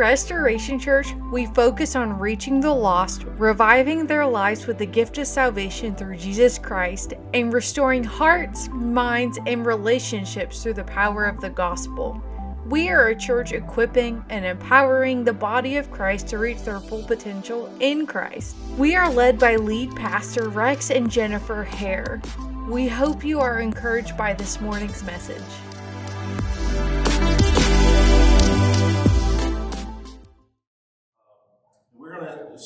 Restoration 0.00 0.78
Church, 0.78 1.14
we 1.30 1.44
focus 1.44 1.94
on 1.94 2.18
reaching 2.18 2.58
the 2.58 2.72
lost, 2.72 3.24
reviving 3.36 4.06
their 4.06 4.26
lives 4.26 4.66
with 4.66 4.78
the 4.78 4.86
gift 4.86 5.18
of 5.18 5.26
salvation 5.26 5.94
through 5.94 6.16
Jesus 6.16 6.58
Christ, 6.58 7.12
and 7.34 7.52
restoring 7.52 8.02
hearts, 8.02 8.70
minds, 8.70 9.38
and 9.46 9.66
relationships 9.66 10.62
through 10.62 10.72
the 10.72 10.84
power 10.84 11.26
of 11.26 11.38
the 11.42 11.50
gospel. 11.50 12.18
We 12.64 12.88
are 12.88 13.08
a 13.08 13.14
church 13.14 13.52
equipping 13.52 14.24
and 14.30 14.46
empowering 14.46 15.22
the 15.22 15.34
body 15.34 15.76
of 15.76 15.90
Christ 15.90 16.28
to 16.28 16.38
reach 16.38 16.62
their 16.62 16.80
full 16.80 17.02
potential 17.02 17.70
in 17.80 18.06
Christ. 18.06 18.56
We 18.78 18.96
are 18.96 19.12
led 19.12 19.38
by 19.38 19.56
lead 19.56 19.94
pastor 19.96 20.48
Rex 20.48 20.90
and 20.90 21.10
Jennifer 21.10 21.62
Hare. 21.62 22.22
We 22.70 22.88
hope 22.88 23.22
you 23.22 23.38
are 23.40 23.60
encouraged 23.60 24.16
by 24.16 24.32
this 24.32 24.62
morning's 24.62 25.02
message. 25.02 25.42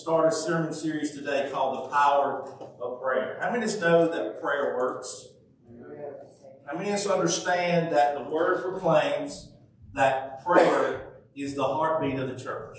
Start 0.04 0.30
a 0.30 0.36
sermon 0.36 0.70
series 0.70 1.12
today 1.12 1.48
called 1.50 1.86
The 1.86 1.88
Power 1.88 2.42
of 2.78 3.00
Prayer. 3.00 3.38
How 3.40 3.50
many 3.50 3.64
of 3.64 3.70
us 3.70 3.80
know 3.80 4.06
that 4.06 4.38
prayer 4.38 4.77
works? 4.77 5.28
How 6.66 6.77
many 6.77 6.90
of 6.90 6.96
us 6.96 7.06
understand 7.06 7.90
that 7.96 8.14
the 8.14 8.24
Word 8.24 8.60
proclaims 8.60 9.54
that 9.94 10.44
prayer 10.44 11.14
is 11.34 11.54
the 11.54 11.64
heartbeat 11.64 12.18
of 12.18 12.28
the 12.28 12.38
church? 12.38 12.77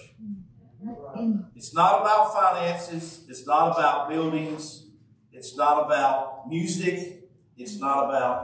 It's 1.55 1.73
not 1.73 2.01
about 2.01 2.31
finances, 2.31 3.25
it's 3.27 3.47
not 3.47 3.71
about 3.71 4.07
buildings, 4.07 4.85
it's 5.31 5.57
not 5.57 5.83
about 5.83 6.47
music, 6.47 7.27
it's 7.57 7.79
not 7.79 8.05
about, 8.05 8.43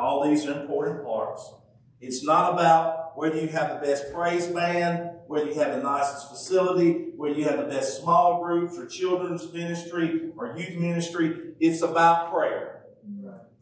all 0.00 0.26
these 0.26 0.46
are 0.46 0.58
important 0.58 1.04
parts. 1.04 1.52
It's 2.00 2.24
not 2.24 2.54
about 2.54 3.14
whether 3.14 3.38
you 3.38 3.48
have 3.48 3.78
the 3.78 3.86
best 3.86 4.10
praise 4.10 4.46
band, 4.46 5.11
whether 5.32 5.46
you 5.46 5.54
have 5.54 5.74
the 5.74 5.82
nicest 5.82 6.28
facility, 6.28 7.06
whether 7.16 7.34
you 7.34 7.44
have 7.44 7.56
the 7.56 7.64
best 7.64 8.02
small 8.02 8.44
groups 8.44 8.76
or 8.76 8.86
children's 8.86 9.50
ministry 9.50 10.30
or 10.36 10.54
youth 10.58 10.76
ministry. 10.78 11.54
It's 11.58 11.80
about 11.80 12.30
prayer. 12.30 12.82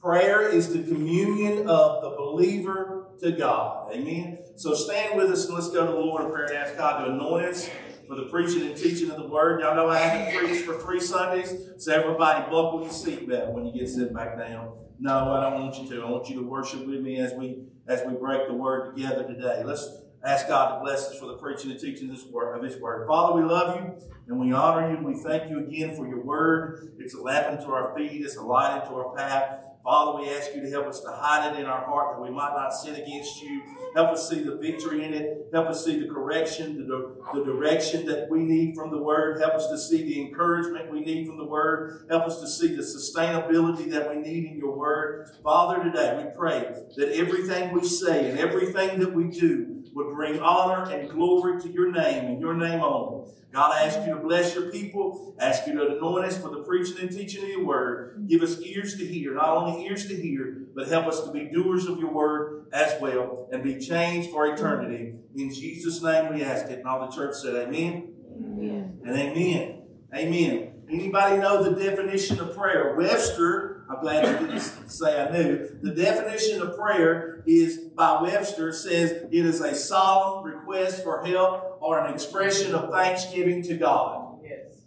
Prayer 0.01 0.49
is 0.49 0.73
the 0.73 0.83
communion 0.83 1.69
of 1.69 2.03
the 2.03 2.11
believer 2.11 3.07
to 3.21 3.31
God. 3.31 3.95
Amen. 3.95 4.39
So 4.57 4.75
stand 4.75 5.17
with 5.17 5.31
us 5.31 5.45
and 5.45 5.55
let's 5.55 5.71
go 5.71 5.87
to 5.87 5.93
the 5.93 5.99
Lord 5.99 6.25
in 6.25 6.33
prayer 6.33 6.47
and 6.47 6.57
ask 6.57 6.77
God 6.77 7.05
to 7.05 7.13
anoint 7.13 7.47
us 7.47 7.71
for 8.09 8.17
the 8.17 8.25
preaching 8.25 8.67
and 8.67 8.77
teaching 8.77 9.09
of 9.09 9.19
the 9.19 9.29
word. 9.29 9.61
Y'all 9.61 9.77
know 9.77 9.89
I 9.89 9.99
haven't 9.99 10.37
preached 10.41 10.65
for 10.65 10.75
three 10.75 10.99
Sundays, 10.99 11.55
so 11.79 11.93
everybody 11.93 12.43
buckle 12.51 12.81
your 12.81 12.91
seatbelt 12.91 13.53
when 13.53 13.67
you 13.67 13.79
get 13.79 13.89
sit 13.89 14.13
back 14.13 14.37
down. 14.37 14.73
No, 14.99 15.33
I 15.33 15.49
don't 15.49 15.63
want 15.63 15.79
you 15.79 15.89
to. 15.91 16.05
I 16.05 16.11
want 16.11 16.29
you 16.29 16.35
to 16.41 16.43
worship 16.43 16.85
with 16.85 17.01
me 17.01 17.21
as 17.21 17.33
we 17.35 17.63
as 17.87 18.05
we 18.05 18.15
break 18.15 18.49
the 18.49 18.55
word 18.55 18.97
together 18.97 19.23
today. 19.23 19.63
Let's 19.65 20.01
ask 20.25 20.49
God 20.49 20.75
to 20.75 20.81
bless 20.81 21.09
us 21.09 21.19
for 21.19 21.27
the 21.27 21.35
preaching 21.35 21.71
and 21.71 21.81
teaching 21.81 22.11
of 22.11 22.17
this 22.17 22.27
word 22.27 22.57
of 22.57 22.63
His 22.63 22.81
word. 22.81 23.07
Father, 23.07 23.41
we 23.41 23.49
love 23.49 23.77
you 23.77 24.09
and 24.29 24.39
we 24.39 24.53
honor 24.53 24.91
you 24.91 24.97
and 24.97 25.07
we 25.07 25.15
thank 25.15 25.51
you 25.51 25.59
again 25.59 25.97
for 25.97 26.07
your 26.07 26.23
word. 26.23 26.93
It's 26.99 27.15
a 27.15 27.21
lamp 27.21 27.59
unto 27.59 27.73
our 27.73 27.95
feet, 27.97 28.23
it's 28.23 28.37
a 28.37 28.43
light 28.43 28.81
unto 28.81 28.95
our 28.95 29.15
path. 29.15 29.67
Father, 29.83 30.21
we 30.21 30.29
ask 30.29 30.55
you 30.55 30.61
to 30.61 30.71
help 30.71 30.87
us 30.87 31.01
to 31.01 31.11
hide 31.11 31.55
it 31.55 31.61
in 31.61 31.65
our 31.65 31.85
heart 31.87 32.17
that 32.17 32.23
we 32.23 32.31
might 32.31 32.53
not 32.55 32.75
sin 32.75 32.97
against 32.97 33.43
you. 33.43 33.63
Help 33.95 34.11
us 34.11 34.29
see 34.29 34.43
the 34.43 34.57
victory 34.57 35.05
in 35.05 35.15
it. 35.15 35.49
Help 35.55 35.69
us 35.69 35.85
see 35.85 35.99
the 35.99 36.07
correction, 36.07 36.87
the, 36.87 37.17
the 37.33 37.45
direction 37.45 38.05
that 38.07 38.29
we 38.29 38.41
need 38.41 38.77
from 38.77 38.91
the 38.91 38.99
Word. 38.99 39.41
Help 39.41 39.55
us 39.55 39.69
to 39.69 39.79
see 39.79 40.03
the 40.03 40.21
encouragement 40.21 40.93
we 40.93 41.01
need 41.01 41.27
from 41.27 41.39
the 41.39 41.47
Word. 41.47 42.05
Help 42.11 42.25
us 42.25 42.41
to 42.41 42.47
see 42.47 42.77
the 42.77 42.83
sustainability 42.83 43.91
that 43.91 44.11
we 44.11 44.17
need 44.17 44.45
in 44.45 44.59
your 44.59 44.77
Word. 44.77 45.31
Father, 45.43 45.83
today 45.83 46.23
we 46.23 46.39
pray 46.39 46.75
that 46.97 47.17
everything 47.17 47.73
we 47.73 47.85
say 47.87 48.31
and 48.31 48.39
everything 48.39 49.01
that 49.01 49.15
we 49.15 49.25
do 49.25 49.80
would 49.95 50.15
bring 50.15 50.41
honor 50.41 50.91
and 50.91 51.11
glory 51.11 51.61
to 51.63 51.69
your 51.69 51.91
name 51.91 52.27
and 52.27 52.41
your 52.41 52.55
name 52.55 52.81
only. 52.81 53.31
God, 53.53 53.73
I 53.73 53.87
ask 53.87 54.07
you 54.07 54.15
to 54.15 54.21
bless 54.21 54.55
your 54.55 54.71
people. 54.71 55.35
ask 55.41 55.67
you 55.67 55.75
to 55.75 55.97
anoint 55.97 56.27
us 56.27 56.41
for 56.41 56.51
the 56.51 56.63
preaching 56.63 56.99
and 57.01 57.11
teaching 57.11 57.43
of 57.43 57.49
your 57.49 57.65
word. 57.65 58.27
Give 58.29 58.43
us 58.43 58.61
ears 58.61 58.97
to 58.99 59.07
hear, 59.07 59.35
not 59.35 59.57
only 59.57 59.87
ears 59.87 60.07
to 60.07 60.15
hear, 60.15 60.59
but 60.75 60.87
help 60.87 61.07
us 61.07 61.25
to 61.25 61.33
be 61.33 61.47
doers 61.47 61.87
of 61.87 61.99
your 61.99 62.13
word 62.13 62.67
as 62.73 63.01
well 63.01 63.49
and 63.53 63.65
be 63.65 63.79
changed 63.81 64.31
for 64.31 64.47
eternity. 64.47 65.15
In 65.35 65.53
Jesus' 65.53 66.01
name 66.01 66.33
we 66.33 66.45
ask 66.45 66.67
it. 66.67 66.79
And 66.79 66.87
all 66.87 67.07
the 67.07 67.15
church 67.15 67.35
said 67.35 67.57
amen. 67.57 68.13
Amen. 68.37 69.01
And 69.05 69.17
amen. 69.17 69.83
Amen. 70.15 70.73
Anybody 70.89 71.39
know 71.39 71.63
the 71.63 71.81
definition 71.81 72.41
of 72.41 72.57
prayer? 72.57 72.95
Webster, 72.97 73.70
I'm 73.91 74.01
glad 74.01 74.41
you 74.41 74.47
didn't 74.47 74.89
say 74.89 75.21
I 75.21 75.33
knew. 75.33 75.79
The 75.83 75.91
definition 75.91 76.63
of 76.63 76.77
prayer 76.77 77.43
is 77.45 77.79
by 77.97 78.23
Webster 78.23 78.73
says 78.73 79.11
it 79.11 79.33
is 79.33 79.61
a 79.61 79.75
solemn 79.75 80.45
request 80.45 81.03
for 81.03 81.25
help 81.25 81.79
or 81.81 81.99
an 81.99 82.15
expression 82.15 82.73
of 82.73 82.93
thanksgiving 82.93 83.65
to 83.65 83.77
God. 83.77 84.39
Yes. 84.45 84.83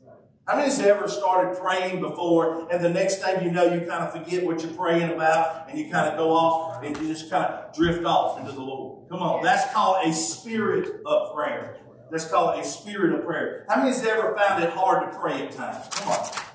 How 0.47 0.55
many 0.55 0.69
has 0.69 0.79
ever 0.79 1.09
started 1.09 1.59
praying 1.59 1.99
before 1.99 2.71
and 2.71 2.81
the 2.81 2.89
next 2.89 3.17
thing 3.17 3.43
you 3.43 3.51
know 3.51 3.65
you 3.65 3.81
kind 3.81 4.05
of 4.05 4.13
forget 4.13 4.45
what 4.45 4.63
you're 4.63 4.71
praying 4.71 5.11
about 5.11 5.69
and 5.69 5.77
you 5.77 5.91
kind 5.91 6.09
of 6.09 6.17
go 6.17 6.31
off 6.31 6.81
and 6.81 6.95
you 6.95 7.07
just 7.07 7.29
kind 7.29 7.43
of 7.43 7.75
drift 7.75 8.05
off 8.05 8.39
into 8.39 8.53
the 8.53 8.61
Lord? 8.61 9.09
Come 9.09 9.21
on, 9.21 9.43
that's 9.43 9.71
called 9.73 10.07
a 10.07 10.13
spirit 10.13 11.01
of 11.05 11.35
prayer. 11.35 11.77
That's 12.09 12.29
called 12.29 12.57
a 12.57 12.63
spirit 12.63 13.19
of 13.19 13.25
prayer. 13.25 13.65
How 13.67 13.77
many 13.77 13.89
has 13.89 14.05
ever 14.05 14.33
found 14.35 14.63
it 14.63 14.69
hard 14.69 15.11
to 15.11 15.17
pray 15.17 15.45
at 15.45 15.51
times? 15.51 15.87
Come 15.91 16.09
on. 16.09 16.52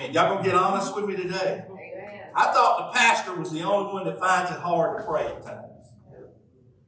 Y'all 0.00 0.34
gonna 0.34 0.42
get 0.42 0.54
honest 0.54 0.94
with 0.94 1.06
me 1.06 1.16
today? 1.16 1.64
I 2.36 2.52
thought 2.52 2.92
the 2.92 2.98
pastor 2.98 3.34
was 3.34 3.52
the 3.52 3.62
only 3.62 3.92
one 3.92 4.04
that 4.06 4.18
finds 4.18 4.50
it 4.50 4.58
hard 4.58 4.98
to 4.98 5.04
pray 5.04 5.26
at 5.26 5.44
times. 5.44 5.64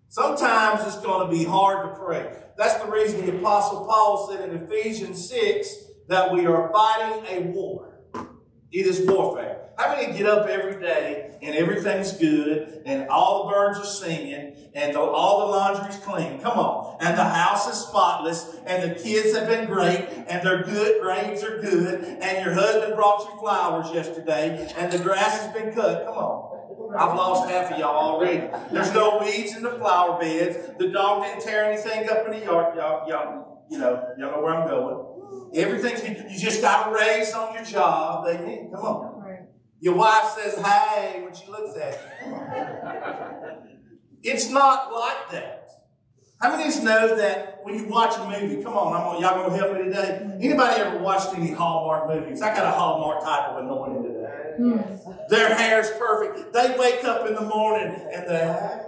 Sometimes 0.08 0.86
it's 0.86 1.00
going 1.04 1.30
to 1.30 1.36
be 1.36 1.44
hard 1.44 1.88
to 1.88 2.00
pray. 2.00 2.32
That's 2.56 2.82
the 2.82 2.90
reason 2.90 3.26
the 3.26 3.36
Apostle 3.36 3.86
Paul 3.86 4.28
said 4.28 4.48
in 4.48 4.56
Ephesians 4.56 5.28
6 5.28 5.76
that 6.08 6.32
we 6.32 6.46
are 6.46 6.72
fighting 6.72 7.24
a 7.28 7.50
war. 7.50 7.85
It 8.76 8.86
is 8.86 9.08
warfare. 9.08 9.70
How 9.78 9.96
many 9.96 10.12
get 10.12 10.26
up 10.26 10.46
every 10.46 10.78
day 10.78 11.30
and 11.40 11.56
everything's 11.56 12.12
good 12.12 12.82
and 12.84 13.08
all 13.08 13.44
the 13.44 13.54
birds 13.54 13.78
are 13.78 13.86
singing 13.86 14.52
and 14.74 14.94
all 14.98 15.46
the 15.46 15.56
laundry's 15.56 15.96
clean? 15.96 16.40
Come 16.40 16.58
on. 16.58 16.98
And 17.00 17.16
the 17.16 17.24
house 17.24 17.66
is 17.72 17.86
spotless 17.86 18.54
and 18.66 18.82
the 18.82 18.94
kids 19.00 19.34
have 19.34 19.48
been 19.48 19.64
great 19.64 20.06
and 20.28 20.46
their 20.46 20.62
good 20.62 21.00
grades 21.00 21.42
are 21.42 21.58
good 21.62 22.04
and 22.04 22.44
your 22.44 22.52
husband 22.52 22.96
brought 22.96 23.20
you 23.20 23.40
flowers 23.40 23.90
yesterday 23.94 24.70
and 24.76 24.92
the 24.92 24.98
grass 24.98 25.40
has 25.40 25.54
been 25.54 25.72
cut. 25.72 26.04
Come 26.04 26.18
on. 26.18 26.55
I've 26.98 27.14
lost 27.16 27.50
half 27.50 27.72
of 27.72 27.78
y'all 27.78 28.14
already. 28.14 28.48
There's 28.72 28.92
no 28.92 29.18
weeds 29.18 29.56
in 29.56 29.62
the 29.62 29.72
flower 29.72 30.18
beds. 30.20 30.56
The 30.78 30.88
dog 30.88 31.24
didn't 31.24 31.42
tear 31.42 31.64
anything 31.64 32.08
up 32.08 32.26
in 32.26 32.32
the 32.38 32.44
yard. 32.44 32.76
Y'all, 32.76 33.08
y'all, 33.08 33.64
you 33.70 33.78
know, 33.78 34.14
y'all 34.18 34.30
know 34.30 34.42
where 34.42 34.54
I'm 34.54 34.68
going. 34.68 35.52
Everything 35.54 36.16
you 36.30 36.38
just 36.38 36.60
got 36.60 36.88
a 36.88 36.94
raise 36.94 37.32
on 37.34 37.54
your 37.54 37.64
job. 37.64 38.26
Amen. 38.28 38.70
Come 38.74 38.84
on. 38.84 39.16
Your 39.80 39.94
wife 39.94 40.36
says 40.38 40.58
hey 40.64 41.22
when 41.22 41.34
she 41.34 41.46
looks 41.48 41.78
at 41.78 42.00
you. 42.24 42.32
It's 44.22 44.50
not 44.50 44.92
like 44.92 45.30
that. 45.32 45.68
How 46.40 46.50
many 46.50 46.64
of 46.64 46.68
us 46.68 46.82
know 46.82 47.16
that 47.16 47.60
when 47.62 47.78
you 47.78 47.88
watch 47.88 48.14
a 48.16 48.24
movie, 48.28 48.62
come 48.62 48.74
on, 48.74 48.92
I'm, 48.92 49.22
y'all 49.22 49.42
gonna 49.42 49.56
help 49.56 49.72
me 49.72 49.84
today? 49.84 50.20
Anybody 50.40 50.80
ever 50.82 50.98
watched 50.98 51.34
any 51.34 51.52
Hallmark 51.52 52.08
movies? 52.08 52.42
I 52.42 52.54
got 52.54 52.66
a 52.66 52.70
Hallmark 52.70 53.22
type 53.22 53.50
of 53.50 53.64
anointing. 53.64 54.05
Their 55.28 55.54
hair's 55.54 55.90
perfect. 55.92 56.52
They 56.52 56.76
wake 56.78 57.04
up 57.04 57.26
in 57.26 57.34
the 57.34 57.42
morning 57.42 57.94
and 58.12 58.28
they 58.28 58.86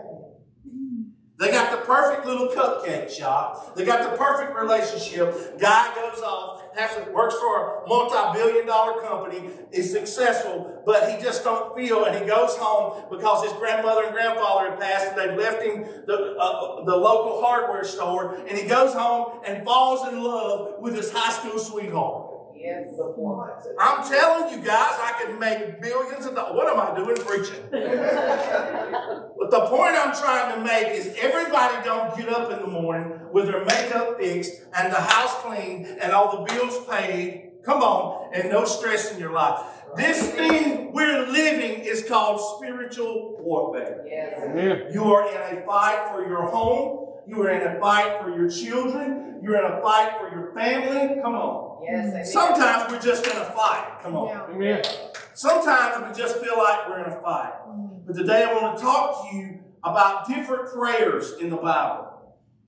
they 1.39 1.53
got 1.53 1.71
the 1.71 1.87
perfect 1.87 2.27
little 2.27 2.49
cupcake 2.49 3.09
shop. 3.09 3.77
They 3.77 3.85
got 3.85 4.11
the 4.11 4.17
perfect 4.17 4.59
relationship. 4.59 5.57
Guy 5.61 5.95
goes 5.95 6.21
off, 6.21 6.77
has 6.77 6.97
to, 6.97 7.13
works 7.13 7.37
for 7.37 7.85
a 7.85 7.89
multi-billion 7.89 8.67
dollar 8.67 9.01
company, 9.03 9.49
is 9.71 9.93
successful, 9.93 10.83
but 10.85 11.09
he 11.09 11.23
just 11.23 11.45
don't 11.45 11.77
feel, 11.77 12.07
and 12.07 12.19
he 12.19 12.27
goes 12.27 12.57
home 12.57 13.05
because 13.09 13.45
his 13.45 13.53
grandmother 13.53 14.07
and 14.07 14.15
grandfather 14.15 14.71
had 14.71 14.81
passed, 14.81 15.13
and 15.13 15.17
they've 15.17 15.39
left 15.39 15.63
him 15.63 15.85
the, 16.07 16.37
uh, 16.41 16.85
the 16.85 16.97
local 16.97 17.41
hardware 17.41 17.85
store, 17.85 18.35
and 18.35 18.59
he 18.59 18.67
goes 18.67 18.93
home 18.93 19.41
and 19.47 19.65
falls 19.65 20.09
in 20.13 20.21
love 20.21 20.81
with 20.81 20.97
his 20.97 21.13
high 21.13 21.31
school 21.31 21.61
sweetheart. 21.61 22.38
Yes. 22.69 22.89
I'm 23.79 24.09
telling 24.09 24.53
you 24.53 24.65
guys, 24.65 24.95
I 25.01 25.15
could 25.19 25.39
make 25.39 25.81
billions 25.81 26.27
of 26.27 26.35
dollars. 26.35 26.55
What 26.55 26.69
am 26.69 26.81
I 26.81 26.95
doing 26.95 27.17
preaching? 27.17 27.63
but 27.71 29.51
the 29.51 29.67
point 29.69 29.95
I'm 29.97 30.15
trying 30.15 30.55
to 30.55 30.65
make 30.65 30.89
is 30.89 31.17
everybody 31.19 31.83
don't 31.85 32.17
get 32.17 32.29
up 32.29 32.51
in 32.53 32.61
the 32.61 32.67
morning 32.67 33.19
with 33.33 33.47
their 33.47 33.65
makeup 33.65 34.19
fixed 34.21 34.53
and 34.77 34.93
the 34.93 35.01
house 35.01 35.35
clean 35.43 35.97
and 36.03 36.13
all 36.13 36.45
the 36.45 36.53
bills 36.53 36.85
paid. 36.87 37.53
Come 37.65 37.83
on, 37.83 38.31
and 38.35 38.51
no 38.51 38.65
stress 38.65 39.13
in 39.13 39.19
your 39.19 39.33
life. 39.33 39.61
This 39.97 40.31
thing 40.33 40.93
we're 40.93 41.27
living 41.27 41.81
is 41.81 42.05
called 42.07 42.41
spiritual 42.57 43.37
warfare. 43.41 44.05
Yes. 44.07 44.95
You 44.95 45.05
are 45.05 45.29
in 45.29 45.59
a 45.59 45.67
fight 45.67 46.11
for 46.13 46.27
your 46.29 46.49
home. 46.51 47.07
You 47.27 47.43
are 47.43 47.51
in 47.51 47.77
a 47.77 47.81
fight 47.81 48.23
for 48.23 48.31
your 48.31 48.51
children. 48.51 49.41
You're 49.43 49.57
in 49.57 49.73
a 49.73 49.83
fight 49.83 50.13
for 50.19 50.31
your 50.35 50.55
family. 50.55 51.21
Come 51.23 51.35
on. 51.35 51.68
Yes, 51.83 52.29
mm. 52.29 52.33
Sometimes 52.33 52.93
we're 52.93 53.01
just 53.01 53.27
in 53.27 53.37
a 53.37 53.45
fight. 53.47 53.99
Come 54.03 54.17
on. 54.17 54.51
Amen. 54.51 54.83
Sometimes 55.35 56.05
we 56.09 56.19
just 56.23 56.37
feel 56.39 56.57
like 56.59 56.89
we're 56.89 57.05
in 57.05 57.13
a 57.13 57.21
fight. 57.21 57.53
Mm. 57.69 58.07
But 58.07 58.17
today 58.17 58.45
I 58.45 58.55
want 58.55 58.77
to 58.77 58.83
talk 58.83 59.31
to 59.31 59.37
you 59.37 59.61
about 59.85 60.27
different 60.29 60.73
prayers 60.73 61.35
in 61.41 61.51
the 61.51 61.57
Bible. 61.57 62.07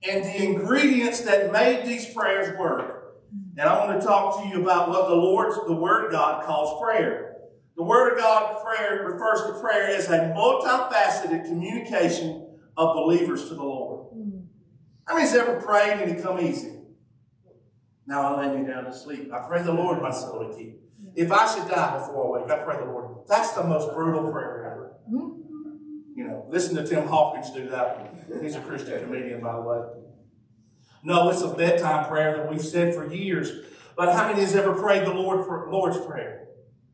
and 0.07 0.23
the 0.23 0.43
ingredients 0.43 1.21
that 1.21 1.51
made 1.51 1.85
these 1.85 2.07
prayers 2.13 2.57
work. 2.57 3.21
And 3.57 3.69
I 3.69 3.85
want 3.85 3.99
to 3.99 4.05
talk 4.05 4.41
to 4.41 4.47
you 4.49 4.61
about 4.61 4.89
what 4.89 5.07
the 5.07 5.15
Lord's, 5.15 5.55
the 5.67 5.73
Word 5.73 6.05
of 6.05 6.11
God 6.11 6.43
calls 6.43 6.81
prayer. 6.81 7.35
The 7.77 7.83
Word 7.83 8.13
of 8.13 8.17
God 8.19 8.63
prayer 8.63 9.03
refers 9.05 9.43
to 9.47 9.59
prayer 9.61 9.87
as 9.95 10.09
a 10.09 10.33
multifaceted 10.35 11.45
communication 11.45 12.47
of 12.77 12.95
believers 12.95 13.47
to 13.49 13.55
the 13.55 13.63
Lord. 13.63 14.07
Mm. 14.15 14.45
How 15.05 15.15
many's 15.15 15.33
ever 15.35 15.61
prayed 15.61 15.99
and 16.01 16.11
it 16.11 16.23
come 16.23 16.39
easy? 16.39 16.71
Now 18.11 18.35
I 18.35 18.45
lay 18.45 18.59
me 18.59 18.67
down 18.67 18.83
to 18.83 18.93
sleep. 18.93 19.31
I 19.33 19.39
pray 19.47 19.63
the 19.63 19.71
Lord 19.71 20.01
my 20.01 20.11
soul 20.11 20.45
to 20.45 20.57
keep. 20.57 20.81
If 21.15 21.31
I 21.31 21.47
should 21.47 21.69
die 21.69 21.97
before 21.97 22.39
I 22.39 22.41
wake, 22.41 22.51
I 22.51 22.61
pray 22.61 22.77
the 22.77 22.91
Lord. 22.91 23.25
That's 23.25 23.53
the 23.53 23.63
most 23.63 23.93
brutal 23.93 24.29
prayer 24.29 24.69
ever. 24.69 24.93
Mm-hmm. 25.09 26.19
You 26.19 26.27
know, 26.27 26.45
listen 26.49 26.75
to 26.75 26.85
Tim 26.85 27.07
Hawkins 27.07 27.51
do 27.51 27.69
that 27.69 28.01
one. 28.01 28.43
He's 28.43 28.55
a 28.55 28.59
Christian 28.59 29.01
comedian, 29.01 29.39
by 29.39 29.55
the 29.55 29.61
way. 29.61 29.79
No, 31.05 31.29
it's 31.29 31.41
a 31.41 31.53
bedtime 31.53 32.09
prayer 32.09 32.35
that 32.35 32.51
we've 32.51 32.61
said 32.61 32.93
for 32.93 33.09
years. 33.09 33.49
But 33.95 34.13
how 34.13 34.27
many 34.27 34.41
has 34.41 34.57
ever 34.57 34.73
prayed 34.73 35.05
the 35.05 35.13
Lord 35.13 35.45
for 35.45 35.71
Lord's 35.71 35.97
Prayer? 36.05 36.49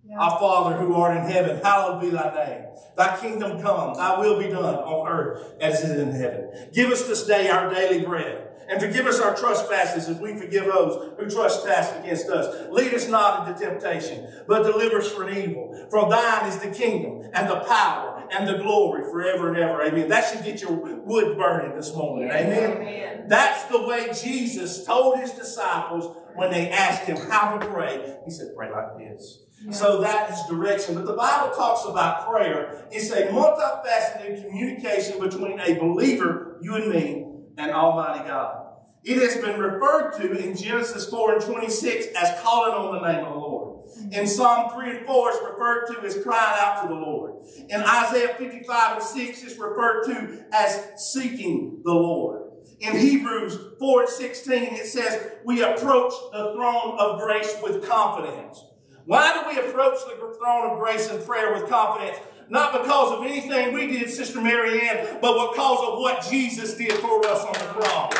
Yeah. 0.07 0.19
Our 0.19 0.39
Father 0.39 0.77
who 0.77 0.93
art 0.93 1.17
in 1.17 1.23
heaven, 1.23 1.59
hallowed 1.63 1.99
be 1.99 2.11
thy 2.11 2.31
name. 2.35 2.65
Thy 2.95 3.19
kingdom 3.19 3.59
come, 3.59 3.95
thy 3.95 4.19
will 4.19 4.37
be 4.37 4.49
done 4.49 4.75
on 4.75 5.07
earth 5.07 5.55
as 5.59 5.83
it 5.83 5.95
is 5.95 5.99
in 5.99 6.11
heaven. 6.11 6.69
Give 6.73 6.91
us 6.91 7.07
this 7.07 7.25
day 7.25 7.49
our 7.49 7.73
daily 7.73 8.05
bread. 8.05 8.46
And 8.69 8.81
forgive 8.81 9.05
us 9.05 9.19
our 9.19 9.35
trespasses 9.35 10.09
as 10.09 10.19
we 10.19 10.35
forgive 10.35 10.65
those 10.65 11.13
who 11.17 11.29
trespass 11.29 11.97
against 11.99 12.27
us. 12.29 12.67
Lead 12.69 12.93
us 12.93 13.07
not 13.07 13.47
into 13.47 13.59
temptation, 13.59 14.27
but 14.47 14.63
deliver 14.63 14.97
us 14.99 15.11
from 15.11 15.29
evil. 15.29 15.87
For 15.89 16.09
thine 16.09 16.47
is 16.47 16.57
the 16.59 16.71
kingdom 16.71 17.29
and 17.33 17.49
the 17.49 17.61
power 17.61 18.27
and 18.31 18.47
the 18.47 18.57
glory 18.57 19.03
forever 19.03 19.49
and 19.49 19.57
ever. 19.57 19.81
Amen. 19.81 20.09
That 20.09 20.29
should 20.29 20.43
get 20.43 20.61
your 20.61 20.73
wood 20.73 21.37
burning 21.37 21.75
this 21.75 21.95
morning. 21.95 22.29
Amen. 22.29 22.71
Amen. 22.71 23.25
That's 23.27 23.63
the 23.65 23.81
way 23.87 24.09
Jesus 24.13 24.83
told 24.85 25.19
his 25.19 25.31
disciples 25.31 26.15
when 26.35 26.51
they 26.51 26.69
asked 26.69 27.03
him 27.03 27.17
how 27.29 27.57
to 27.57 27.65
pray. 27.67 28.17
He 28.25 28.31
said, 28.31 28.53
pray 28.55 28.71
like 28.71 28.97
this. 28.97 29.43
Yeah. 29.63 29.71
So 29.71 30.01
that 30.01 30.31
is 30.31 30.39
direction. 30.49 30.95
But 30.95 31.05
the 31.05 31.13
Bible 31.13 31.55
talks 31.55 31.85
about 31.85 32.27
prayer. 32.27 32.87
It's 32.91 33.11
a 33.11 33.27
multifaceted 33.27 34.47
communication 34.47 35.19
between 35.19 35.59
a 35.59 35.79
believer, 35.79 36.57
you 36.61 36.75
and 36.75 36.89
me, 36.91 37.26
and 37.57 37.71
Almighty 37.71 38.27
God. 38.27 38.65
It 39.03 39.17
has 39.19 39.37
been 39.37 39.59
referred 39.59 40.11
to 40.17 40.37
in 40.37 40.55
Genesis 40.55 41.09
4 41.09 41.35
and 41.35 41.41
26 41.43 42.07
as 42.07 42.39
calling 42.41 42.73
on 42.73 42.95
the 42.95 43.11
name 43.11 43.25
of 43.25 43.33
the 43.33 43.39
Lord. 43.39 43.87
In 44.11 44.27
Psalm 44.27 44.71
3 44.73 44.97
and 44.97 45.05
4, 45.05 45.29
it's 45.29 45.39
referred 45.43 45.87
to 45.87 46.05
as 46.05 46.23
crying 46.23 46.59
out 46.59 46.81
to 46.83 46.87
the 46.89 46.99
Lord. 46.99 47.35
In 47.69 47.81
Isaiah 47.81 48.35
55 48.37 48.97
and 48.97 49.03
6, 49.03 49.43
it's 49.43 49.57
referred 49.57 50.03
to 50.05 50.45
as 50.51 50.91
seeking 50.97 51.81
the 51.83 51.93
Lord. 51.93 52.51
In 52.79 52.95
Hebrews 52.95 53.57
4 53.79 54.01
and 54.01 54.09
16, 54.09 54.63
it 54.75 54.85
says, 54.85 55.31
we 55.45 55.63
approach 55.63 56.13
the 56.31 56.53
throne 56.53 56.97
of 56.99 57.21
grace 57.21 57.55
with 57.63 57.87
confidence. 57.87 58.63
Why 59.05 59.33
do 59.33 59.49
we 59.49 59.67
approach 59.67 59.99
the 60.05 60.37
throne 60.37 60.71
of 60.71 60.79
grace 60.79 61.09
in 61.09 61.23
prayer 61.25 61.53
with 61.53 61.69
confidence? 61.69 62.17
Not 62.49 62.81
because 62.81 63.11
of 63.11 63.25
anything 63.25 63.73
we 63.73 63.87
did, 63.87 64.09
Sister 64.09 64.41
Mary 64.41 64.81
Ann, 64.87 65.19
but 65.21 65.51
because 65.51 65.79
of 65.87 65.99
what 65.99 66.25
Jesus 66.29 66.75
did 66.75 66.93
for 66.93 67.25
us 67.25 67.43
on 67.43 67.53
the 67.53 67.73
cross. 67.73 68.13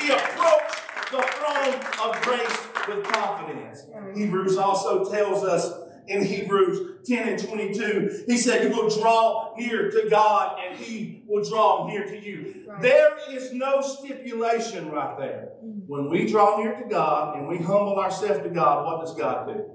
We 0.00 0.10
approach 0.10 0.80
the 1.10 1.22
throne 1.22 1.74
of 2.08 2.20
grace 2.22 2.68
with 2.88 3.04
confidence. 3.04 3.84
Hebrews 4.14 4.56
also 4.56 5.10
tells 5.10 5.44
us 5.44 5.72
in 6.06 6.24
Hebrews 6.24 7.06
10 7.06 7.28
and 7.28 7.38
22, 7.38 8.24
he 8.26 8.36
said, 8.36 8.64
You 8.64 8.70
will 8.70 8.90
draw 8.90 9.54
near 9.56 9.90
to 9.90 10.08
God 10.10 10.58
and 10.60 10.76
he 10.76 11.22
will 11.26 11.44
draw 11.48 11.86
near 11.86 12.04
to 12.04 12.18
you. 12.18 12.64
Right. 12.66 12.82
There 12.82 13.16
is 13.30 13.52
no 13.52 13.80
stipulation 13.80 14.90
right 14.90 15.16
there. 15.18 15.50
When 15.60 16.10
we 16.10 16.26
draw 16.26 16.58
near 16.58 16.74
to 16.74 16.84
God 16.84 17.36
and 17.36 17.46
we 17.46 17.58
humble 17.58 17.98
ourselves 17.98 18.42
to 18.42 18.48
God, 18.48 18.86
what 18.86 19.00
does 19.00 19.14
God 19.14 19.46
do? 19.46 19.70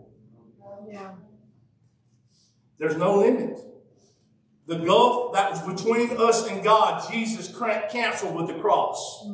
Yeah. 0.91 1.11
There's 2.77 2.97
no 2.97 3.19
limit. 3.19 3.59
The 4.67 4.77
gulf 4.79 5.33
that 5.33 5.51
was 5.51 5.62
between 5.62 6.17
us 6.17 6.47
and 6.50 6.63
God, 6.63 7.03
Jesus 7.12 7.56
canceled 7.91 8.35
with 8.35 8.47
the 8.47 8.59
cross. 8.59 9.27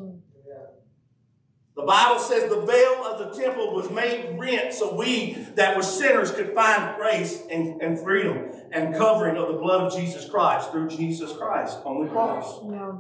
The 1.76 1.84
Bible 1.84 2.20
says 2.20 2.50
the 2.50 2.62
veil 2.62 3.06
of 3.06 3.18
the 3.18 3.42
temple 3.42 3.74
was 3.74 3.90
made 3.90 4.38
rent 4.38 4.74
so 4.74 4.94
we 4.94 5.34
that 5.56 5.76
were 5.76 5.82
sinners 5.82 6.32
could 6.32 6.54
find 6.54 6.98
grace 6.98 7.44
and, 7.50 7.82
and 7.82 7.98
freedom 7.98 8.52
and 8.72 8.94
covering 8.96 9.38
of 9.38 9.48
the 9.48 9.54
blood 9.54 9.82
of 9.82 9.96
Jesus 9.96 10.30
Christ 10.30 10.72
through 10.72 10.90
Jesus 10.90 11.32
Christ 11.34 11.80
on 11.86 12.04
the 12.04 12.12
cross. 12.12 12.60
Yeah. 12.70 12.98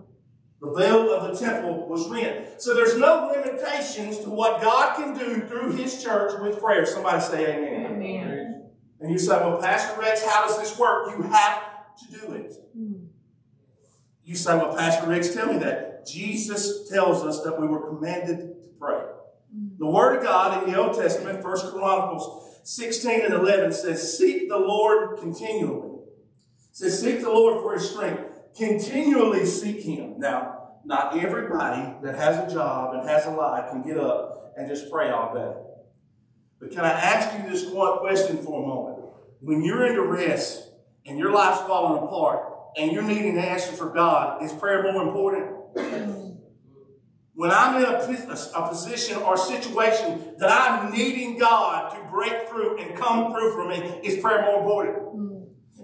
The 0.61 0.73
veil 0.73 1.11
of 1.11 1.31
the 1.31 1.45
temple 1.45 1.87
was 1.87 2.07
rent. 2.09 2.61
So 2.61 2.73
there's 2.73 2.97
no 2.97 3.31
limitations 3.35 4.19
to 4.19 4.29
what 4.29 4.61
God 4.61 4.95
can 4.95 5.17
do 5.17 5.47
through 5.47 5.73
his 5.73 6.01
church 6.01 6.39
with 6.41 6.59
prayer. 6.59 6.85
Somebody 6.85 7.21
say 7.21 7.57
amen. 7.57 7.91
Amen. 7.91 8.69
And 8.99 9.11
you 9.11 9.17
say, 9.17 9.37
well, 9.37 9.59
Pastor 9.59 9.99
Rex, 9.99 10.23
how 10.23 10.47
does 10.47 10.59
this 10.59 10.77
work? 10.77 11.17
You 11.17 11.23
have 11.23 11.63
to 12.05 12.11
do 12.11 12.33
it. 12.33 12.53
Mm. 12.77 13.07
You 14.23 14.35
say, 14.35 14.55
well, 14.55 14.75
Pastor 14.75 15.09
Rex, 15.09 15.33
tell 15.33 15.51
me 15.51 15.59
that. 15.59 16.05
Jesus 16.05 16.89
tells 16.89 17.23
us 17.23 17.43
that 17.43 17.59
we 17.59 17.67
were 17.67 17.87
commanded 17.87 18.37
to 18.39 18.69
pray. 18.79 19.03
Mm. 19.55 19.77
The 19.77 19.85
Word 19.85 20.17
of 20.17 20.23
God 20.23 20.63
in 20.63 20.71
the 20.71 20.79
Old 20.79 20.95
Testament, 20.95 21.43
1 21.43 21.71
Chronicles 21.71 22.59
16 22.63 23.21
and 23.21 23.33
11 23.33 23.73
says, 23.73 24.17
seek 24.17 24.47
the 24.49 24.57
Lord 24.57 25.19
continually. 25.19 25.99
It 26.69 26.77
says, 26.77 27.01
seek 27.01 27.21
the 27.21 27.29
Lord 27.29 27.61
for 27.61 27.73
his 27.73 27.89
strength. 27.89 28.23
Continually 28.55 29.45
seek 29.45 29.81
him. 29.81 30.19
Now, 30.19 30.61
not 30.85 31.17
everybody 31.17 31.93
that 32.03 32.15
has 32.15 32.51
a 32.51 32.53
job 32.53 32.95
and 32.95 33.07
has 33.07 33.25
a 33.25 33.31
life 33.31 33.71
can 33.71 33.81
get 33.81 33.97
up 33.97 34.53
and 34.57 34.67
just 34.67 34.91
pray 34.91 35.09
all 35.09 35.33
day. 35.33 35.53
But 36.59 36.71
can 36.71 36.81
I 36.81 36.91
ask 36.91 37.37
you 37.37 37.49
this 37.49 37.65
one 37.69 37.99
question 37.99 38.37
for 38.37 38.63
a 38.63 38.67
moment? 38.67 38.99
When 39.39 39.63
you're 39.63 39.87
in 39.87 39.95
duress 39.95 40.69
and 41.05 41.17
your 41.17 41.31
life's 41.31 41.61
falling 41.61 42.03
apart 42.03 42.53
and 42.77 42.91
you're 42.91 43.03
needing 43.03 43.37
an 43.37 43.43
answer 43.43 43.73
for 43.73 43.89
God, 43.89 44.43
is 44.43 44.53
prayer 44.53 44.83
more 44.91 45.03
important? 45.03 45.57
when 47.33 47.49
I'm 47.49 47.77
in 47.77 47.85
a, 47.85 47.97
a, 48.55 48.67
position 48.69 49.17
or 49.17 49.37
situation 49.37 50.35
that 50.37 50.51
I'm 50.51 50.91
needing 50.91 51.37
God 51.37 51.93
to 51.95 52.11
break 52.11 52.47
through 52.49 52.79
and 52.79 52.95
come 52.95 53.31
through 53.31 53.53
for 53.53 53.67
me, 53.67 53.99
is 54.03 54.21
prayer 54.21 54.43
more 54.43 54.59
important? 54.59 55.30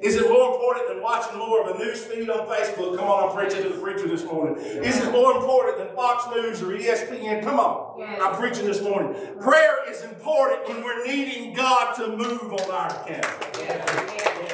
Is 0.02 0.16
it 0.16 0.30
more 0.30 0.54
important 0.54 0.90
than 0.90 1.02
watching 1.02 1.40
more 1.40 1.68
of 1.68 1.76
a 1.76 1.80
news 1.80 2.04
feed 2.04 2.30
on 2.30 2.48
Facebook? 2.48 2.98
Come 2.98 3.08
on, 3.08 3.30
I'm 3.30 3.36
preaching 3.36 3.64
to 3.64 3.70
the 3.70 3.82
preacher 3.82 4.08
this 4.08 4.24
morning. 4.26 4.64
Is 4.64 5.02
it 5.02 5.12
more 5.12 5.38
important 5.38 5.80
than 5.80 5.96
Fox 5.96 6.26
News 6.36 6.62
or 6.62 6.68
ESPN? 6.68 7.44
Come 7.44 7.60
on. 7.60 8.04
I'm 8.22 8.36
preaching 8.36 8.66
this 8.66 8.82
morning. 8.82 9.16
Prayer 9.40 9.90
is 9.90 10.04
important 10.04 10.68
when 10.68 10.84
we're 10.84 11.06
needing 11.06 11.54
God 11.54 11.96
to 11.96 12.16
move 12.16 12.54
on 12.54 12.72
our 12.72 12.88
account. 12.88 13.26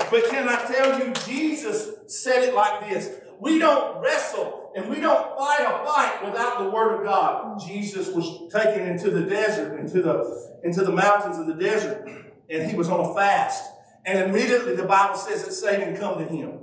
But 0.10 0.30
can 0.30 0.48
I 0.48 0.64
tell 0.66 1.00
you, 1.00 1.14
Jesus 1.26 1.90
said 2.08 2.44
it 2.44 2.56
like 2.56 2.90
this. 2.90 3.10
We 3.40 3.60
don't 3.60 4.02
wrestle 4.02 4.72
and 4.76 4.90
we 4.90 5.02
don't 5.02 5.38
fight 5.38 5.62
a 5.62 5.86
fight 5.86 6.24
without 6.24 6.60
the 6.60 6.70
word 6.70 7.00
of 7.00 7.04
God. 7.04 7.60
Jesus 7.60 8.08
was 8.10 8.52
taken 8.54 8.88
into 8.88 9.12
the 9.12 9.22
desert, 9.24 9.78
into 9.80 10.02
the, 10.02 10.60
into 10.64 10.84
the 10.86 10.92
mountains 10.92 11.38
of 11.38 11.48
the 11.48 11.56
desert, 11.56 12.08
and 12.50 12.70
he 12.70 12.78
was 12.78 12.90
on 12.90 13.00
a 13.02 13.14
fast. 13.14 13.73
And 14.06 14.30
immediately 14.30 14.76
the 14.76 14.84
Bible 14.84 15.18
says 15.18 15.46
that 15.46 15.54
Satan 15.54 15.96
come 15.96 16.18
to 16.20 16.26
him. 16.26 16.60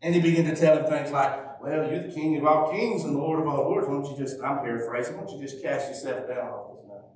And 0.00 0.14
he 0.14 0.20
began 0.20 0.44
to 0.46 0.56
tell 0.56 0.78
him 0.78 0.86
things 0.86 1.10
like, 1.10 1.60
well, 1.62 1.90
you're 1.90 2.02
the 2.02 2.12
king 2.12 2.36
of 2.36 2.44
all 2.44 2.70
kings 2.72 3.04
and 3.04 3.14
the 3.14 3.18
Lord 3.18 3.40
of 3.40 3.46
all 3.46 3.62
lords. 3.62 3.86
Why 3.86 3.94
don't 3.94 4.10
you 4.10 4.16
just, 4.16 4.42
I'm 4.42 4.58
paraphrasing, 4.58 5.16
why 5.16 5.24
don't 5.24 5.38
you 5.38 5.46
just 5.46 5.62
cast 5.62 5.88
yourself 5.88 6.26
down 6.26 6.48
off 6.48 6.76
this 6.76 6.84
mountain? 6.86 7.10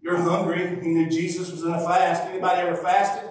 You're 0.00 0.16
hungry. 0.16 0.80
He 0.80 0.88
knew 0.88 1.10
Jesus 1.10 1.50
was 1.50 1.64
in 1.64 1.72
a 1.72 1.80
fast. 1.80 2.22
Anybody 2.24 2.60
ever 2.62 2.76
fasted? 2.76 3.30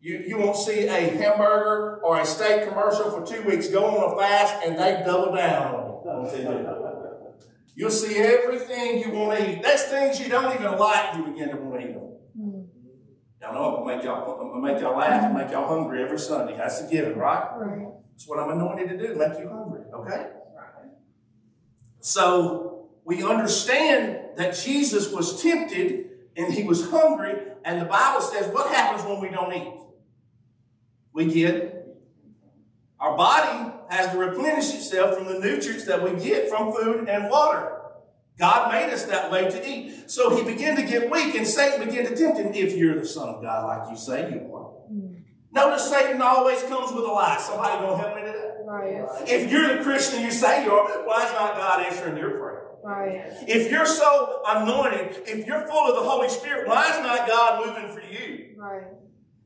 You, 0.00 0.18
you 0.24 0.38
won't 0.38 0.56
see 0.56 0.86
a 0.86 1.16
hamburger 1.18 1.98
or 2.04 2.20
a 2.20 2.24
steak 2.24 2.68
commercial 2.68 3.10
for 3.10 3.26
two 3.26 3.42
weeks. 3.42 3.68
Go 3.68 3.84
on 3.86 4.12
a 4.12 4.16
fast 4.16 4.64
and 4.64 4.78
they 4.78 5.02
double 5.04 5.34
down 5.34 5.74
on 5.74 6.26
it. 6.28 6.46
You'll 7.74 7.90
see 7.90 8.16
everything 8.16 9.00
you 9.00 9.10
want 9.10 9.36
to 9.36 9.50
eat. 9.50 9.62
That's 9.64 9.82
things 9.84 10.20
you 10.20 10.28
don't 10.28 10.54
even 10.54 10.78
like, 10.78 11.16
you 11.16 11.24
begin 11.24 11.48
to 11.48 11.56
want 11.56 11.80
to 11.80 11.88
eat 11.88 11.94
them. 11.94 12.05
Y'all 13.46 13.54
know 13.54 13.76
I'm 13.76 13.84
gonna 13.84 13.96
make 13.96 14.04
y'all, 14.04 14.40
I'm 14.40 14.48
gonna 14.48 14.74
make 14.74 14.82
y'all 14.82 14.98
laugh 14.98 15.24
and 15.24 15.34
make 15.34 15.50
y'all 15.50 15.68
hungry 15.68 16.02
every 16.02 16.18
Sunday. 16.18 16.56
That's 16.56 16.82
the 16.82 16.90
given, 16.90 17.16
right? 17.16 17.46
Right. 17.56 17.88
That's 18.12 18.26
what 18.26 18.40
I'm 18.40 18.50
anointed 18.50 18.88
to 18.88 18.98
do, 18.98 19.14
make 19.14 19.38
you 19.38 19.48
hungry, 19.48 19.82
okay? 19.94 20.30
Right. 20.56 20.90
So 22.00 22.88
we 23.04 23.22
understand 23.22 24.36
that 24.36 24.56
Jesus 24.56 25.12
was 25.12 25.40
tempted 25.40 26.10
and 26.36 26.52
he 26.52 26.64
was 26.64 26.90
hungry, 26.90 27.36
and 27.64 27.80
the 27.80 27.86
Bible 27.86 28.20
says 28.20 28.52
what 28.52 28.74
happens 28.74 29.06
when 29.08 29.20
we 29.20 29.28
don't 29.28 29.52
eat? 29.52 29.74
We 31.12 31.32
get 31.32 31.72
our 32.98 33.16
body 33.16 33.72
has 33.90 34.10
to 34.10 34.18
replenish 34.18 34.74
itself 34.74 35.16
from 35.16 35.26
the 35.26 35.38
nutrients 35.38 35.84
that 35.84 36.02
we 36.02 36.18
get 36.20 36.48
from 36.48 36.72
food 36.72 37.08
and 37.08 37.30
water. 37.30 37.72
God 38.38 38.70
made 38.70 38.92
us 38.92 39.04
that 39.04 39.30
way 39.30 39.50
to 39.50 39.68
eat. 39.68 40.10
So 40.10 40.36
he 40.36 40.42
began 40.42 40.76
to 40.76 40.82
get 40.82 41.10
weak, 41.10 41.34
and 41.34 41.46
Satan 41.46 41.86
began 41.86 42.04
to 42.06 42.16
tempt 42.16 42.38
him, 42.38 42.52
if 42.52 42.76
you're 42.76 42.98
the 42.98 43.06
Son 43.06 43.28
of 43.28 43.42
God, 43.42 43.66
like 43.66 43.90
you 43.90 43.96
say 43.96 44.30
you 44.30 44.54
are. 44.54 44.66
Notice 45.52 45.88
Satan 45.88 46.20
always 46.20 46.62
comes 46.64 46.92
with 46.92 47.04
a 47.04 47.08
lie. 47.08 47.38
Somebody 47.38 47.82
gonna 47.82 47.96
help 47.96 48.14
me 48.14 48.22
today? 48.22 48.50
Right. 48.66 49.06
If 49.26 49.50
you're 49.50 49.78
the 49.78 49.82
Christian 49.82 50.22
you 50.22 50.30
say 50.30 50.64
you 50.64 50.72
are, 50.72 51.06
why 51.06 51.24
is 51.24 51.32
not 51.32 51.56
God 51.56 51.86
answering 51.86 52.18
your 52.18 52.32
prayer? 52.32 52.62
Right. 52.84 53.32
If 53.48 53.70
you're 53.70 53.86
so 53.86 54.42
anointed, 54.46 55.22
if 55.26 55.46
you're 55.46 55.66
full 55.66 55.88
of 55.88 55.96
the 55.96 56.08
Holy 56.08 56.28
Spirit, 56.28 56.68
why 56.68 56.90
is 56.90 56.98
not 57.02 57.26
God 57.26 57.66
moving 57.66 57.90
for 57.90 58.02
you? 58.02 58.54
Right. 58.58 58.84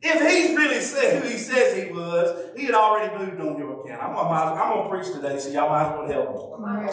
If 0.02 0.20
he's 0.20 0.56
really 0.56 0.80
said 0.80 1.22
who 1.22 1.28
he 1.28 1.36
says 1.36 1.76
he 1.76 1.92
was, 1.92 2.56
he 2.56 2.64
had 2.64 2.74
already 2.74 3.16
moved 3.16 3.40
on 3.40 3.58
your 3.58 3.80
account. 3.80 4.02
I'm 4.02 4.14
gonna, 4.14 4.60
I'm 4.60 4.76
gonna 4.76 4.88
preach 4.88 5.12
today, 5.14 5.38
so 5.38 5.50
y'all 5.50 5.68
might 5.68 5.92
as 5.92 5.98
well 5.98 6.08
help 6.08 6.60
me. 6.60 6.66
Right. 6.66 6.90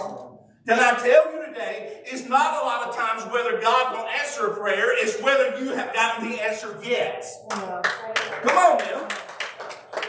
Can 0.67 0.79
I 0.79 0.99
tell 0.99 1.33
you 1.33 1.36
today, 1.57 2.01
it's 2.05 2.27
not 2.27 2.61
a 2.61 2.65
lot 2.65 2.87
of 2.87 2.95
times 2.95 3.23
whether 3.31 3.59
God 3.59 3.95
will 3.95 4.07
answer 4.07 4.47
a 4.47 4.55
prayer, 4.55 4.91
it's 4.91 5.21
whether 5.21 5.57
you 5.59 5.71
have 5.73 5.93
gotten 5.93 6.29
the 6.29 6.41
answer 6.41 6.79
yet. 6.83 7.25
Come 7.49 8.57
on 8.57 8.77
now. 8.77 9.07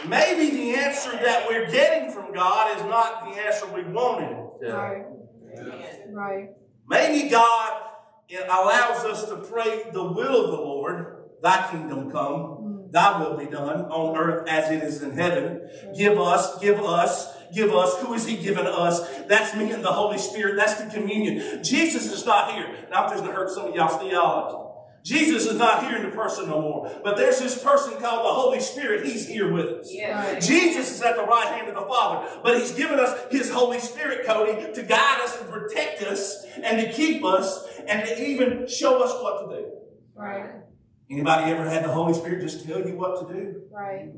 Maybe 0.07 0.50
the 0.50 0.75
answer 0.75 1.12
that 1.12 1.47
we're 1.49 1.71
getting 1.71 2.12
from 2.12 2.33
God 2.33 2.76
is 2.76 2.85
not 2.85 3.25
the 3.25 3.40
answer 3.40 3.67
we 3.67 3.83
wanted. 3.85 4.37
Right. 4.62 5.05
Right. 6.11 6.49
Maybe 6.88 7.28
God 7.28 7.83
allows 8.31 9.05
us 9.05 9.28
to 9.28 9.37
pray 9.37 9.85
the 9.93 10.05
will 10.05 10.45
of 10.45 10.50
the 10.50 10.57
Lord, 10.57 11.17
thy 11.43 11.71
kingdom 11.71 12.11
come, 12.11 12.40
mm. 12.40 12.93
thy 12.93 13.21
will 13.21 13.37
be 13.37 13.47
done 13.47 13.87
on 13.87 14.17
earth 14.17 14.49
as 14.49 14.71
it 14.71 14.83
is 14.83 15.02
in 15.02 15.12
heaven. 15.12 15.69
Give 15.97 16.19
us, 16.19 16.59
give 16.61 16.81
us, 16.81 17.35
give 17.52 17.73
us. 17.73 17.97
Who 18.02 18.14
is 18.14 18.26
he 18.26 18.37
giving 18.37 18.67
us? 18.67 19.00
That's 19.26 19.57
me 19.57 19.71
and 19.73 19.85
the 19.85 19.93
Holy 19.93 20.19
Spirit. 20.19 20.57
That's 20.57 20.75
the 20.83 20.90
communion. 20.90 21.62
Jesus 21.62 22.12
is 22.12 22.25
not 22.25 22.52
here. 22.55 22.69
Now 22.90 23.05
I'm 23.05 23.11
just 23.11 23.23
going 23.23 23.35
to 23.35 23.37
hurt 23.37 23.50
some 23.50 23.67
of 23.67 23.75
y'all's 23.75 24.00
theology. 24.00 24.64
Jesus 25.05 25.47
is 25.47 25.57
not 25.57 25.87
here 25.87 25.97
in 25.97 26.02
the 26.02 26.14
person 26.14 26.49
no 26.49 26.61
more. 26.61 27.00
But 27.02 27.17
there's 27.17 27.38
this 27.38 27.62
person 27.62 27.95
called 27.95 28.26
the 28.26 28.33
Holy 28.33 28.61
Spirit. 28.61 29.07
He's 29.07 29.26
here 29.26 29.50
with 29.50 29.67
us. 29.67 29.90
Jesus 30.47 30.90
is 30.90 31.02
at 31.02 31.17
the 31.17 31.23
right 31.23 31.47
hand 31.47 31.69
of 31.69 31.75
the 31.75 31.87
Father, 31.87 32.28
but 32.43 32.59
He's 32.59 32.73
given 32.73 32.99
us 32.99 33.17
His 33.31 33.50
Holy 33.50 33.78
Spirit, 33.78 34.26
Cody, 34.26 34.73
to 34.73 34.83
guide 34.83 35.21
us 35.23 35.40
and 35.40 35.49
protect 35.49 36.02
us 36.02 36.45
and 36.62 36.81
to 36.81 36.93
keep 36.93 37.25
us 37.25 37.67
and 37.87 38.07
to 38.07 38.23
even 38.23 38.67
show 38.69 39.02
us 39.02 39.12
what 39.23 39.49
to 39.49 39.57
do. 39.57 39.71
Right. 40.14 40.50
Anybody 41.11 41.52
ever 41.52 41.69
had 41.69 41.85
the 41.85 41.93
Holy 41.93 42.12
Spirit 42.12 42.43
just 42.43 42.67
tell 42.67 42.87
you 42.87 42.95
what 42.97 43.26
to 43.26 43.35
do? 43.35 43.62
Right. 43.73 44.11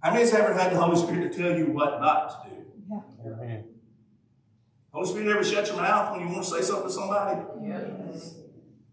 How 0.00 0.10
many 0.10 0.22
has 0.22 0.32
ever 0.32 0.54
had 0.54 0.72
the 0.72 0.80
Holy 0.80 0.96
Spirit 0.96 1.32
to 1.32 1.38
tell 1.38 1.58
you 1.58 1.72
what 1.72 2.00
not 2.00 2.44
to 2.44 2.50
do? 2.50 2.55
Yeah. 2.90 3.60
Holy 4.92 5.08
Spirit 5.08 5.28
ever 5.28 5.44
shut 5.44 5.66
your 5.66 5.76
mouth 5.76 6.12
when 6.12 6.26
you 6.26 6.32
want 6.32 6.44
to 6.44 6.50
say 6.50 6.62
something 6.62 6.86
to 6.86 6.92
somebody? 6.92 7.40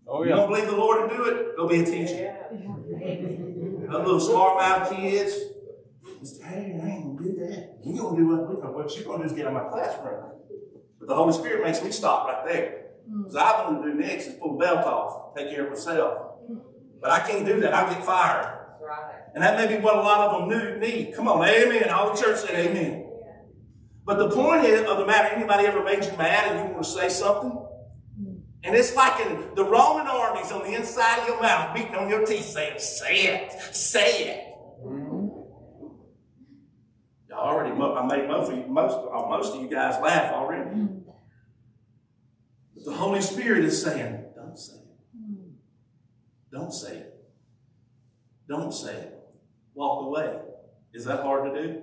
Oh 0.07 0.23
yeah. 0.23 0.29
You 0.29 0.35
don't 0.35 0.49
believe 0.49 0.65
the 0.65 0.75
Lord 0.75 1.09
to 1.09 1.15
do 1.15 1.23
it? 1.25 1.55
Go 1.55 1.67
be 1.67 1.81
a 1.81 1.85
teacher. 1.85 2.35
Yeah. 2.51 3.87
Those 3.89 4.05
little 4.05 4.19
smart 4.19 4.57
mouth 4.57 4.89
kids. 4.89 5.37
Just, 6.19 6.41
hey, 6.43 6.79
I 6.81 6.87
ain't 6.87 7.17
gonna 7.17 7.29
do 7.29 7.35
that. 7.39 7.77
You 7.83 8.01
gonna 8.01 8.17
do 8.17 8.27
what 8.27 8.49
we 8.49 8.55
what 8.55 8.97
you 8.97 9.03
gonna 9.03 9.19
do 9.19 9.23
is 9.25 9.33
get 9.33 9.45
out 9.47 9.55
of 9.55 9.63
my 9.63 9.69
classroom. 9.69 10.31
But 10.99 11.07
the 11.07 11.15
Holy 11.15 11.33
Spirit 11.33 11.63
makes 11.63 11.83
me 11.83 11.91
stop 11.91 12.27
right 12.27 12.45
there. 12.45 12.85
Mm. 13.09 13.23
Because 13.23 13.35
I 13.35 13.69
want 13.69 13.83
to 13.83 13.91
do 13.91 13.97
next 13.97 14.27
is 14.27 14.35
pull 14.35 14.57
the 14.57 14.65
belt 14.65 14.85
off, 14.85 15.35
take 15.35 15.49
care 15.49 15.65
of 15.65 15.69
myself. 15.69 16.31
But 17.01 17.11
I 17.11 17.19
can't 17.19 17.45
do 17.45 17.59
that. 17.61 17.73
I'll 17.73 17.93
get 17.93 18.03
fired. 18.05 18.59
And 19.33 19.43
that 19.43 19.57
may 19.57 19.75
be 19.75 19.81
what 19.81 19.95
a 19.95 19.99
lot 20.01 20.29
of 20.29 20.49
them 20.49 20.59
do- 20.59 20.79
need. 20.79 21.13
Come 21.15 21.27
on, 21.27 21.43
amen. 21.47 21.89
All 21.89 22.13
the 22.13 22.21
church 22.21 22.39
said 22.39 22.55
amen. 22.55 23.09
But 24.05 24.17
the 24.17 24.29
point 24.29 24.65
is, 24.65 24.81
of 24.89 24.97
the 24.97 25.05
matter, 25.05 25.33
anybody 25.33 25.65
ever 25.65 25.83
made 25.83 26.03
you 26.03 26.11
mad 26.17 26.51
and 26.51 26.59
you 26.67 26.73
want 26.73 26.83
to 26.83 26.89
say 26.89 27.09
something? 27.09 27.57
And 28.65 28.75
it's 28.75 28.95
like 28.95 29.19
in 29.25 29.55
the 29.55 29.63
Roman 29.65 30.07
armies 30.07 30.51
on 30.51 30.61
the 30.63 30.73
inside 30.73 31.19
of 31.21 31.27
your 31.27 31.41
mouth, 31.41 31.75
beating 31.75 31.95
on 31.95 32.09
your 32.09 32.25
teeth, 32.25 32.45
saying, 32.45 32.79
say 32.79 33.27
it, 33.27 33.51
say 33.75 34.29
it. 34.29 34.49
I 37.33 37.35
already, 37.35 37.75
mo- 37.75 37.95
I 37.95 38.05
made 38.05 38.27
most 38.27 38.51
of 38.51 38.57
you, 38.57 38.65
most, 38.67 38.95
uh, 38.95 39.27
most 39.27 39.55
of 39.55 39.61
you 39.61 39.67
guys 39.69 39.99
laugh 40.01 40.33
already. 40.33 40.69
But 42.75 42.85
the 42.85 42.93
Holy 42.93 43.21
Spirit 43.21 43.65
is 43.65 43.81
saying, 43.81 44.23
don't 44.35 44.57
say 44.57 44.75
it. 44.75 44.79
Don't 46.51 46.71
say 46.71 46.97
it. 46.97 47.13
Don't 48.47 48.71
say 48.73 48.93
it. 48.93 49.19
Walk 49.73 50.05
away. 50.05 50.39
Is 50.93 51.05
that 51.05 51.21
hard 51.23 51.53
to 51.53 51.61
do? 51.63 51.81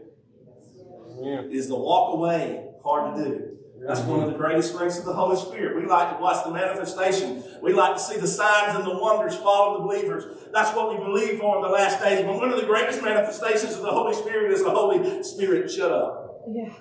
Yeah. 1.21 1.43
Is 1.51 1.69
the 1.69 1.77
walk 1.77 2.15
away 2.15 2.69
hard 2.83 3.17
to 3.17 3.25
do? 3.25 3.47
That's 3.87 4.01
one 4.01 4.21
of 4.23 4.31
the 4.31 4.37
greatest 4.37 4.75
strengths 4.75 4.99
of 4.99 5.07
the 5.07 5.15
Holy 5.15 5.37
Spirit. 5.37 5.75
We 5.75 5.89
like 5.89 6.15
to 6.15 6.23
watch 6.23 6.45
the 6.45 6.51
manifestation. 6.51 7.43
We 7.63 7.73
like 7.73 7.97
to 7.97 8.01
see 8.01 8.21
the 8.21 8.27
signs 8.27 8.77
and 8.77 8.85
the 8.85 8.99
wonders 8.99 9.37
follow 9.37 9.79
the 9.79 9.85
believers. 9.85 10.49
That's 10.53 10.77
what 10.77 10.91
we 10.91 11.03
believe 11.03 11.39
for 11.41 11.57
in 11.57 11.63
the 11.63 11.69
last 11.69 12.03
days. 12.03 12.25
But 12.25 12.37
one 12.37 12.51
of 12.51 12.61
the 12.61 12.67
greatest 12.67 13.03
manifestations 13.03 13.75
of 13.77 13.83
the 13.83 13.91
Holy 13.91 14.15
Spirit 14.15 14.53
is 14.53 14.63
the 14.63 14.71
Holy 14.71 15.23
Spirit 15.23 15.71
shut 15.71 15.91
up. 15.91 16.43
Yeah. 16.53 16.73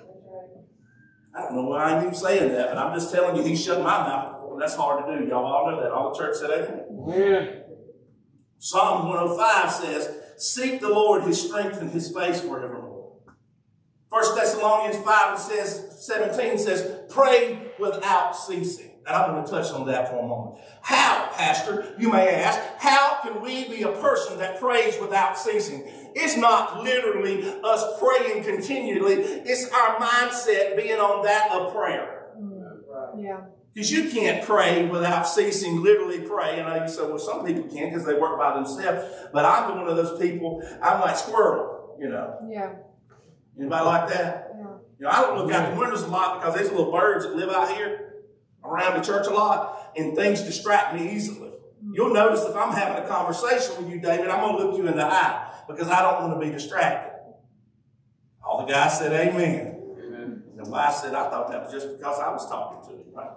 I 1.34 1.42
don't 1.42 1.54
know 1.54 1.64
why 1.64 1.84
I'm 1.84 2.02
even 2.02 2.14
saying 2.14 2.52
that, 2.52 2.68
but 2.68 2.78
I'm 2.78 2.92
just 2.92 3.12
telling 3.14 3.36
you, 3.36 3.44
he 3.44 3.56
shut 3.56 3.78
my 3.78 3.84
mouth. 3.84 4.42
Well, 4.42 4.58
that's 4.58 4.74
hard 4.74 5.06
to 5.06 5.18
do. 5.18 5.28
Y'all 5.28 5.46
all 5.46 5.70
know 5.70 5.80
that. 5.80 5.92
All 5.92 6.12
the 6.12 6.18
church 6.18 6.36
said 6.36 6.50
amen. 6.50 6.84
Yeah. 7.08 7.60
Psalm 8.58 9.08
105 9.08 9.72
says, 9.72 10.16
Seek 10.36 10.80
the 10.80 10.88
Lord 10.88 11.22
his 11.22 11.40
strength 11.40 11.80
and 11.80 11.90
his 11.90 12.12
face 12.12 12.40
forevermore. 12.40 12.89
1 14.10 14.34
Thessalonians 14.34 14.96
5 14.96 15.30
and 15.30 15.38
says, 15.38 16.06
17 16.06 16.58
says, 16.58 17.04
Pray 17.08 17.70
without 17.78 18.36
ceasing. 18.36 18.90
And 19.06 19.16
I'm 19.16 19.30
going 19.32 19.44
to 19.44 19.50
touch 19.50 19.72
on 19.72 19.86
that 19.86 20.08
for 20.10 20.18
a 20.18 20.26
moment. 20.26 20.60
How, 20.82 21.30
Pastor, 21.32 21.94
you 21.98 22.10
may 22.10 22.28
ask, 22.34 22.58
how 22.78 23.18
can 23.22 23.40
we 23.40 23.68
be 23.68 23.82
a 23.82 23.92
person 23.92 24.38
that 24.38 24.60
prays 24.60 24.98
without 25.00 25.38
ceasing? 25.38 25.84
It's 26.14 26.36
not 26.36 26.82
literally 26.82 27.60
us 27.62 27.84
praying 27.98 28.44
continually, 28.44 29.14
it's 29.14 29.70
our 29.72 29.96
mindset 29.96 30.76
being 30.76 30.98
on 30.98 31.24
that 31.24 31.50
of 31.52 31.72
prayer. 31.72 32.32
Hmm. 32.36 33.22
Yeah. 33.22 33.40
Because 33.72 33.92
you 33.92 34.10
can't 34.10 34.44
pray 34.44 34.86
without 34.86 35.28
ceasing, 35.28 35.82
literally 35.82 36.20
pray. 36.22 36.58
And 36.58 36.68
I 36.68 36.82
you 36.82 36.88
say, 36.88 37.02
well, 37.06 37.18
some 37.18 37.46
people 37.46 37.62
can 37.62 37.90
because 37.90 38.04
they 38.04 38.14
work 38.14 38.36
by 38.38 38.54
themselves. 38.54 39.08
But 39.32 39.44
I'm 39.44 39.76
one 39.76 39.86
of 39.86 39.96
those 39.96 40.20
people, 40.20 40.62
I'm 40.82 41.00
like 41.00 41.16
squirrel, 41.16 41.96
you 42.00 42.08
know. 42.08 42.36
Yeah. 42.50 42.74
Anybody 43.58 43.84
like 43.84 44.08
that? 44.10 44.52
Yeah. 44.54 44.66
You 44.98 45.06
know, 45.06 45.10
I 45.10 45.20
don't 45.22 45.38
look 45.38 45.52
out 45.52 45.72
the 45.72 45.80
windows 45.80 46.02
a 46.02 46.08
lot 46.08 46.40
because 46.40 46.54
there's 46.54 46.70
little 46.70 46.92
birds 46.92 47.24
that 47.24 47.34
live 47.34 47.50
out 47.50 47.74
here 47.74 48.14
around 48.64 48.98
the 48.98 49.04
church 49.04 49.26
a 49.26 49.30
lot, 49.30 49.92
and 49.96 50.14
things 50.14 50.42
distract 50.42 50.94
me 50.94 51.12
easily. 51.12 51.48
Hmm. 51.48 51.92
You'll 51.94 52.12
notice 52.12 52.44
if 52.44 52.54
I'm 52.54 52.72
having 52.72 53.02
a 53.02 53.08
conversation 53.08 53.82
with 53.82 53.92
you, 53.92 54.00
David, 54.00 54.28
I'm 54.28 54.40
going 54.40 54.56
to 54.56 54.66
look 54.66 54.76
you 54.76 54.86
in 54.86 54.96
the 54.96 55.06
eye 55.06 55.52
because 55.68 55.88
I 55.88 56.02
don't 56.02 56.28
want 56.28 56.40
to 56.40 56.46
be 56.46 56.52
distracted. 56.52 57.10
All 58.44 58.66
the 58.66 58.72
guys 58.72 58.98
said 58.98 59.12
amen. 59.12 59.80
Amen. 59.98 60.42
And 60.50 60.66
the 60.66 60.68
wife 60.68 60.94
said, 60.94 61.14
I 61.14 61.30
thought 61.30 61.50
that 61.50 61.64
was 61.64 61.72
just 61.72 61.96
because 61.96 62.18
I 62.18 62.30
was 62.30 62.48
talking 62.48 62.88
to 62.90 62.98
you, 62.98 63.04
right? 63.14 63.30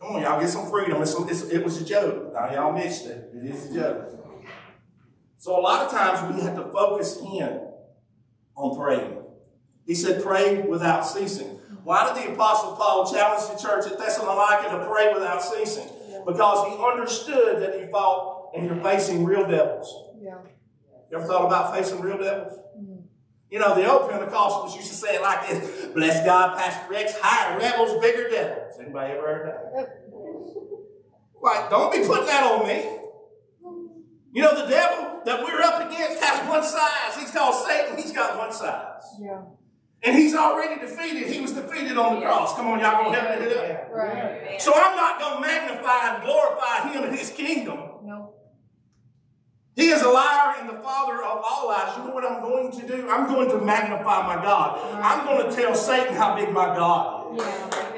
Come 0.00 0.16
on, 0.16 0.22
y'all, 0.22 0.40
get 0.40 0.48
some 0.48 0.68
freedom. 0.70 1.00
It's, 1.02 1.14
it's, 1.14 1.42
it 1.50 1.62
was 1.62 1.80
a 1.80 1.84
joke. 1.84 2.32
Now, 2.32 2.50
y'all 2.52 2.72
missed 2.72 3.06
it. 3.06 3.30
It 3.34 3.44
is 3.44 3.70
a 3.70 3.74
joke. 3.74 4.19
So, 5.40 5.58
a 5.58 5.62
lot 5.62 5.86
of 5.86 5.90
times 5.90 6.34
we 6.34 6.42
have 6.42 6.54
to 6.56 6.70
focus 6.70 7.16
in 7.16 7.62
on 8.54 8.76
praying. 8.76 9.16
He 9.86 9.94
said, 9.94 10.22
pray 10.22 10.60
without 10.60 11.00
ceasing. 11.00 11.46
Why 11.82 12.12
did 12.12 12.22
the 12.22 12.34
Apostle 12.34 12.76
Paul 12.76 13.10
challenge 13.10 13.50
the 13.50 13.56
church 13.56 13.90
at 13.90 13.98
Thessalonica 13.98 14.68
to 14.68 14.86
pray 14.86 15.14
without 15.14 15.42
ceasing? 15.42 15.88
Because 16.26 16.68
he 16.68 16.84
understood 16.84 17.62
that 17.62 17.80
he 17.80 17.90
fought 17.90 18.50
and 18.54 18.66
you're 18.66 18.84
facing 18.84 19.24
real 19.24 19.48
devils. 19.48 20.10
Yeah. 20.20 20.36
You 21.10 21.16
ever 21.16 21.26
thought 21.26 21.46
about 21.46 21.74
facing 21.74 22.02
real 22.02 22.18
devils? 22.18 22.58
Mm-hmm. 22.78 23.00
You 23.50 23.58
know, 23.60 23.74
the 23.74 23.90
old 23.90 24.10
Pentecostals 24.10 24.76
used 24.76 24.88
to 24.88 24.94
say 24.94 25.14
it 25.14 25.22
like 25.22 25.48
this 25.48 25.86
Bless 25.86 26.22
God, 26.22 26.58
Pastor 26.58 26.92
Rex, 26.92 27.14
higher 27.18 27.58
rebels, 27.58 27.98
bigger 28.02 28.28
devils. 28.28 28.74
Anybody 28.78 29.14
ever 29.14 29.22
heard 29.22 29.48
that? 29.48 30.06
Like, 31.40 31.70
don't 31.70 31.90
be 31.90 32.06
putting 32.06 32.26
that 32.26 32.44
on 32.44 32.68
me. 32.68 32.99
You 34.32 34.42
know, 34.42 34.54
the 34.54 34.70
devil 34.70 35.22
that 35.24 35.42
we're 35.42 35.60
up 35.60 35.90
against 35.90 36.22
has 36.22 36.48
one 36.48 36.62
size. 36.62 37.16
He's 37.18 37.30
called 37.30 37.66
Satan. 37.66 37.96
He's 37.96 38.12
got 38.12 38.38
one 38.38 38.52
size. 38.52 39.02
Yeah. 39.20 39.42
And 40.02 40.16
he's 40.16 40.34
already 40.34 40.80
defeated. 40.80 41.28
He 41.28 41.40
was 41.40 41.52
defeated 41.52 41.98
on 41.98 42.14
the 42.14 42.26
cross. 42.26 42.54
Come 42.54 42.68
on, 42.68 42.80
y'all 42.80 43.04
gonna 43.04 43.20
help 43.20 43.38
me 43.38 43.44
do 43.44 43.54
that? 43.54 43.90
Right. 43.92 44.62
So 44.62 44.72
I'm 44.74 44.96
not 44.96 45.20
gonna 45.20 45.40
magnify 45.40 46.14
and 46.14 46.24
glorify 46.24 46.88
him 46.88 47.04
and 47.04 47.18
his 47.18 47.30
kingdom. 47.30 47.78
No. 48.04 48.34
He 49.76 49.88
is 49.88 50.02
a 50.02 50.08
liar 50.08 50.56
and 50.58 50.68
the 50.68 50.82
father 50.82 51.22
of 51.22 51.42
all 51.44 51.68
lies. 51.68 51.96
You 51.96 52.04
know 52.04 52.14
what 52.14 52.24
I'm 52.24 52.40
going 52.40 52.70
to 52.72 52.86
do? 52.86 53.08
I'm 53.08 53.26
going 53.26 53.48
to 53.50 53.58
magnify 53.58 54.26
my 54.26 54.42
God. 54.42 54.94
I'm 55.02 55.24
going 55.24 55.48
to 55.48 55.56
tell 55.56 55.74
Satan 55.74 56.14
how 56.14 56.36
big 56.36 56.50
my 56.50 56.66
God 56.66 57.38
is. 57.38 57.44
Yeah. 57.44 57.89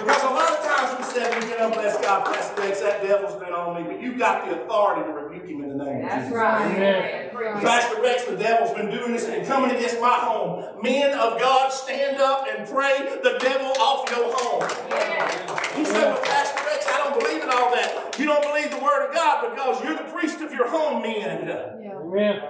Because 0.00 0.22
a 0.22 0.32
lot 0.32 0.50
of 0.50 0.64
times 0.64 0.98
we 0.98 1.04
said, 1.12 1.42
we 1.42 1.48
get 1.48 1.60
up, 1.60 1.74
bless 1.74 2.00
God, 2.00 2.24
Pastor 2.24 2.62
Rex, 2.62 2.80
that 2.80 3.02
devil's 3.02 3.34
been 3.34 3.52
on 3.52 3.76
me. 3.76 3.88
But 3.88 4.00
you've 4.02 4.18
got 4.18 4.46
the 4.46 4.62
authority 4.62 5.04
to 5.04 5.12
rebuke 5.12 5.48
him 5.48 5.62
in 5.62 5.76
the 5.76 5.84
name 5.84 5.96
of 5.96 6.08
That's 6.08 6.24
Jesus. 6.24 6.32
right. 6.32 7.30
Right. 7.34 7.62
Pastor 7.62 8.02
Rex, 8.02 8.24
the 8.24 8.36
devil's 8.36 8.74
been 8.74 8.90
doing 8.90 9.12
this 9.12 9.26
and 9.28 9.46
coming 9.46 9.70
against 9.70 10.00
my 10.00 10.14
home. 10.14 10.82
Men 10.82 11.12
of 11.18 11.38
God, 11.38 11.72
stand 11.72 12.20
up 12.20 12.46
and 12.48 12.68
pray 12.68 13.08
the 13.22 13.38
devil 13.38 13.72
off 13.78 14.08
your 14.10 14.32
home. 14.32 14.68
Yeah. 14.88 15.76
He 15.76 15.84
said, 15.84 16.12
well, 16.12 16.22
Pastor 16.22 16.64
Rex, 16.64 16.86
I 16.88 16.98
don't 17.04 17.20
believe 17.20 17.42
in 17.42 17.48
all 17.50 17.70
that. 17.74 18.16
You 18.18 18.26
don't 18.26 18.42
believe 18.42 18.70
the 18.70 18.82
word 18.82 19.08
of 19.08 19.14
God 19.14 19.50
because 19.50 19.84
you're 19.84 19.96
the 19.96 20.10
priest 20.12 20.40
of 20.40 20.52
your 20.52 20.68
home, 20.68 21.02
men. 21.02 21.46
Yeah. 21.46 21.92
Amen. 21.92 22.42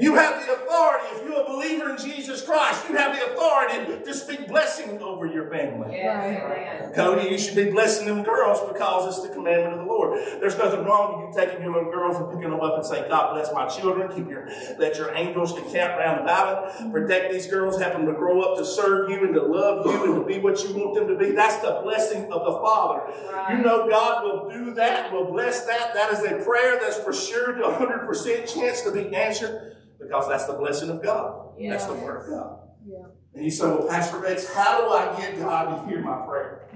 You 0.00 0.14
have 0.14 0.44
the 0.44 0.52
authority. 0.52 1.06
If 1.12 1.24
you're 1.24 1.40
a 1.40 1.44
believer 1.44 1.90
in 1.90 1.98
Jesus 1.98 2.42
Christ, 2.42 2.88
you 2.88 2.96
have 2.96 3.16
the 3.16 3.32
authority 3.32 4.04
to 4.04 4.14
speak 4.14 4.48
blessing 4.48 5.00
over 5.02 5.26
your 5.26 5.50
family. 5.50 5.96
Right. 5.98 6.92
Cody, 6.94 7.28
you 7.28 7.38
should 7.38 7.56
be 7.56 7.70
blessing 7.70 8.06
them 8.06 8.22
girls 8.22 8.60
because 8.72 9.16
it's 9.16 9.26
the 9.26 9.34
commandment 9.34 9.74
of 9.74 9.80
the 9.80 9.86
Lord. 9.86 10.18
There's 10.40 10.56
nothing 10.58 10.84
wrong 10.84 11.26
with 11.26 11.36
you 11.36 11.46
taking 11.46 11.62
your 11.62 11.72
little 11.72 11.90
girls 11.90 12.16
and 12.16 12.28
picking 12.28 12.50
them 12.50 12.60
up 12.60 12.76
and 12.76 12.86
saying, 12.86 13.08
God 13.08 13.34
bless 13.34 13.52
my 13.52 13.68
children. 13.68 14.14
Keep 14.14 14.28
your, 14.28 14.48
let 14.78 14.96
your 14.96 15.14
angels 15.14 15.56
encamp 15.56 15.98
round 15.98 16.20
about 16.20 16.78
them. 16.78 16.92
Protect 16.92 17.32
these 17.32 17.46
girls. 17.46 17.80
Help 17.80 17.94
them 17.94 18.06
to 18.06 18.12
grow 18.12 18.40
up 18.42 18.58
to 18.58 18.64
serve 18.64 19.10
you 19.10 19.24
and 19.24 19.34
to 19.34 19.42
love 19.42 19.86
you 19.86 20.04
and 20.04 20.22
to 20.22 20.26
be 20.26 20.40
what 20.40 20.62
you 20.64 20.74
want 20.74 20.94
them 20.94 21.08
to 21.08 21.16
be. 21.16 21.32
That's 21.32 21.58
the 21.58 21.80
blessing 21.82 22.32
of 22.32 22.44
the 22.44 22.58
Father. 22.60 23.12
You 23.50 23.62
know 23.62 23.88
God 23.88 24.24
will 24.24 24.50
do 24.50 24.74
that, 24.74 25.12
will 25.12 25.30
bless 25.30 25.66
that. 25.66 25.94
That 25.94 26.12
is 26.12 26.20
a 26.20 26.44
prayer 26.44 26.78
that's 26.80 26.98
for 26.98 27.12
sure 27.12 27.52
to 27.52 27.62
100% 27.62 28.54
chance 28.54 28.82
to 28.82 28.92
be 28.92 29.14
answered 29.14 29.76
because 30.06 30.28
that's 30.28 30.46
the 30.46 30.54
blessing 30.54 30.90
of 30.90 31.02
God. 31.02 31.52
That's 31.60 31.86
the 31.86 31.94
word 31.94 32.22
of 32.22 32.30
God. 32.30 32.58
Yeah. 32.86 33.06
And 33.34 33.44
you 33.44 33.50
say, 33.50 33.66
well, 33.66 33.88
Pastor 33.88 34.18
Rex, 34.18 34.52
how 34.54 34.80
do 34.82 34.90
I 34.90 35.20
get 35.20 35.38
God 35.38 35.82
to 35.82 35.88
hear 35.88 36.00
my 36.00 36.24
prayer? 36.26 36.68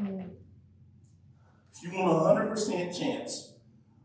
If 1.80 1.92
you 1.92 1.98
want 1.98 2.40
a 2.40 2.54
100% 2.54 2.98
chance 2.98 3.54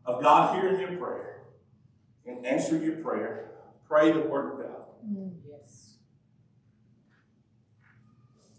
of 0.04 0.22
God 0.22 0.54
hearing 0.54 0.80
your 0.80 0.96
prayer 0.96 1.42
and 2.26 2.46
answering 2.46 2.82
your 2.82 2.96
prayer, 2.98 3.50
pray 3.88 4.12
the 4.12 4.20
Word 4.20 4.52
of 4.52 4.58
God. 4.58 4.82
Mm. 5.04 5.32
Yes. 5.48 5.96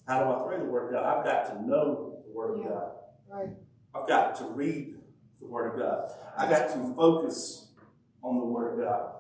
How 0.06 0.20
do 0.20 0.32
I 0.32 0.48
pray 0.48 0.58
the 0.60 0.66
Word 0.66 0.88
of 0.88 0.94
God? 0.94 1.18
I've 1.18 1.24
got 1.24 1.46
to 1.54 1.66
know 1.66 2.24
the 2.26 2.34
Word 2.34 2.60
of 2.60 2.66
God. 2.66 2.92
Right. 3.32 3.50
I've 3.94 4.08
got 4.08 4.36
to 4.40 4.46
read 4.46 4.96
the 5.40 5.48
Word 5.48 5.74
of 5.74 5.80
God. 5.80 6.12
I've 6.38 6.50
got 6.50 6.74
to 6.74 6.94
focus 6.96 7.70
on 8.22 8.40
the 8.40 8.46
Word 8.46 8.74
of 8.74 8.86
God. 8.86 9.12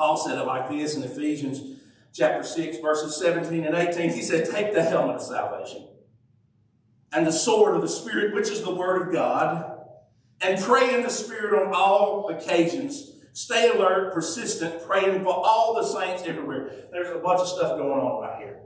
Paul 0.00 0.16
said 0.16 0.38
it 0.38 0.46
like 0.46 0.70
this 0.70 0.96
in 0.96 1.02
Ephesians 1.02 1.78
chapter 2.14 2.42
6, 2.42 2.78
verses 2.78 3.18
17 3.18 3.66
and 3.66 3.74
18. 3.74 4.08
He 4.14 4.22
said, 4.22 4.48
Take 4.48 4.72
the 4.72 4.82
helmet 4.82 5.16
of 5.16 5.22
salvation 5.22 5.88
and 7.12 7.26
the 7.26 7.30
sword 7.32 7.76
of 7.76 7.82
the 7.82 7.88
Spirit, 7.88 8.34
which 8.34 8.48
is 8.48 8.62
the 8.62 8.74
Word 8.74 9.02
of 9.02 9.12
God, 9.12 9.78
and 10.40 10.58
pray 10.58 10.94
in 10.94 11.02
the 11.02 11.10
Spirit 11.10 11.66
on 11.66 11.74
all 11.74 12.30
occasions. 12.30 13.12
Stay 13.34 13.68
alert, 13.68 14.14
persistent, 14.14 14.82
praying 14.88 15.22
for 15.22 15.34
all 15.34 15.74
the 15.74 15.86
saints 15.86 16.22
everywhere. 16.24 16.70
There's 16.90 17.14
a 17.14 17.18
bunch 17.18 17.40
of 17.40 17.48
stuff 17.48 17.76
going 17.76 18.00
on 18.00 18.22
right 18.22 18.38
here. 18.38 18.60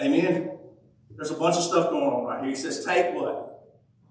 Amen. 0.00 0.58
There's 1.14 1.30
a 1.30 1.36
bunch 1.36 1.54
of 1.54 1.62
stuff 1.62 1.90
going 1.90 2.02
on 2.02 2.24
right 2.24 2.40
here. 2.40 2.50
He 2.50 2.56
says, 2.56 2.84
Take 2.84 3.14
what? 3.14 3.62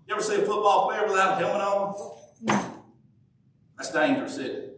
You 0.08 0.16
ever 0.16 0.24
see 0.24 0.36
a 0.36 0.46
football 0.46 0.88
player 0.88 1.06
without 1.06 1.42
a 1.42 1.46
helmet 1.46 1.62
on? 1.62 2.74
That's 3.76 3.92
dangerous, 3.92 4.38
isn't 4.38 4.46
it? 4.46 4.73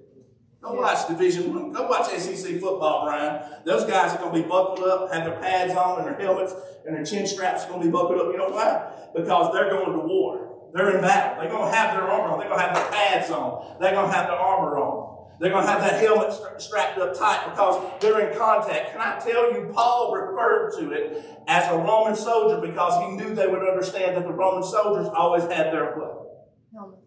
Go 0.66 0.74
watch 0.74 1.08
Division 1.08 1.54
One. 1.54 1.72
Go 1.72 1.88
watch 1.88 2.10
SEC 2.10 2.60
football, 2.60 3.06
Brian. 3.06 3.40
Those 3.66 3.86
guys 3.86 4.16
are 4.16 4.18
going 4.18 4.34
to 4.34 4.42
be 4.42 4.50
buckled 4.50 4.80
up, 4.80 5.14
have 5.14 5.24
their 5.24 5.40
pads 5.40 5.76
on 5.76 6.00
and 6.00 6.08
their 6.08 6.20
helmets, 6.20 6.56
and 6.86 6.96
their 6.96 7.06
chin 7.06 7.28
straps 7.28 7.66
are 7.66 7.70
going 7.70 7.82
to 7.82 7.86
be 7.86 7.92
buckled 7.92 8.20
up. 8.20 8.32
You 8.32 8.38
know 8.38 8.50
why? 8.50 8.92
Because 9.16 9.54
they're 9.54 9.70
going 9.70 9.94
to 9.94 10.00
war. 10.00 10.70
They're 10.74 10.96
in 10.96 11.02
battle. 11.02 11.40
They're 11.40 11.52
going 11.52 11.72
to 11.72 11.78
have 11.78 11.94
their 11.94 12.10
armor 12.10 12.34
on. 12.34 12.40
They're 12.40 12.50
going 12.50 12.60
to 12.60 12.66
have 12.66 12.76
their 12.76 12.92
pads 12.92 13.30
on. 13.30 13.78
They're 13.80 13.94
going 13.94 14.10
to 14.10 14.16
have 14.16 14.28
their 14.28 14.38
armor 14.38 14.78
on. 14.80 15.06
They're 15.40 15.52
going 15.52 15.66
to 15.66 15.72
have 15.72 15.82
that 15.82 16.02
helmet 16.02 16.34
stra- 16.34 16.60
strapped 16.60 16.98
up 16.98 17.14
tight 17.14 17.52
because 17.52 18.02
they're 18.02 18.32
in 18.32 18.38
contact. 18.38 18.94
Can 18.94 19.02
I 19.02 19.20
tell 19.20 19.54
you, 19.54 19.72
Paul 19.72 20.16
referred 20.16 20.72
to 20.80 20.92
it 20.92 21.24
as 21.48 21.72
a 21.72 21.78
Roman 21.78 22.16
soldier 22.16 22.60
because 22.60 23.06
he 23.06 23.16
knew 23.16 23.36
they 23.36 23.48
would 23.48 23.62
understand 23.62 24.18
that 24.18 24.24
the 24.24 24.34
Roman 24.34 24.64
soldiers 24.64 25.08
always 25.16 25.44
had 25.44 25.72
their 25.72 25.94
what? 25.96 26.26
Helmet. 26.74 27.00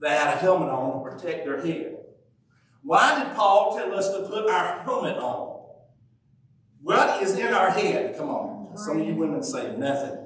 They 0.00 0.10
had 0.10 0.34
a 0.34 0.36
helmet 0.38 0.68
on 0.68 1.04
to 1.04 1.10
protect 1.10 1.44
their 1.44 1.60
head. 1.60 1.95
Why 2.86 3.18
did 3.18 3.34
Paul 3.34 3.76
tell 3.76 3.92
us 3.98 4.10
to 4.10 4.20
put 4.28 4.48
our 4.48 4.82
helmet 4.84 5.16
on? 5.16 5.60
What 6.82 7.20
is 7.20 7.36
in 7.36 7.52
our 7.52 7.70
head? 7.70 8.16
Come 8.16 8.28
on. 8.30 8.78
Some 8.78 9.00
of 9.00 9.06
you 9.08 9.16
women 9.16 9.42
say 9.42 9.76
nothing. 9.76 10.22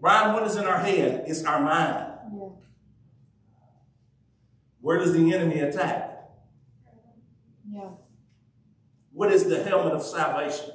Brian, 0.00 0.34
what 0.34 0.42
is 0.42 0.56
in 0.56 0.64
our 0.64 0.80
head? 0.80 1.22
It's 1.28 1.44
our 1.44 1.60
mind. 1.60 2.14
Where 4.80 4.98
does 4.98 5.12
the 5.12 5.32
enemy 5.32 5.60
attack? 5.60 6.24
Yeah. 7.70 7.90
What 9.12 9.30
is 9.30 9.44
the 9.44 9.62
helmet 9.62 9.92
of 9.92 10.02
salvation? 10.02 10.70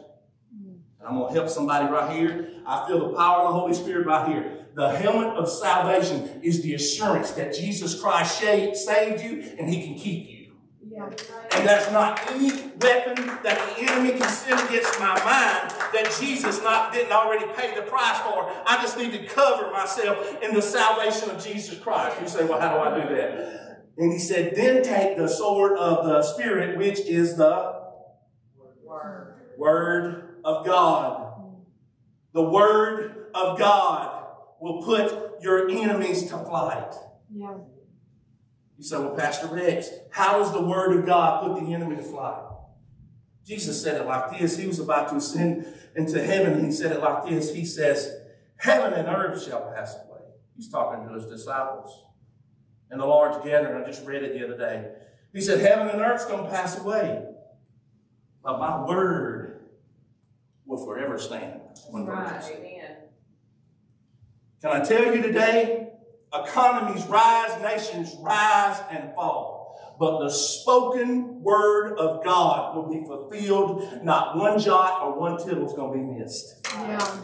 Mm. 0.55 0.79
I'm 1.05 1.17
going 1.17 1.33
to 1.33 1.37
help 1.37 1.49
somebody 1.49 1.91
right 1.91 2.15
here. 2.15 2.49
I 2.65 2.87
feel 2.87 3.09
the 3.09 3.17
power 3.17 3.41
of 3.41 3.53
the 3.53 3.59
Holy 3.59 3.73
Spirit 3.73 4.07
right 4.07 4.25
here. 4.25 4.56
The 4.77 4.89
helmet 4.91 5.35
of 5.37 5.49
salvation 5.49 6.39
is 6.43 6.61
the 6.61 6.75
assurance 6.75 7.31
that 7.31 7.51
Jesus 7.51 7.99
Christ 7.99 8.37
saved 8.37 9.23
you 9.23 9.55
and 9.57 9.67
he 9.67 9.81
can 9.81 9.95
keep 9.95 10.29
you. 10.29 10.53
Yeah. 10.87 11.05
And 11.05 11.67
that's 11.67 11.91
not 11.91 12.21
any 12.29 12.51
weapon 12.79 13.25
that 13.41 13.75
the 13.75 13.91
enemy 13.91 14.11
can 14.19 14.29
send 14.29 14.69
against 14.69 14.99
my 14.99 15.15
mind 15.25 15.73
that 15.93 16.15
Jesus 16.19 16.61
not, 16.61 16.93
didn't 16.93 17.11
already 17.11 17.47
pay 17.55 17.73
the 17.73 17.81
price 17.87 18.19
for. 18.19 18.53
I 18.67 18.77
just 18.79 18.99
need 18.99 19.13
to 19.13 19.25
cover 19.25 19.71
myself 19.71 20.43
in 20.43 20.53
the 20.53 20.61
salvation 20.61 21.31
of 21.31 21.43
Jesus 21.43 21.79
Christ. 21.79 22.21
You 22.21 22.27
say, 22.27 22.45
well, 22.45 22.61
how 22.61 22.75
do 22.75 22.79
I 22.81 23.01
do 23.01 23.15
that? 23.15 23.85
And 23.97 24.13
he 24.13 24.19
said, 24.19 24.55
then 24.55 24.83
take 24.83 25.17
the 25.17 25.27
sword 25.27 25.75
of 25.79 26.05
the 26.05 26.21
Spirit, 26.21 26.77
which 26.77 26.99
is 26.99 27.35
the 27.35 27.81
Word. 28.83 29.39
Word 29.57 30.35
of 30.45 30.63
God. 30.67 31.33
The 32.33 32.43
Word 32.43 33.31
of 33.33 33.57
God 33.57 34.17
will 34.59 34.81
put 34.83 35.41
your 35.41 35.69
enemies 35.69 36.23
to 36.23 36.37
flight. 36.37 36.93
Yeah. 37.33 37.57
You 38.77 38.83
say, 38.83 38.97
well, 38.97 39.15
Pastor 39.15 39.47
Rex, 39.47 39.89
how 40.11 40.39
does 40.39 40.53
the 40.53 40.61
Word 40.61 40.97
of 40.97 41.05
God 41.05 41.43
put 41.43 41.63
the 41.63 41.73
enemy 41.73 41.95
to 41.95 42.03
flight? 42.03 42.43
Jesus 43.45 43.81
said 43.81 43.99
it 43.99 44.05
like 44.05 44.37
this. 44.37 44.57
He 44.57 44.67
was 44.67 44.79
about 44.79 45.09
to 45.09 45.15
ascend 45.15 45.65
into 45.95 46.21
heaven. 46.21 46.63
He 46.63 46.71
said 46.71 46.91
it 46.91 46.99
like 46.99 47.27
this. 47.27 47.53
He 47.53 47.65
says, 47.65 48.13
Heaven 48.57 48.93
and 48.93 49.07
earth 49.07 49.43
shall 49.43 49.71
pass 49.73 49.95
away. 49.95 50.21
He's 50.55 50.69
talking 50.69 51.07
to 51.07 51.13
his 51.13 51.25
disciples 51.27 52.05
in 52.91 52.97
the 52.97 53.05
large 53.05 53.43
gathering. 53.43 53.81
I 53.81 53.85
just 53.85 54.05
read 54.05 54.23
it 54.23 54.33
the 54.33 54.43
other 54.43 54.57
day. 54.57 54.91
He 55.33 55.41
said, 55.41 55.59
Heaven 55.59 55.87
and 55.89 56.01
earth's 56.01 56.25
going 56.25 56.43
to 56.43 56.49
pass 56.49 56.77
away. 56.79 57.23
But 58.43 58.59
my 58.59 58.85
word 58.85 59.61
will 60.65 60.85
forever 60.85 61.17
stand. 61.17 61.61
Right. 61.91 62.43
Verse. 64.61 64.71
Amen. 64.71 64.85
Can 64.85 64.95
I 64.95 65.03
tell 65.03 65.15
you 65.15 65.21
today? 65.21 65.89
Economies 66.33 67.05
rise, 67.05 67.61
nations 67.61 68.15
rise 68.19 68.81
and 68.91 69.13
fall. 69.15 69.95
But 69.99 70.19
the 70.19 70.29
spoken 70.29 71.41
word 71.41 71.97
of 71.97 72.23
God 72.23 72.75
will 72.75 72.89
be 72.89 73.03
fulfilled. 73.05 74.03
Not 74.03 74.37
one 74.37 74.59
jot 74.59 75.01
or 75.01 75.19
one 75.19 75.37
tittle 75.37 75.65
is 75.65 75.73
going 75.73 75.91
to 75.91 76.05
be 76.05 76.19
missed. 76.19 76.67
Yeah. 76.73 77.21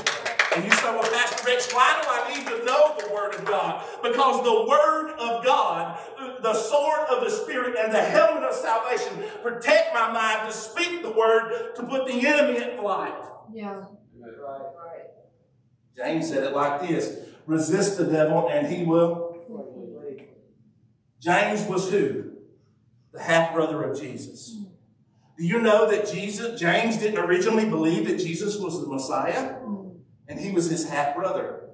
And 0.55 0.63
you 0.63 0.71
say, 0.71 0.83
well, 0.83 1.11
Pastor 1.11 1.45
Rich, 1.45 1.71
why 1.71 1.99
do 2.01 2.07
I 2.09 2.33
need 2.33 2.45
to 2.45 2.63
know 2.63 2.95
the 2.99 3.11
Word 3.11 3.33
of 3.33 3.45
God? 3.45 3.83
Because 4.03 4.43
the 4.43 4.69
Word 4.69 5.11
of 5.17 5.43
God, 5.43 5.99
the 6.43 6.53
sword 6.53 7.07
of 7.09 7.23
the 7.23 7.29
Spirit, 7.29 7.75
and 7.79 7.91
the 7.91 8.01
helmet 8.01 8.43
of 8.43 8.53
salvation 8.53 9.23
protect 9.41 9.95
my 9.95 10.11
mind 10.11 10.47
to 10.47 10.55
speak 10.55 11.01
the 11.01 11.11
Word 11.11 11.73
to 11.75 11.83
put 11.83 12.05
the 12.05 12.27
enemy 12.27 12.59
at 12.59 12.79
flight. 12.79 13.15
Yeah. 13.51 13.83
Right. 14.15 14.92
James 15.95 16.29
said 16.29 16.43
it 16.43 16.55
like 16.55 16.87
this 16.87 17.17
resist 17.45 17.97
the 17.97 18.05
devil, 18.05 18.49
and 18.49 18.67
he 18.67 18.83
will. 18.83 19.37
Mm-hmm. 19.49 20.23
James 21.19 21.65
was 21.67 21.89
who? 21.89 22.31
The 23.11 23.21
half 23.21 23.53
brother 23.53 23.83
of 23.83 23.99
Jesus. 23.99 24.55
Mm-hmm. 24.55 24.63
Do 25.37 25.45
you 25.45 25.59
know 25.59 25.89
that 25.89 26.11
Jesus, 26.11 26.59
James 26.59 26.97
didn't 26.97 27.19
originally 27.19 27.65
believe 27.65 28.07
that 28.07 28.17
Jesus 28.17 28.57
was 28.57 28.81
the 28.81 28.87
Messiah? 28.87 29.55
Mm-hmm. 29.55 29.97
And 30.27 30.39
he 30.39 30.51
was 30.51 30.69
his 30.69 30.89
half 30.89 31.15
brother. 31.15 31.69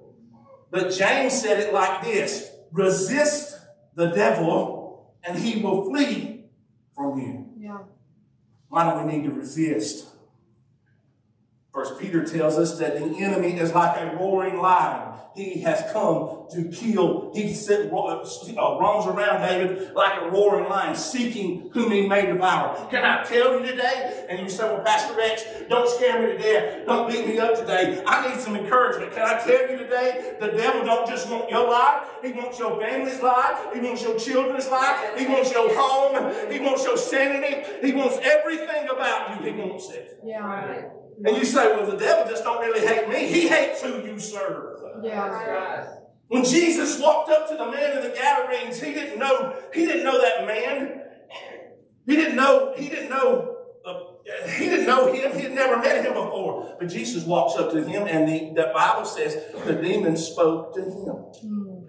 But 0.71 0.91
James 0.91 1.39
said 1.39 1.59
it 1.59 1.73
like 1.73 2.03
this 2.03 2.51
resist 2.71 3.57
the 3.95 4.07
devil, 4.07 5.15
and 5.23 5.37
he 5.37 5.61
will 5.61 5.89
flee 5.89 6.45
from 6.95 7.19
you. 7.19 7.49
Yeah. 7.59 7.79
Why 8.67 8.93
do 8.93 9.03
we 9.03 9.11
need 9.11 9.25
to 9.25 9.31
resist? 9.31 10.08
First 11.79 11.97
Peter 11.97 12.25
tells 12.25 12.57
us 12.57 12.77
that 12.79 12.99
the 12.99 13.05
enemy 13.23 13.57
is 13.57 13.73
like 13.73 13.97
a 14.01 14.13
roaring 14.17 14.57
lion. 14.57 15.13
He 15.33 15.61
has 15.61 15.89
come 15.93 16.47
to 16.51 16.65
kill. 16.65 17.31
He 17.33 17.53
sit, 17.53 17.89
uh, 17.89 18.77
roams 18.81 19.07
around 19.07 19.47
David 19.47 19.93
like 19.93 20.21
a 20.21 20.29
roaring 20.29 20.67
lion, 20.67 20.93
seeking 20.93 21.69
whom 21.71 21.89
he 21.91 22.05
may 22.05 22.25
devour. 22.25 22.85
Can 22.89 23.05
I 23.05 23.23
tell 23.23 23.57
you 23.57 23.65
today? 23.65 24.25
And 24.29 24.41
you 24.41 24.49
say, 24.49 24.65
well, 24.65 24.83
Pastor 24.83 25.15
Rex, 25.15 25.45
don't 25.69 25.89
scare 25.89 26.19
me 26.19 26.33
to 26.33 26.37
death. 26.37 26.85
Don't 26.85 27.09
beat 27.09 27.25
me 27.25 27.39
up 27.39 27.57
today. 27.57 28.03
I 28.05 28.27
need 28.27 28.41
some 28.41 28.57
encouragement. 28.57 29.13
Can 29.13 29.21
I 29.21 29.39
tell 29.39 29.71
you 29.71 29.77
today? 29.77 30.35
The 30.41 30.47
devil 30.47 30.83
don't 30.83 31.07
just 31.07 31.29
want 31.29 31.49
your 31.49 31.69
life. 31.69 32.09
He 32.21 32.33
wants 32.33 32.59
your 32.59 32.77
family's 32.81 33.21
life. 33.21 33.73
He 33.73 33.79
wants 33.79 34.03
your 34.03 34.19
children's 34.19 34.67
life. 34.67 35.17
He 35.17 35.27
wants 35.27 35.53
your 35.53 35.73
home. 35.73 36.51
He 36.51 36.59
wants 36.59 36.83
your 36.83 36.97
sanity. 36.97 37.87
He 37.87 37.93
wants 37.93 38.17
everything 38.21 38.89
about 38.89 39.45
you. 39.45 39.53
He 39.53 39.61
wants 39.61 39.89
it. 39.91 40.19
Yeah. 40.25 40.39
Right. 40.39 40.89
And 41.25 41.37
you 41.37 41.45
say, 41.45 41.75
well, 41.75 41.89
the 41.89 41.97
devil 41.97 42.31
just 42.31 42.43
don't 42.43 42.61
really 42.61 42.85
hate 42.85 43.09
me. 43.09 43.27
He 43.27 43.47
hates 43.47 43.81
who 43.81 44.01
you 44.05 44.19
serve. 44.19 44.79
Yeah. 45.03 45.95
When 46.27 46.45
Jesus 46.45 46.99
walked 46.99 47.29
up 47.29 47.49
to 47.49 47.55
the 47.55 47.65
man 47.65 47.97
in 47.97 48.03
the 48.03 48.15
Gadarenes, 48.15 48.81
he 48.81 48.93
didn't 48.93 49.19
know, 49.19 49.55
he 49.73 49.85
didn't 49.85 50.03
know 50.03 50.21
that 50.21 50.45
man. 50.45 51.01
He 52.05 52.15
didn't 52.15 52.35
know, 52.35 52.73
he 52.77 52.87
didn't 52.87 53.09
know, 53.09 53.57
uh, 53.85 53.99
he 54.47 54.65
didn't 54.65 54.85
know 54.85 55.11
him. 55.11 55.35
He 55.35 55.41
had 55.41 55.53
never 55.53 55.77
met 55.77 56.05
him 56.05 56.13
before. 56.13 56.75
But 56.79 56.87
Jesus 56.87 57.23
walks 57.23 57.59
up 57.59 57.71
to 57.71 57.83
him, 57.83 58.07
and 58.07 58.27
the, 58.27 58.61
the 58.61 58.71
Bible 58.73 59.05
says 59.05 59.37
the 59.65 59.73
demon 59.73 60.17
spoke 60.17 60.75
to 60.75 60.81
him. 60.81 61.25
Mm. 61.45 61.85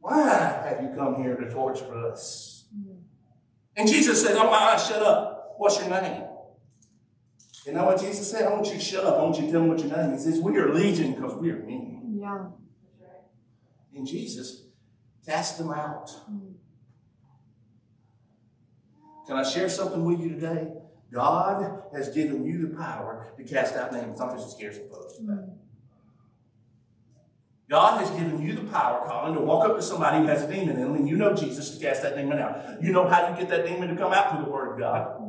Why 0.00 0.68
have 0.68 0.82
you 0.82 0.90
come 0.96 1.22
here 1.22 1.36
to 1.36 1.50
torture 1.50 2.06
us? 2.06 2.66
And 3.76 3.88
Jesus 3.88 4.22
said, 4.22 4.36
Oh 4.36 4.50
my, 4.50 4.76
shut 4.76 5.02
up. 5.02 5.54
What's 5.58 5.78
your 5.80 5.90
name? 5.90 6.25
You 7.66 7.72
know 7.72 7.84
what 7.84 8.00
Jesus 8.00 8.30
said? 8.30 8.46
I 8.46 8.52
want 8.52 8.66
you 8.68 8.74
to 8.74 8.80
shut 8.80 9.04
up. 9.04 9.18
I 9.18 9.22
want 9.22 9.36
you 9.36 9.46
to 9.46 9.52
tell 9.52 9.60
me 9.60 9.70
what 9.70 9.80
your 9.80 9.88
name 9.88 10.12
is. 10.12 10.24
He 10.24 10.30
says, 10.30 10.40
We 10.40 10.56
are 10.56 10.72
legion 10.72 11.14
because 11.14 11.34
we 11.34 11.50
are 11.50 11.58
many. 11.58 12.00
Yeah. 12.14 12.46
And 13.92 14.06
Jesus 14.06 14.66
cast 15.26 15.58
them 15.58 15.72
out. 15.72 16.08
Can 19.26 19.36
I 19.36 19.42
share 19.42 19.68
something 19.68 20.04
with 20.04 20.20
you 20.20 20.28
today? 20.28 20.74
God 21.12 21.82
has 21.92 22.10
given 22.10 22.44
you 22.44 22.68
the 22.68 22.76
power 22.76 23.32
to 23.36 23.42
cast 23.42 23.74
out 23.74 23.90
demons. 23.90 24.20
I'm 24.20 24.36
just 24.36 24.56
scared 24.56 24.74
some 24.74 24.88
folks. 24.88 25.14
Mm. 25.20 25.56
God 27.68 28.00
has 28.00 28.10
given 28.10 28.40
you 28.40 28.54
the 28.54 28.70
power, 28.70 29.08
Colin, 29.08 29.34
to 29.34 29.40
walk 29.40 29.68
up 29.68 29.74
to 29.74 29.82
somebody 29.82 30.18
who 30.18 30.26
has 30.26 30.44
a 30.44 30.52
demon 30.52 30.76
in 30.76 30.82
them, 30.82 30.94
and 30.94 31.08
you 31.08 31.16
know 31.16 31.34
Jesus 31.34 31.76
to 31.76 31.84
cast 31.84 32.02
that 32.02 32.16
demon 32.16 32.38
out. 32.38 32.80
You 32.80 32.92
know 32.92 33.08
how 33.08 33.28
you 33.28 33.36
get 33.36 33.48
that 33.48 33.66
demon 33.66 33.88
to 33.88 33.96
come 33.96 34.12
out 34.12 34.30
through 34.30 34.44
the 34.44 34.50
Word 34.50 34.74
of 34.74 34.78
God. 34.78 35.20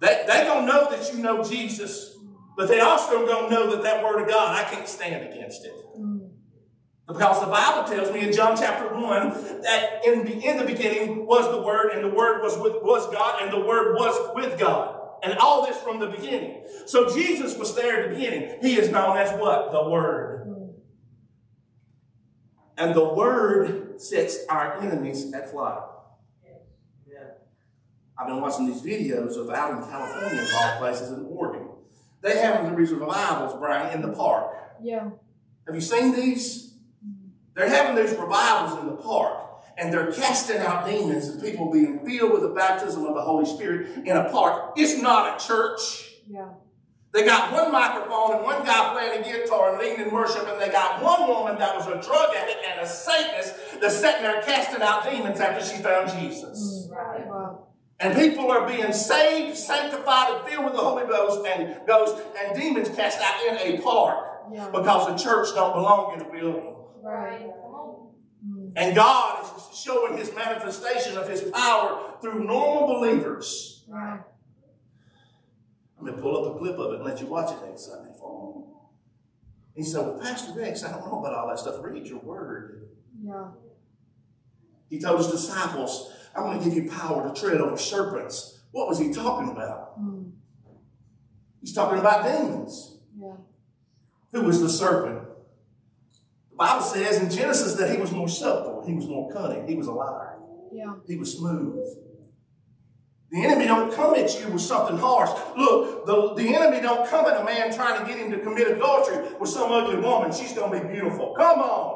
They, 0.00 0.24
they 0.26 0.44
gonna 0.44 0.66
know 0.66 0.90
that 0.90 1.12
you 1.12 1.22
know 1.22 1.42
Jesus, 1.42 2.16
but 2.56 2.68
they 2.68 2.80
also 2.80 3.26
gonna 3.26 3.50
know 3.50 3.70
that 3.70 3.82
that 3.82 4.02
Word 4.02 4.22
of 4.22 4.28
God, 4.28 4.58
I 4.58 4.68
can't 4.68 4.88
stand 4.88 5.32
against 5.32 5.64
it. 5.64 5.72
Because 7.06 7.40
the 7.40 7.46
Bible 7.46 7.86
tells 7.86 8.12
me 8.12 8.26
in 8.26 8.32
John 8.32 8.56
chapter 8.56 8.94
1 8.94 9.60
that 9.62 10.00
in 10.06 10.24
the, 10.24 10.32
in 10.42 10.56
the 10.56 10.64
beginning 10.64 11.26
was 11.26 11.50
the 11.50 11.60
Word, 11.60 11.90
and 11.92 12.02
the 12.02 12.08
Word 12.08 12.42
was 12.42 12.56
with 12.58 12.82
was 12.82 13.06
God, 13.12 13.42
and 13.42 13.52
the 13.52 13.60
Word 13.60 13.94
was 13.94 14.34
with 14.34 14.58
God. 14.58 15.00
And 15.22 15.38
all 15.38 15.66
this 15.66 15.76
from 15.78 16.00
the 16.00 16.06
beginning. 16.06 16.64
So 16.86 17.14
Jesus 17.14 17.56
was 17.56 17.74
there 17.74 18.02
at 18.02 18.10
the 18.10 18.16
beginning. 18.16 18.58
He 18.60 18.78
is 18.78 18.90
known 18.90 19.16
as 19.16 19.38
what? 19.38 19.72
The 19.72 19.88
Word. 19.88 20.74
And 22.76 22.94
the 22.94 23.04
Word 23.04 24.00
sets 24.00 24.38
our 24.48 24.80
enemies 24.80 25.32
at 25.32 25.50
flight. 25.50 25.82
I've 28.16 28.28
been 28.28 28.40
watching 28.40 28.66
these 28.66 28.82
videos 28.82 29.36
of 29.36 29.50
out 29.50 29.72
in 29.72 29.90
California, 29.90 30.42
of 30.42 30.54
all 30.54 30.78
places, 30.78 31.10
in 31.10 31.26
Oregon. 31.26 31.68
They 32.22 32.38
have 32.38 32.76
these 32.76 32.92
revivals, 32.92 33.58
Brian, 33.58 33.92
in 33.94 34.02
the 34.02 34.16
park. 34.16 34.56
Yeah. 34.80 35.10
Have 35.66 35.74
you 35.74 35.80
seen 35.80 36.14
these? 36.14 36.74
They're 37.54 37.68
having 37.68 37.96
these 38.02 38.16
revivals 38.16 38.80
in 38.80 38.86
the 38.86 38.96
park, 38.96 39.64
and 39.76 39.92
they're 39.92 40.12
casting 40.12 40.58
out 40.58 40.86
demons 40.86 41.28
and 41.28 41.42
people 41.42 41.70
being 41.72 42.04
filled 42.04 42.32
with 42.32 42.42
the 42.42 42.48
baptism 42.48 43.04
of 43.04 43.14
the 43.14 43.20
Holy 43.20 43.46
Spirit 43.46 44.06
in 44.06 44.16
a 44.16 44.30
park. 44.30 44.72
It's 44.76 45.00
not 45.00 45.40
a 45.40 45.46
church. 45.46 46.10
Yeah. 46.28 46.48
They 47.12 47.24
got 47.24 47.52
one 47.52 47.70
microphone 47.70 48.34
and 48.34 48.42
one 48.42 48.64
guy 48.64 48.92
playing 48.92 49.20
a 49.20 49.24
guitar 49.24 49.70
and 49.70 49.78
leading 49.78 50.06
in 50.06 50.12
worship, 50.12 50.48
and 50.48 50.60
they 50.60 50.68
got 50.68 51.00
one 51.00 51.28
woman 51.28 51.58
that 51.58 51.76
was 51.76 51.86
a 51.86 52.02
drug 52.02 52.34
addict 52.34 52.58
and 52.68 52.80
a 52.80 52.86
Satanist 52.86 53.80
that's 53.80 53.96
sitting 53.96 54.22
there 54.22 54.42
casting 54.42 54.82
out 54.82 55.08
demons 55.08 55.38
after 55.38 55.64
she 55.64 55.80
found 55.80 56.10
Jesus. 56.10 56.88
Mm, 56.90 57.28
wow. 57.28 57.68
And 58.00 58.14
people 58.16 58.50
are 58.50 58.66
being 58.66 58.92
saved, 58.92 59.56
sanctified, 59.56 60.34
and 60.34 60.46
filled 60.48 60.64
with 60.64 60.74
the 60.74 60.80
Holy 60.80 61.06
Ghost 61.06 61.46
and 61.46 61.86
ghost 61.86 62.22
and 62.38 62.60
demons 62.60 62.88
cast 62.90 63.20
out 63.20 63.40
in 63.46 63.56
a 63.56 63.80
park 63.82 64.48
Yeah. 64.52 64.68
because 64.70 65.06
the 65.06 65.16
church 65.16 65.48
don't 65.54 65.74
belong 65.74 66.14
in 66.14 66.20
a 66.20 66.30
building. 66.30 66.74
Right. 67.02 67.50
And 68.76 68.94
God 68.94 69.44
is 69.56 69.78
showing 69.78 70.18
his 70.18 70.34
manifestation 70.34 71.16
of 71.16 71.28
his 71.28 71.42
power 71.42 72.14
through 72.20 72.44
normal 72.44 72.98
believers. 72.98 73.84
Yeah. 73.88 74.18
I'm 75.98 76.04
going 76.04 76.16
to 76.16 76.20
pull 76.22 76.44
up 76.44 76.56
a 76.56 76.58
clip 76.58 76.76
of 76.78 76.92
it 76.92 76.96
and 76.96 77.04
let 77.04 77.20
you 77.20 77.26
watch 77.26 77.52
it 77.52 77.64
next 77.64 77.86
Sunday 77.86 78.10
for 78.18 78.28
a 78.28 78.42
moment. 78.44 78.66
He 79.76 79.82
said, 79.82 80.04
Well, 80.04 80.18
Pastor 80.18 80.52
Rex, 80.58 80.82
I 80.84 80.90
don't 80.90 81.06
know 81.06 81.20
about 81.20 81.32
all 81.34 81.48
that 81.48 81.58
stuff. 81.58 81.76
Read 81.80 82.06
your 82.06 82.18
word. 82.18 82.88
Yeah. 83.22 83.46
He 84.90 85.00
told 85.00 85.18
his 85.18 85.28
disciples, 85.28 86.12
I'm 86.36 86.44
going 86.44 86.58
to 86.58 86.64
give 86.64 86.74
you 86.74 86.90
power 86.90 87.28
to 87.32 87.40
tread 87.40 87.60
over 87.60 87.76
serpents. 87.76 88.62
What 88.72 88.88
was 88.88 88.98
he 88.98 89.12
talking 89.12 89.50
about? 89.50 90.00
Mm. 90.00 90.32
He's 91.60 91.72
talking 91.72 91.98
about 91.98 92.24
demons. 92.24 92.98
Yeah. 93.18 93.34
Who 94.32 94.42
was 94.42 94.60
the 94.60 94.68
serpent? 94.68 95.20
The 96.50 96.56
Bible 96.56 96.82
says 96.82 97.20
in 97.22 97.30
Genesis 97.30 97.74
that 97.74 97.90
he 97.90 98.00
was 98.00 98.12
more 98.12 98.28
subtle, 98.28 98.84
he 98.86 98.94
was 98.94 99.06
more 99.06 99.32
cunning, 99.32 99.66
he 99.66 99.74
was 99.74 99.86
a 99.86 99.92
liar, 99.92 100.38
Yeah. 100.72 100.94
he 101.06 101.16
was 101.16 101.36
smooth. 101.38 101.78
The 103.30 103.44
enemy 103.44 103.66
don't 103.66 103.92
come 103.92 104.14
at 104.14 104.38
you 104.40 104.48
with 104.48 104.62
something 104.62 104.96
harsh. 104.96 105.30
Look, 105.56 106.06
the, 106.06 106.34
the 106.34 106.54
enemy 106.54 106.80
don't 106.80 107.08
come 107.08 107.26
at 107.26 107.40
a 107.40 107.44
man 107.44 107.74
trying 107.74 108.00
to 108.00 108.06
get 108.06 108.18
him 108.20 108.30
to 108.30 108.38
commit 108.38 108.68
adultery 108.68 109.26
with 109.40 109.50
some 109.50 109.72
ugly 109.72 109.96
woman. 109.96 110.32
She's 110.32 110.52
going 110.52 110.70
to 110.70 110.86
be 110.86 110.92
beautiful. 110.92 111.34
Come 111.36 111.58
on. 111.58 111.93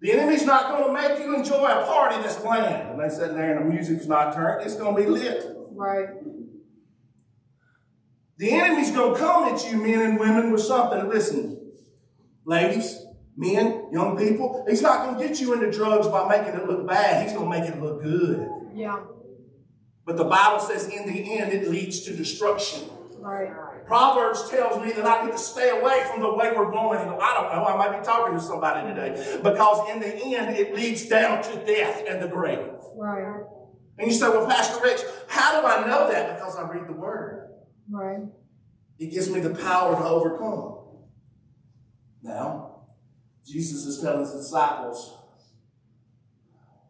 Yeah. 0.00 0.12
Right. 0.12 0.18
Yeah. 0.18 0.18
The 0.18 0.22
enemy's 0.22 0.46
not 0.46 0.68
going 0.70 0.86
to 0.86 0.92
make 0.92 1.18
you 1.18 1.34
enjoy 1.34 1.66
a 1.66 1.84
party 1.86 2.16
that's 2.16 2.36
planned. 2.36 2.90
And 2.90 3.00
they 3.00 3.08
sitting 3.08 3.36
there 3.36 3.56
and 3.56 3.66
the 3.66 3.74
music's 3.74 4.06
not 4.06 4.34
turned. 4.34 4.64
It's 4.64 4.76
going 4.76 4.96
to 4.96 5.02
be 5.02 5.08
lit. 5.08 5.44
Right. 5.70 6.08
The 8.38 8.52
enemy's 8.52 8.90
going 8.90 9.14
to 9.14 9.18
come 9.18 9.44
at 9.44 9.70
you, 9.70 9.78
men 9.78 10.02
and 10.02 10.20
women, 10.20 10.52
with 10.52 10.60
something. 10.60 11.08
Listen, 11.08 11.72
ladies, 12.44 13.06
men, 13.36 13.88
young 13.92 14.16
people, 14.18 14.64
he's 14.68 14.82
not 14.82 15.06
going 15.06 15.18
to 15.18 15.26
get 15.26 15.40
you 15.40 15.54
into 15.54 15.70
drugs 15.70 16.06
by 16.08 16.28
making 16.28 16.54
it 16.60 16.66
look 16.66 16.86
bad. 16.86 17.22
He's 17.22 17.32
going 17.36 17.50
to 17.50 17.58
make 17.58 17.68
it 17.68 17.80
look 17.80 18.02
good. 18.02 18.46
Yeah. 18.74 19.00
But 20.04 20.18
the 20.18 20.24
Bible 20.24 20.60
says 20.60 20.86
in 20.88 21.06
the 21.06 21.38
end 21.38 21.52
it 21.52 21.68
leads 21.68 22.02
to 22.02 22.14
destruction. 22.14 22.88
Right. 23.18 23.50
Proverbs 23.86 24.50
tells 24.50 24.84
me 24.84 24.92
that 24.92 25.06
I 25.06 25.24
need 25.24 25.32
to 25.32 25.38
stay 25.38 25.70
away 25.70 26.04
from 26.10 26.20
the 26.20 26.34
wayward 26.34 26.72
woman. 26.72 26.98
I 26.98 27.34
don't 27.34 27.52
know, 27.52 27.64
I 27.64 27.76
might 27.76 27.98
be 27.98 28.04
talking 28.04 28.34
to 28.34 28.40
somebody 28.40 28.88
today. 28.88 29.38
Because 29.42 29.88
in 29.90 30.00
the 30.00 30.16
end 30.36 30.56
it 30.56 30.74
leads 30.74 31.06
down 31.06 31.42
to 31.44 31.64
death 31.64 32.04
and 32.08 32.22
the 32.22 32.28
grave. 32.28 32.68
Right. 32.96 33.44
And 33.98 34.08
you 34.08 34.12
say, 34.12 34.28
well, 34.28 34.46
Pastor 34.46 34.82
Rich, 34.82 35.00
how 35.28 35.60
do 35.60 35.66
I 35.66 35.86
know 35.86 36.10
that? 36.10 36.36
Because 36.36 36.56
I 36.56 36.68
read 36.68 36.88
the 36.88 36.92
Word. 36.92 37.50
Right. 37.90 38.24
It 38.98 39.10
gives 39.10 39.30
me 39.30 39.40
the 39.40 39.54
power 39.54 39.94
to 39.94 40.04
overcome. 40.04 40.78
Now, 42.22 42.86
Jesus 43.46 43.86
is 43.86 44.02
telling 44.02 44.20
his 44.20 44.32
disciples 44.32 45.16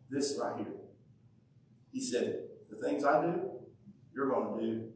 this 0.09 0.39
right 0.41 0.57
here. 0.57 0.73
He 1.93 2.01
said, 2.01 2.39
The 2.71 2.77
things 2.77 3.05
I 3.05 3.23
do, 3.23 3.51
you're 4.15 4.31
going 4.31 4.59
to 4.59 4.67
do. 4.67 4.89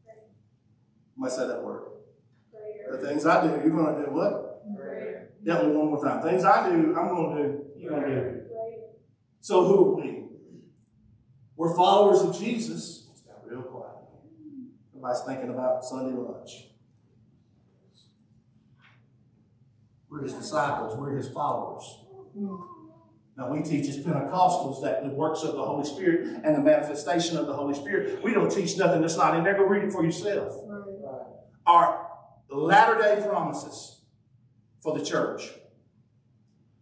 I 0.00 1.07
might 1.18 1.32
say 1.32 1.46
that 1.46 1.62
word. 1.62 1.82
The 2.90 3.06
things 3.06 3.26
I 3.26 3.42
do, 3.42 3.48
you're 3.48 3.76
going 3.76 3.96
to 3.96 4.06
do 4.06 4.12
what? 4.12 4.64
Me 5.42 5.52
one 5.52 5.90
more 5.90 6.02
time. 6.02 6.22
Things 6.22 6.44
I 6.44 6.70
do, 6.70 6.96
I'm 6.96 7.08
going 7.08 7.36
to 7.36 7.42
do. 7.42 7.64
You're 7.76 7.90
going 7.90 8.02
to 8.02 8.08
do. 8.08 8.40
So 9.40 9.64
who 9.64 9.92
are 9.92 9.96
we? 9.96 10.24
We're 11.56 11.76
followers 11.76 12.22
of 12.22 12.38
Jesus. 12.38 13.08
It's 13.12 13.22
got 13.22 13.46
real 13.46 13.62
quiet. 13.62 13.96
Everybody's 14.90 15.22
thinking 15.26 15.50
about 15.50 15.84
Sunday 15.84 16.16
lunch. 16.16 16.68
We're 20.10 20.22
his 20.22 20.32
disciples. 20.32 20.96
We're 20.96 21.16
his 21.16 21.28
followers. 21.28 21.84
Now, 23.36 23.50
we 23.52 23.62
teach 23.62 23.88
as 23.88 23.98
Pentecostals 23.98 24.82
that 24.82 25.04
the 25.04 25.10
works 25.10 25.42
of 25.44 25.54
the 25.54 25.64
Holy 25.64 25.84
Spirit 25.84 26.40
and 26.44 26.56
the 26.56 26.60
manifestation 26.60 27.36
of 27.36 27.46
the 27.46 27.52
Holy 27.52 27.74
Spirit. 27.74 28.22
We 28.22 28.34
don't 28.34 28.50
teach 28.50 28.76
nothing 28.76 29.00
that's 29.00 29.16
not 29.16 29.36
in 29.36 29.44
there. 29.44 29.54
Go 29.54 29.64
read 29.64 29.84
it 29.84 29.92
for 29.92 30.04
yourself. 30.04 30.52
Are 31.68 32.08
latter 32.56 32.98
day 32.98 33.22
promises 33.28 34.00
for 34.82 34.98
the 34.98 35.04
church. 35.04 35.50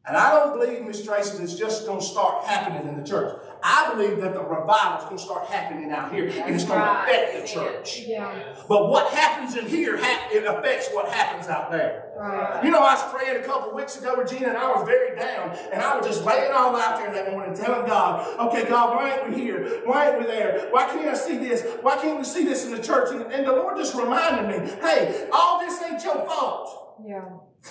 And 0.08 0.16
I 0.16 0.34
don't 0.34 0.56
believe, 0.56 0.84
Miss 0.84 1.04
Tracy, 1.04 1.42
it's 1.42 1.54
just 1.54 1.84
going 1.84 1.98
to 1.98 2.06
start 2.06 2.44
happening 2.44 2.86
in 2.86 2.96
the 2.96 3.04
church. 3.04 3.40
I 3.60 3.92
believe 3.92 4.20
that 4.20 4.34
the 4.34 4.40
revival 4.40 4.98
is 4.98 5.04
going 5.04 5.16
to 5.16 5.22
start 5.22 5.46
happening 5.46 5.90
out 5.90 6.12
here, 6.12 6.26
and 6.28 6.54
it's 6.54 6.62
going 6.62 6.78
to 6.78 7.02
affect 7.02 7.42
the 7.42 7.52
church. 7.52 8.04
Yeah. 8.06 8.54
But 8.68 8.88
what 8.88 9.12
happens 9.12 9.56
in 9.56 9.66
here, 9.66 9.98
it 9.98 10.44
affects 10.44 10.90
what 10.92 11.08
happens 11.08 11.48
out 11.48 11.72
there. 11.72 12.12
Right. 12.16 12.64
You 12.64 12.70
know, 12.70 12.78
I 12.78 12.94
was 12.94 13.12
praying 13.12 13.42
a 13.42 13.44
couple 13.44 13.74
weeks 13.74 13.98
ago, 13.98 14.14
Regina, 14.14 14.50
and 14.50 14.56
I 14.56 14.70
was 14.70 14.86
very 14.86 15.16
down, 15.16 15.50
and 15.72 15.82
I 15.82 15.98
was 15.98 16.06
just 16.06 16.24
laying 16.24 16.52
all 16.52 16.76
out 16.76 16.98
there 16.98 17.12
that 17.12 17.32
morning, 17.32 17.56
telling 17.56 17.86
God, 17.88 18.38
"Okay, 18.48 18.68
God, 18.68 18.94
why 18.94 19.16
ain't 19.16 19.28
we 19.28 19.42
here? 19.42 19.82
Why 19.84 20.10
ain't 20.10 20.20
we 20.20 20.26
there? 20.26 20.68
Why 20.70 20.86
can't 20.86 21.08
I 21.08 21.14
see 21.14 21.36
this? 21.36 21.66
Why 21.82 21.96
can't 21.96 22.18
we 22.18 22.24
see 22.24 22.44
this 22.44 22.64
in 22.64 22.70
the 22.70 22.82
church?" 22.82 23.10
And, 23.10 23.22
and 23.32 23.44
the 23.44 23.52
Lord 23.52 23.76
just 23.76 23.94
reminded 23.94 24.48
me, 24.48 24.70
"Hey, 24.80 25.28
all 25.32 25.58
this 25.58 25.82
ain't 25.82 26.02
your 26.04 26.24
fault. 26.26 27.02
Yeah. 27.04 27.24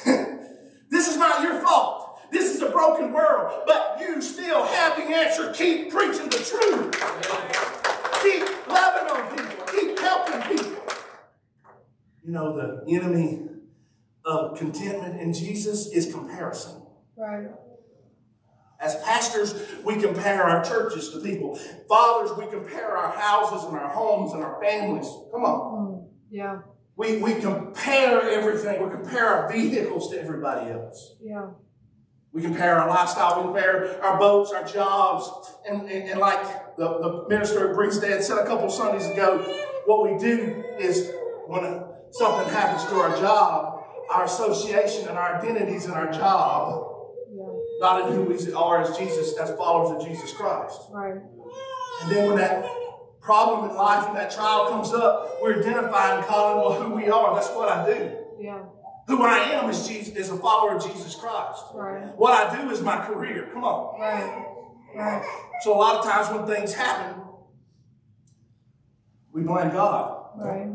This 0.87 1.09
is 1.09 1.17
not 1.17 1.41
your 1.41 1.59
fault." 1.61 2.04
This 2.31 2.55
is 2.55 2.61
a 2.61 2.69
broken 2.69 3.11
world, 3.11 3.63
but 3.65 3.97
you 3.99 4.21
still 4.21 4.65
have 4.65 4.97
the 4.97 5.03
answer. 5.03 5.51
Keep 5.53 5.91
preaching 5.91 6.29
the 6.29 6.37
truth. 6.37 6.91
Keep 8.23 8.67
loving 8.67 9.11
on 9.11 9.37
people. 9.37 9.65
Keep 9.67 9.99
helping 9.99 10.57
people. 10.57 10.83
You 12.23 12.31
know, 12.31 12.55
the 12.55 12.83
enemy 12.93 13.41
of 14.25 14.57
contentment 14.57 15.21
in 15.21 15.33
Jesus 15.33 15.87
is 15.87 16.11
comparison. 16.11 16.81
Right. 17.15 17.47
As 18.79 19.01
pastors, 19.03 19.55
we 19.83 19.95
compare 19.95 20.43
our 20.43 20.63
churches 20.63 21.11
to 21.11 21.19
people. 21.19 21.55
Fathers, 21.87 22.37
we 22.37 22.47
compare 22.47 22.97
our 22.97 23.17
houses 23.17 23.63
and 23.67 23.77
our 23.77 23.87
homes 23.89 24.33
and 24.33 24.43
our 24.43 24.61
families. 24.61 25.07
Come 25.31 25.45
on. 25.45 25.87
Mm. 25.87 26.07
Yeah. 26.29 26.59
We, 26.97 27.17
we 27.17 27.35
compare 27.35 28.21
everything. 28.29 28.83
We 28.83 28.89
compare 28.89 29.27
our 29.27 29.51
vehicles 29.51 30.11
to 30.11 30.21
everybody 30.21 30.71
else. 30.71 31.15
Yeah. 31.21 31.51
We 32.35 32.41
compare 32.41 32.77
our 32.77 32.89
lifestyle. 32.89 33.37
We 33.37 33.43
compare 33.45 34.03
our 34.03 34.19
boats, 34.19 34.51
our 34.51 34.63
jobs. 34.63 35.55
And, 35.67 35.89
and, 35.89 36.09
and 36.09 36.19
like 36.19 36.75
the, 36.75 36.99
the 36.99 37.25
minister 37.29 37.71
at 37.71 37.75
Breedstead 37.75 38.21
said 38.21 38.37
a 38.37 38.45
couple 38.45 38.69
Sundays 38.69 39.09
ago, 39.09 39.39
what 39.85 40.03
we 40.03 40.19
do 40.19 40.63
is 40.77 41.11
when 41.47 41.83
something 42.11 42.53
happens 42.53 42.87
to 42.89 42.95
our 42.95 43.15
job, 43.17 43.85
our 44.11 44.25
association 44.25 45.07
and 45.07 45.17
our 45.17 45.37
identities 45.37 45.85
in 45.85 45.91
our 45.91 46.11
job 46.11 46.91
not 47.79 48.07
in 48.07 48.15
who 48.15 48.23
we 48.23 48.53
are 48.53 48.81
as 48.81 48.97
Jesus, 48.97 49.37
as 49.37 49.55
followers 49.55 50.01
of 50.01 50.07
Jesus 50.07 50.33
Christ. 50.33 50.81
Right. 50.91 51.15
And 52.01 52.11
then 52.11 52.27
when 52.27 52.37
that 52.37 52.65
problem 53.21 53.69
in 53.69 53.75
life 53.75 54.07
and 54.07 54.15
that 54.15 54.31
trial 54.31 54.69
comes 54.69 54.93
up, 54.93 55.37
we're 55.41 55.59
identifying, 55.59 56.23
calling, 56.23 56.57
well, 56.57 56.81
who 56.81 56.95
we 56.95 57.09
are. 57.09 57.33
That's 57.35 57.49
what 57.49 57.69
I 57.69 57.85
do. 57.85 58.17
Yeah. 58.39 58.63
Who 59.07 59.21
I 59.21 59.37
am 59.37 59.69
is 59.69 59.87
Jesus, 59.87 60.15
is 60.15 60.29
a 60.29 60.37
follower 60.37 60.75
of 60.77 60.83
Jesus 60.83 61.15
Christ. 61.15 61.63
Right. 61.73 62.15
What 62.17 62.33
I 62.33 62.61
do 62.61 62.69
is 62.71 62.81
my 62.81 63.05
career. 63.05 63.49
Come 63.53 63.63
on. 63.63 63.99
Right. 63.99 64.45
Right. 64.95 65.23
So 65.61 65.73
a 65.73 65.77
lot 65.77 65.97
of 65.97 66.05
times 66.05 66.35
when 66.35 66.47
things 66.47 66.73
happen, 66.73 67.21
we 69.31 69.41
blame 69.41 69.69
God. 69.71 70.29
Right. 70.37 70.69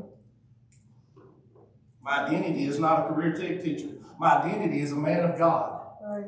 My 2.03 2.25
identity 2.27 2.65
is 2.65 2.79
not 2.79 3.07
a 3.07 3.15
career 3.15 3.33
tech 3.33 3.63
teacher. 3.63 3.89
My 4.19 4.39
identity 4.39 4.81
is 4.81 4.93
a 4.93 4.97
man 4.97 5.25
of 5.25 5.39
God. 5.39 5.81
Right. 6.03 6.27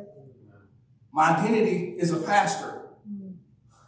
My 1.12 1.36
identity 1.36 1.94
is 1.98 2.10
a 2.10 2.16
pastor. 2.16 2.82
Mm. 3.08 3.34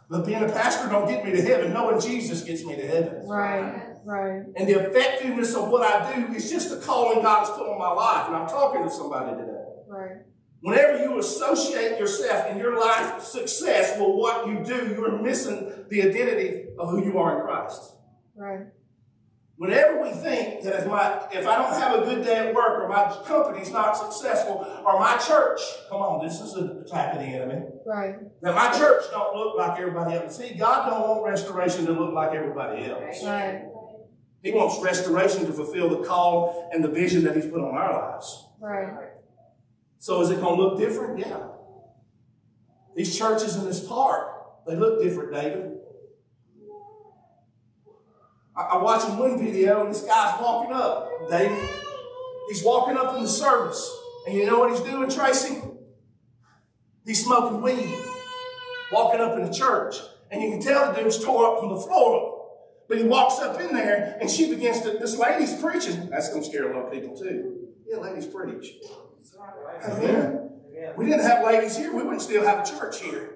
But 0.09 0.25
being 0.25 0.43
a 0.43 0.49
pastor 0.49 0.89
don't 0.89 1.07
get 1.07 1.25
me 1.25 1.31
to 1.31 1.41
heaven. 1.41 1.73
Knowing 1.73 1.99
Jesus 1.99 2.43
gets 2.43 2.63
me 2.63 2.75
to 2.75 2.87
heaven. 2.87 3.27
Right, 3.27 3.94
right. 4.05 4.43
And 4.55 4.67
the 4.67 4.87
effectiveness 4.87 5.55
of 5.55 5.69
what 5.69 5.83
I 5.83 6.15
do 6.15 6.33
is 6.33 6.49
just 6.49 6.69
the 6.69 6.77
calling 6.77 7.21
God 7.21 7.39
has 7.39 7.49
put 7.49 7.67
on 7.67 7.77
my 7.77 7.91
life. 7.91 8.27
And 8.27 8.35
I'm 8.35 8.47
talking 8.47 8.83
to 8.83 8.89
somebody 8.89 9.35
today. 9.37 9.63
Right. 9.87 10.17
Whenever 10.61 11.03
you 11.03 11.19
associate 11.19 11.99
yourself 11.99 12.47
and 12.49 12.59
your 12.59 12.79
life 12.79 13.21
success 13.21 13.99
with 13.99 14.15
what 14.15 14.47
you 14.47 14.63
do, 14.63 14.95
you're 14.95 15.21
missing 15.21 15.85
the 15.89 16.01
identity 16.01 16.65
of 16.79 16.89
who 16.89 17.05
you 17.05 17.19
are 17.19 17.39
in 17.39 17.45
Christ. 17.45 17.93
Right. 18.35 18.67
Whenever 19.57 20.01
we 20.01 20.11
think 20.11 20.63
that 20.63 20.81
if 20.81 20.87
my 20.87 21.27
if 21.31 21.47
I 21.47 21.55
don't 21.55 21.79
have 21.79 22.01
a 22.01 22.05
good 22.05 22.25
day 22.25 22.47
at 22.47 22.53
work 22.53 22.81
or 22.81 22.89
my 22.89 23.15
company's 23.25 23.71
not 23.71 23.95
successful 23.95 24.67
or 24.85 24.99
my 24.99 25.15
church, 25.17 25.61
come 25.89 26.01
on, 26.01 26.25
this 26.25 26.41
is 26.41 26.53
an 26.55 26.83
attack 26.85 27.13
of 27.13 27.21
the 27.21 27.27
enemy. 27.27 27.61
Right. 27.85 28.15
That 28.41 28.53
my 28.53 28.77
church 28.77 29.05
don't 29.11 29.33
look 29.33 29.55
like 29.55 29.79
everybody 29.79 30.15
else. 30.17 30.37
See, 30.37 30.55
God 30.55 30.89
don't 30.89 31.07
want 31.07 31.23
restoration 31.23 31.85
to 31.85 31.93
look 31.93 32.13
like 32.13 32.33
everybody 32.33 32.85
else. 32.85 33.23
Right. 33.23 33.63
He 34.45 34.51
wants 34.51 34.79
restoration 34.79 35.47
to 35.47 35.51
fulfill 35.51 35.89
the 35.89 36.07
call 36.07 36.69
and 36.71 36.83
the 36.83 36.87
vision 36.87 37.23
that 37.23 37.35
He's 37.35 37.47
put 37.47 37.61
on 37.61 37.75
our 37.75 38.11
lives. 38.11 38.45
Right. 38.59 39.09
So 39.97 40.21
is 40.21 40.29
it 40.29 40.39
going 40.39 40.55
to 40.55 40.61
look 40.61 40.77
different? 40.77 41.17
Yeah. 41.17 41.47
These 42.95 43.17
churches 43.17 43.55
in 43.55 43.65
this 43.65 43.79
park, 43.79 44.27
they 44.67 44.75
look 44.75 45.01
different, 45.01 45.33
David. 45.33 45.79
I, 48.55 48.61
I 48.61 48.83
watching 48.83 49.17
one 49.17 49.43
video 49.43 49.83
and 49.83 49.89
this 49.89 50.03
guy's 50.03 50.39
walking 50.39 50.73
up, 50.73 51.09
David. 51.27 51.67
He's 52.47 52.63
walking 52.63 52.97
up 52.97 53.15
in 53.15 53.23
the 53.23 53.27
service. 53.27 53.91
And 54.27 54.35
you 54.35 54.45
know 54.45 54.59
what 54.59 54.69
he's 54.69 54.81
doing, 54.81 55.09
Tracy? 55.09 55.59
He's 57.03 57.25
smoking 57.25 57.63
weed, 57.63 57.97
walking 58.91 59.21
up 59.21 59.35
in 59.39 59.45
the 59.45 59.51
church. 59.51 59.95
And 60.29 60.43
you 60.43 60.51
can 60.51 60.61
tell 60.61 60.93
the 60.93 61.01
dude's 61.01 61.17
tore 61.23 61.55
up 61.55 61.59
from 61.61 61.69
the 61.69 61.79
floor 61.79 62.34
But 62.87 62.97
he 62.99 63.03
walks 63.03 63.39
up 63.39 63.59
in 63.59 63.73
there 63.73 64.17
and 64.19 64.29
she 64.29 64.49
begins 64.49 64.81
to, 64.81 64.91
this 64.91 65.17
lady's 65.17 65.59
preaching. 65.61 66.09
That's 66.09 66.29
going 66.29 66.43
to 66.43 66.49
scare 66.49 66.71
a 66.71 66.75
lot 66.75 66.87
of 66.87 66.93
people 66.93 67.17
too. 67.17 67.67
Yeah, 67.87 67.97
ladies 67.97 68.27
preach. 68.27 68.73
Amen. 69.83 70.49
We 70.97 71.05
didn't 71.05 71.23
have 71.23 71.43
ladies 71.43 71.75
here, 71.75 71.95
we 71.95 72.03
wouldn't 72.03 72.21
still 72.21 72.45
have 72.45 72.67
a 72.67 72.69
church 72.69 73.01
here. 73.01 73.31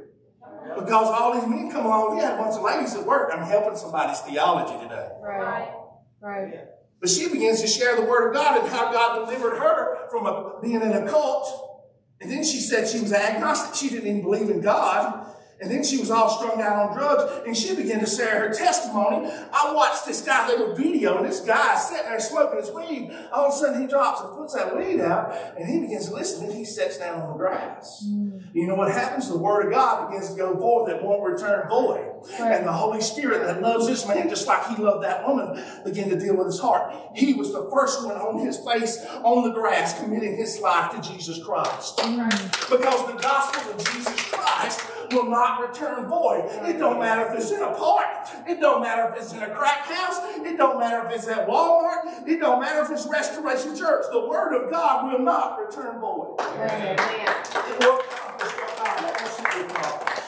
Because 0.76 1.08
all 1.08 1.34
these 1.34 1.48
men 1.50 1.72
come 1.72 1.86
along, 1.86 2.16
we 2.16 2.22
had 2.22 2.34
a 2.34 2.38
bunch 2.38 2.56
of 2.56 2.62
ladies 2.62 2.96
at 2.96 3.06
work. 3.06 3.32
I'm 3.34 3.44
helping 3.44 3.76
somebody's 3.76 4.20
theology 4.20 4.82
today. 4.84 5.10
Right. 5.22 5.74
Right. 6.22 6.54
But 7.00 7.10
she 7.10 7.30
begins 7.30 7.62
to 7.62 7.68
share 7.68 7.96
the 7.96 8.04
word 8.04 8.28
of 8.28 8.34
God 8.34 8.62
and 8.62 8.70
how 8.70 8.92
God 8.92 9.26
delivered 9.26 9.58
her 9.58 10.10
from 10.10 10.26
a, 10.26 10.60
being 10.62 10.82
in 10.82 10.92
a 10.92 11.10
cult. 11.10 11.88
And 12.22 12.30
then 12.30 12.44
she 12.44 12.60
said 12.60 12.88
she 12.88 13.00
was 13.00 13.14
agnostic. 13.14 13.76
She 13.76 13.90
didn't 13.90 14.10
even 14.10 14.22
believe 14.22 14.50
in 14.50 14.62
God. 14.62 15.29
And 15.62 15.70
then 15.70 15.84
she 15.84 15.98
was 15.98 16.10
all 16.10 16.30
strung 16.30 16.62
out 16.62 16.90
on 16.90 16.98
drugs, 16.98 17.46
and 17.46 17.56
she 17.56 17.76
began 17.76 18.00
to 18.00 18.06
share 18.06 18.48
her 18.48 18.54
testimony. 18.54 19.30
I 19.52 19.74
watched 19.74 20.06
this 20.06 20.22
guy, 20.22 20.48
they 20.48 20.56
were 20.56 20.74
video, 20.74 21.18
and 21.18 21.28
this 21.28 21.42
guy 21.42 21.78
sitting 21.78 22.06
there 22.06 22.20
smoking 22.20 22.60
his 22.60 22.72
weed. 22.72 23.12
All 23.34 23.48
of 23.48 23.54
a 23.54 23.58
sudden, 23.58 23.82
he 23.82 23.88
drops 23.88 24.22
and 24.22 24.38
puts 24.38 24.54
that 24.54 24.76
weed 24.76 25.02
out, 25.02 25.36
and 25.58 25.68
he 25.68 25.80
begins 25.80 26.08
to 26.08 26.16
listen, 26.16 26.46
and 26.46 26.58
he 26.58 26.64
sits 26.64 26.98
down 26.98 27.22
on 27.22 27.32
the 27.32 27.38
grass. 27.38 28.06
Mm. 28.08 28.42
You 28.54 28.68
know 28.68 28.76
what 28.76 28.92
happens? 28.92 29.30
The 29.30 29.38
word 29.38 29.66
of 29.66 29.72
God 29.72 30.10
begins 30.10 30.32
to 30.32 30.38
go 30.38 30.58
forth 30.58 30.90
that 30.90 31.04
won't 31.04 31.24
return 31.24 31.68
void. 31.68 32.06
Right. 32.40 32.58
And 32.58 32.68
the 32.68 32.74
Holy 32.74 33.02
Spirit 33.02 33.42
that 33.46 33.62
loves 33.62 33.88
this 33.88 34.08
man 34.08 34.30
just 34.30 34.48
like 34.48 34.68
he 34.68 34.82
loved 34.82 35.04
that 35.04 35.26
woman 35.28 35.64
began 35.86 36.10
to 36.10 36.20
deal 36.20 36.36
with 36.36 36.48
his 36.48 36.60
heart. 36.60 36.94
He 37.16 37.34
was 37.34 37.54
the 37.54 37.70
first 37.72 38.06
one 38.06 38.18
on 38.18 38.46
his 38.46 38.58
face 38.58 39.06
on 39.24 39.48
the 39.48 39.54
grass 39.54 40.00
committing 40.00 40.36
his 40.36 40.60
life 40.60 40.92
to 40.92 41.10
Jesus 41.10 41.42
Christ. 41.44 42.00
Right. 42.04 42.52
Because 42.70 43.08
the 43.08 43.20
gospel 43.22 43.72
of 43.72 43.78
Jesus 43.86 44.32
Christ 44.32 44.89
will 45.12 45.30
not 45.30 45.62
return 45.62 46.08
void. 46.08 46.50
It 46.68 46.78
don't 46.78 47.00
matter 47.00 47.32
if 47.32 47.40
it's 47.40 47.52
in 47.52 47.62
a 47.62 47.74
park. 47.74 48.28
It 48.48 48.60
don't 48.60 48.82
matter 48.82 49.12
if 49.12 49.22
it's 49.22 49.34
in 49.34 49.42
a 49.42 49.50
crack 49.50 49.86
house. 49.86 50.20
It 50.38 50.58
don't 50.58 50.80
matter 50.80 51.08
if 51.08 51.16
it's 51.16 51.28
at 51.28 51.48
Walmart. 51.48 52.28
It 52.28 52.40
don't 52.40 52.60
matter 52.60 52.82
if 52.82 52.92
it's 52.92 53.08
Restoration 53.08 53.76
Church. 53.76 54.06
The 54.12 54.28
word 54.28 54.56
of 54.56 54.70
God 54.72 55.12
will 55.12 55.20
not 55.20 55.60
return 55.60 56.00
void. 56.00 56.40
Amen. 56.40 56.98
It 56.98 57.80
will 57.80 58.00
accomplish 58.00 58.52
what 58.52 58.78
God 58.78 59.04
wants 59.04 59.40
it 59.40 59.44
to 59.44 59.66
accomplish. 59.66 60.20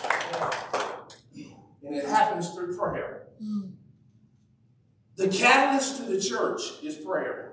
And 1.84 1.96
it 1.96 2.06
happens 2.06 2.50
through 2.52 2.78
prayer. 2.78 3.28
Mm. 3.42 3.74
The 5.18 5.28
catalyst 5.28 5.98
to 5.98 6.04
the 6.04 6.20
church 6.20 6.62
is 6.84 6.96
prayer. 6.96 7.51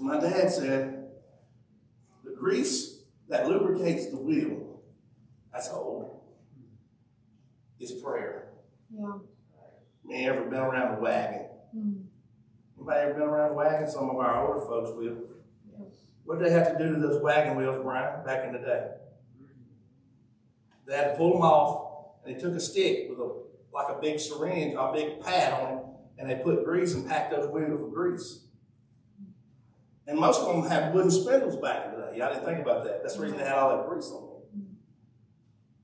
As 0.00 0.04
my 0.04 0.18
dad 0.18 0.50
said, 0.50 1.08
the 2.24 2.30
grease 2.30 3.02
that 3.28 3.46
lubricates 3.46 4.06
the 4.06 4.16
wheel, 4.16 4.80
that's 5.52 5.68
old, 5.68 6.22
is 7.78 7.92
prayer. 7.92 8.48
Yeah. 8.90 9.18
Man, 10.02 10.24
ever 10.24 10.44
been 10.44 10.58
around 10.58 10.96
a 10.96 11.00
wagon? 11.00 11.46
Mm. 11.76 12.04
Anybody 12.78 13.00
ever 13.00 13.12
been 13.12 13.22
around 13.24 13.50
the 13.50 13.56
wagon? 13.56 13.90
Some 13.90 14.08
of 14.08 14.16
our 14.16 14.48
older 14.48 14.64
folks 14.64 14.90
will. 14.96 15.18
Yeah. 15.70 15.84
What 16.24 16.38
did 16.38 16.48
they 16.48 16.52
have 16.52 16.78
to 16.78 16.78
do 16.82 16.94
to 16.94 16.98
those 16.98 17.22
wagon 17.22 17.58
wheels, 17.58 17.82
Brian, 17.82 18.24
back 18.24 18.46
in 18.46 18.54
the 18.54 18.58
day? 18.58 18.92
They 20.86 20.96
had 20.96 21.10
to 21.10 21.16
pull 21.18 21.34
them 21.34 21.42
off, 21.42 22.14
and 22.24 22.34
they 22.34 22.40
took 22.40 22.54
a 22.54 22.60
stick 22.60 23.10
with 23.10 23.18
a 23.18 23.34
like 23.70 23.94
a 23.94 24.00
big 24.00 24.18
syringe, 24.18 24.74
a 24.78 24.92
big 24.94 25.20
pad 25.20 25.60
on 25.60 25.76
it, 25.76 25.84
and 26.18 26.30
they 26.30 26.42
put 26.42 26.64
grease 26.64 26.94
and 26.94 27.06
packed 27.06 27.32
those 27.32 27.50
wheels 27.50 27.82
with 27.82 27.92
grease. 27.92 28.46
And 30.10 30.18
most 30.18 30.40
of 30.40 30.48
them 30.48 30.68
had 30.68 30.92
wooden 30.92 31.08
spindles 31.08 31.56
back 31.56 31.86
in 31.86 31.92
the 31.92 32.06
day. 32.06 32.18
Y'all 32.18 32.34
didn't 32.34 32.44
think 32.44 32.58
about 32.58 32.82
that. 32.82 33.00
That's 33.02 33.14
the 33.14 33.22
reason 33.22 33.38
they 33.38 33.44
had 33.44 33.54
all 33.54 33.76
that 33.76 33.88
grease 33.88 34.10
on 34.10 34.22
them. 34.22 34.76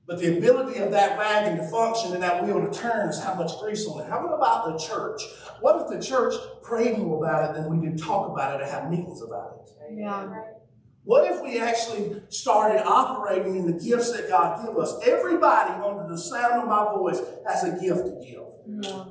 But 0.05 0.19
the 0.19 0.37
ability 0.37 0.79
of 0.79 0.91
that 0.91 1.17
wagon 1.17 1.57
to 1.57 1.67
function 1.69 2.13
and 2.13 2.21
that 2.23 2.43
wheel 2.43 2.59
to 2.59 2.77
turn 2.77 3.07
is 3.07 3.23
how 3.23 3.35
much 3.35 3.57
grease 3.61 3.87
on 3.87 4.01
it. 4.01 4.09
How 4.09 4.25
about 4.27 4.65
the 4.65 4.85
church? 4.85 5.21
What 5.61 5.81
if 5.81 5.97
the 5.97 6.05
church 6.05 6.33
prayed 6.61 6.97
more 6.97 7.25
about 7.25 7.49
it 7.49 7.53
than 7.61 7.69
we 7.69 7.87
did 7.87 7.97
talk 7.97 8.29
about 8.29 8.55
it 8.55 8.63
and 8.63 8.71
have 8.71 8.89
meetings 8.89 9.21
about 9.21 9.61
it? 9.61 9.95
Yeah. 9.97 10.27
What 11.05 11.31
if 11.31 11.41
we 11.41 11.59
actually 11.59 12.21
started 12.27 12.85
operating 12.85 13.55
in 13.55 13.65
the 13.65 13.81
gifts 13.81 14.11
that 14.11 14.27
God 14.27 14.65
gave 14.65 14.77
us? 14.77 14.93
Everybody 15.05 15.81
under 15.81 16.05
the 16.05 16.17
sound 16.17 16.63
of 16.63 16.67
my 16.67 16.83
voice 16.93 17.21
has 17.47 17.63
a 17.63 17.79
gift 17.79 18.05
to 18.05 18.19
give. 18.21 18.43
Yeah. 18.83 19.05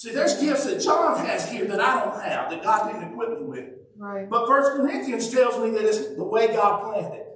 See, 0.00 0.12
there's 0.12 0.40
gifts 0.40 0.64
that 0.64 0.80
John 0.80 1.26
has 1.26 1.50
here 1.50 1.66
that 1.66 1.78
I 1.78 2.02
don't 2.02 2.22
have, 2.22 2.48
that 2.48 2.62
God 2.62 2.90
didn't 2.90 3.12
equip 3.12 3.38
me 3.38 3.44
with. 3.44 3.68
Right. 3.98 4.30
But 4.30 4.46
First 4.46 4.72
Corinthians 4.72 5.28
tells 5.28 5.62
me 5.62 5.72
that 5.72 5.84
it's 5.84 6.16
the 6.16 6.24
way 6.24 6.46
God 6.46 6.84
planned 6.84 7.16
it. 7.16 7.26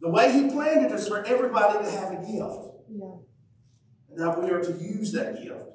The 0.00 0.08
way 0.08 0.32
He 0.32 0.48
planned 0.48 0.86
it 0.86 0.92
is 0.92 1.08
for 1.08 1.22
everybody 1.26 1.84
to 1.84 1.90
have 1.90 2.10
a 2.10 2.16
gift. 2.16 2.70
Yeah. 2.88 3.16
And 4.08 4.18
that 4.18 4.42
we 4.42 4.48
are 4.48 4.62
to 4.62 4.72
use 4.82 5.12
that 5.12 5.42
gift. 5.42 5.66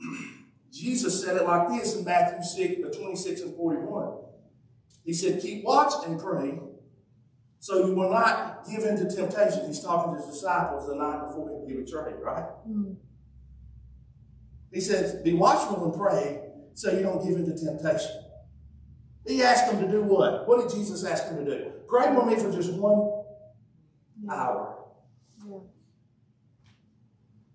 Jesus 0.72 1.22
said 1.22 1.36
it 1.36 1.44
like 1.44 1.68
this 1.68 1.96
in 1.96 2.06
Matthew 2.06 2.42
6, 2.42 2.86
uh, 2.86 2.98
26 2.98 3.40
and 3.42 3.54
41. 3.54 4.16
He 5.04 5.12
said, 5.12 5.42
Keep 5.42 5.64
watch 5.64 5.92
and 6.06 6.18
pray 6.18 6.58
So 7.64 7.86
you 7.86 7.94
will 7.94 8.10
not 8.10 8.66
give 8.70 8.84
in 8.84 8.94
to 8.98 9.08
temptation. 9.10 9.66
He's 9.66 9.80
talking 9.80 10.12
to 10.12 10.20
his 10.20 10.34
disciples 10.34 10.86
the 10.86 10.96
night 10.96 11.24
before 11.26 11.64
he 11.66 11.72
betrayed, 11.72 12.16
right? 12.20 12.44
Mm. 12.68 12.96
He 14.70 14.82
says, 14.82 15.14
Be 15.22 15.32
watchful 15.32 15.82
and 15.82 15.94
pray 15.94 16.42
so 16.74 16.92
you 16.92 17.00
don't 17.00 17.26
give 17.26 17.38
in 17.38 17.46
to 17.46 17.56
temptation. 17.56 18.22
He 19.26 19.42
asked 19.42 19.72
them 19.72 19.80
to 19.80 19.90
do 19.90 20.02
what? 20.02 20.46
What 20.46 20.60
did 20.60 20.76
Jesus 20.76 21.04
ask 21.04 21.30
them 21.30 21.42
to 21.42 21.50
do? 21.50 21.72
Pray 21.88 22.14
with 22.14 22.26
me 22.26 22.36
for 22.36 22.52
just 22.52 22.70
one 22.74 23.24
hour. 24.30 24.84
Yeah. 25.48 25.60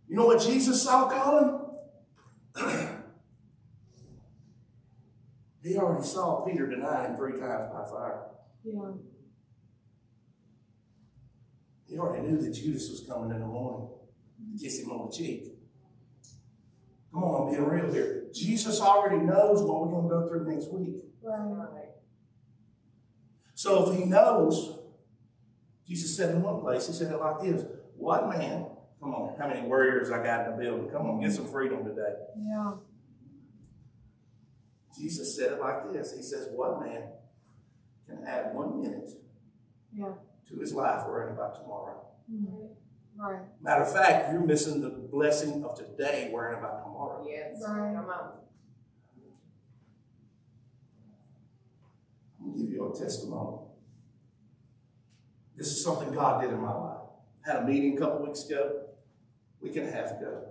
You 0.07 0.15
know 0.15 0.25
what 0.25 0.41
Jesus 0.41 0.81
saw, 0.81 1.07
Colin? 1.07 1.59
he 5.63 5.77
already 5.77 6.03
saw 6.03 6.43
Peter 6.47 6.65
deny 6.67 7.05
him 7.05 7.15
three 7.15 7.39
times 7.39 7.71
by 7.71 7.85
fire. 7.87 8.23
Yeah. 8.63 8.89
He 11.89 11.97
already 11.97 12.27
knew 12.27 12.39
that 12.41 12.51
Judas 12.51 12.89
was 12.89 13.05
coming 13.07 13.31
in 13.31 13.39
the 13.39 13.47
morning 13.47 13.89
to 14.57 14.63
kiss 14.63 14.79
him 14.79 14.91
on 14.91 15.09
the 15.09 15.15
cheek. 15.15 15.45
Come 17.11 17.23
on, 17.23 17.47
I'm 17.47 17.53
being 17.53 17.65
real 17.65 17.91
here. 17.91 18.25
Jesus 18.33 18.79
already 18.79 19.17
knows 19.17 19.63
what 19.63 19.81
we're 19.81 19.91
going 19.91 20.03
to 20.03 20.09
go 20.09 20.27
through 20.27 20.53
next 20.53 20.71
week. 20.71 21.03
Right. 21.23 21.89
So 23.55 23.91
if 23.91 23.99
he 23.99 24.05
knows, 24.05 24.79
Jesus 25.87 26.15
said 26.15 26.35
in 26.35 26.43
one 26.43 26.61
place, 26.61 26.87
he 26.87 26.93
said 26.93 27.11
it 27.11 27.17
like 27.17 27.41
this 27.41 27.65
What 27.97 28.29
man, 28.29 28.67
come 29.01 29.13
on, 29.13 29.35
how 29.39 29.47
many 29.47 29.67
warriors 29.67 30.11
I 30.11 30.23
got 30.23 30.45
in 30.45 30.51
the 30.51 30.63
building? 30.63 30.89
Come 30.91 31.07
on, 31.07 31.19
get 31.19 31.33
some 31.33 31.47
freedom 31.47 31.83
today. 31.83 32.13
Yeah. 32.37 32.73
Jesus 34.97 35.35
said 35.35 35.53
it 35.53 35.59
like 35.59 35.91
this 35.91 36.13
He 36.15 36.21
says, 36.21 36.47
What 36.53 36.79
man 36.81 37.03
can 38.07 38.23
add 38.25 38.53
one 38.53 38.81
minute 38.81 39.09
Yeah. 39.93 40.13
To 40.49 40.59
his 40.59 40.73
life 40.73 41.05
worrying 41.07 41.33
about 41.33 41.61
tomorrow? 41.61 42.01
Mm. 42.31 42.69
Right. 43.15 43.41
Matter 43.61 43.83
of 43.83 43.93
fact, 43.93 44.31
you're 44.31 44.41
missing 44.41 44.81
the 44.81 44.89
blessing 44.89 45.63
of 45.63 45.77
today 45.77 46.29
worrying 46.33 46.57
about 46.57 46.83
tomorrow. 46.83 47.25
Yes. 47.27 47.61
Right. 47.67 47.93
Come 47.93 48.05
on. 48.05 48.31
I'm 52.39 52.45
going 52.45 52.57
to 52.57 52.63
give 52.63 52.71
you 52.71 52.91
a 52.91 52.97
testimony. 52.97 53.57
This 55.55 55.67
is 55.67 55.83
something 55.83 56.11
God 56.13 56.41
did 56.41 56.51
in 56.51 56.59
my 56.59 56.73
life. 56.73 57.01
Had 57.45 57.57
a 57.57 57.65
meeting 57.65 57.97
a 57.97 57.99
couple 57.99 58.25
weeks 58.25 58.45
ago, 58.45 58.85
week 59.61 59.75
and 59.75 59.87
a 59.87 59.91
half 59.91 60.11
ago. 60.11 60.45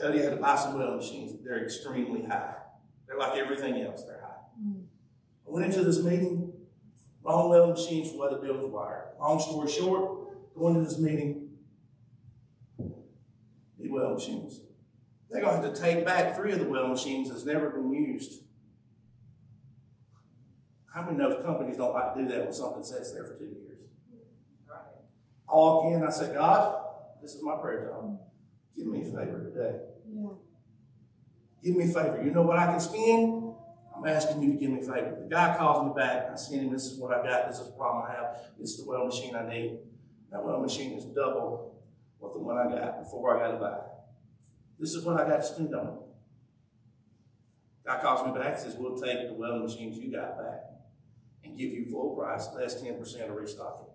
Cody 0.00 0.20
had 0.20 0.30
to 0.30 0.36
buy 0.36 0.56
some 0.56 0.78
weld 0.78 0.96
machines. 0.96 1.34
They're 1.44 1.64
extremely 1.64 2.24
high. 2.24 2.54
They're 3.06 3.18
like 3.18 3.36
everything 3.36 3.82
else, 3.82 4.04
they're 4.04 4.22
high. 4.22 4.62
Mm. 4.64 4.84
I 5.46 5.50
went 5.50 5.66
into 5.66 5.84
this 5.84 6.02
meeting, 6.02 6.41
wrong 7.22 7.50
weld 7.50 7.70
machines 7.70 8.10
for 8.10 8.30
the 8.30 8.36
building's 8.36 8.72
wired. 8.72 9.08
Long 9.20 9.40
story 9.40 9.70
short, 9.70 10.54
going 10.54 10.74
to 10.74 10.80
this 10.80 10.98
meeting, 10.98 11.50
need 13.78 13.90
weld 13.90 14.14
machines. 14.14 14.60
They're 15.30 15.40
going 15.40 15.60
to 15.60 15.66
have 15.66 15.74
to 15.74 15.80
take 15.80 16.04
back 16.04 16.36
three 16.36 16.52
of 16.52 16.58
the 16.58 16.66
weld 16.66 16.90
machines 16.90 17.30
that's 17.30 17.44
never 17.44 17.70
been 17.70 17.92
used. 17.92 18.42
How 20.92 21.02
many 21.02 21.16
know 21.16 21.34
companies 21.42 21.78
don't 21.78 21.94
like 21.94 22.14
to 22.14 22.22
do 22.22 22.28
that 22.28 22.44
when 22.44 22.52
something 22.52 22.84
sits 22.84 23.12
there 23.12 23.24
for 23.24 23.34
two 23.34 23.44
years? 23.44 23.80
Right. 24.68 24.78
All 25.48 25.88
again, 25.88 26.06
I 26.06 26.10
said, 26.10 26.34
God, 26.34 26.84
this 27.22 27.34
is 27.34 27.42
my 27.42 27.56
prayer 27.56 27.90
time. 27.90 28.18
Give 28.76 28.86
me 28.88 29.00
a 29.00 29.04
favor 29.04 29.50
today. 29.50 29.78
Yeah. 30.12 30.28
Give 31.64 31.76
me 31.76 31.84
a 31.84 31.86
favor. 31.86 32.20
You 32.22 32.30
know 32.30 32.42
what 32.42 32.58
I 32.58 32.66
can 32.66 32.80
spend? 32.80 33.41
I'm 34.02 34.08
asking 34.08 34.42
you 34.42 34.52
to 34.52 34.58
give 34.58 34.70
me 34.70 34.78
a 34.78 34.82
favor. 34.82 35.16
The 35.22 35.28
guy 35.28 35.56
calls 35.56 35.86
me 35.86 35.92
back. 35.94 36.30
I 36.32 36.34
send 36.34 36.62
him, 36.62 36.72
this 36.72 36.86
is 36.86 36.98
what 36.98 37.14
I 37.14 37.22
got. 37.22 37.48
This 37.48 37.60
is 37.60 37.66
the 37.66 37.72
problem 37.72 38.04
I 38.08 38.14
have. 38.14 38.36
This 38.58 38.70
is 38.70 38.78
the 38.78 38.90
weld 38.90 39.06
machine 39.06 39.36
I 39.36 39.48
need. 39.48 39.78
That 40.32 40.44
weld 40.44 40.62
machine 40.62 40.98
is 40.98 41.04
double 41.04 41.80
what 42.18 42.32
the 42.32 42.40
one 42.40 42.58
I 42.58 42.64
got 42.64 43.04
before 43.04 43.36
I 43.36 43.46
got 43.46 43.52
to 43.52 43.58
buy. 43.58 43.78
This 44.80 44.94
is 44.94 45.04
what 45.04 45.20
I 45.20 45.28
got 45.28 45.36
to 45.36 45.44
spend 45.44 45.72
on 45.74 45.86
it. 45.86 45.92
Guy 47.86 48.00
calls 48.00 48.26
me 48.26 48.40
back 48.40 48.58
says, 48.58 48.76
we'll 48.76 48.96
take 48.96 49.28
the 49.28 49.34
weld 49.34 49.62
machines 49.62 49.98
you 49.98 50.10
got 50.10 50.36
back 50.36 50.62
and 51.44 51.56
give 51.56 51.70
you 51.70 51.86
full 51.86 52.16
price, 52.16 52.48
less 52.56 52.82
10% 52.82 53.28
of 53.28 53.36
restocking. 53.36 53.86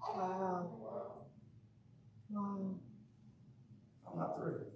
Wow. 0.00 0.70
Wow. 0.80 1.12
Wow. 2.30 2.74
I'm 4.10 4.18
not 4.18 4.36
through. 4.36 4.66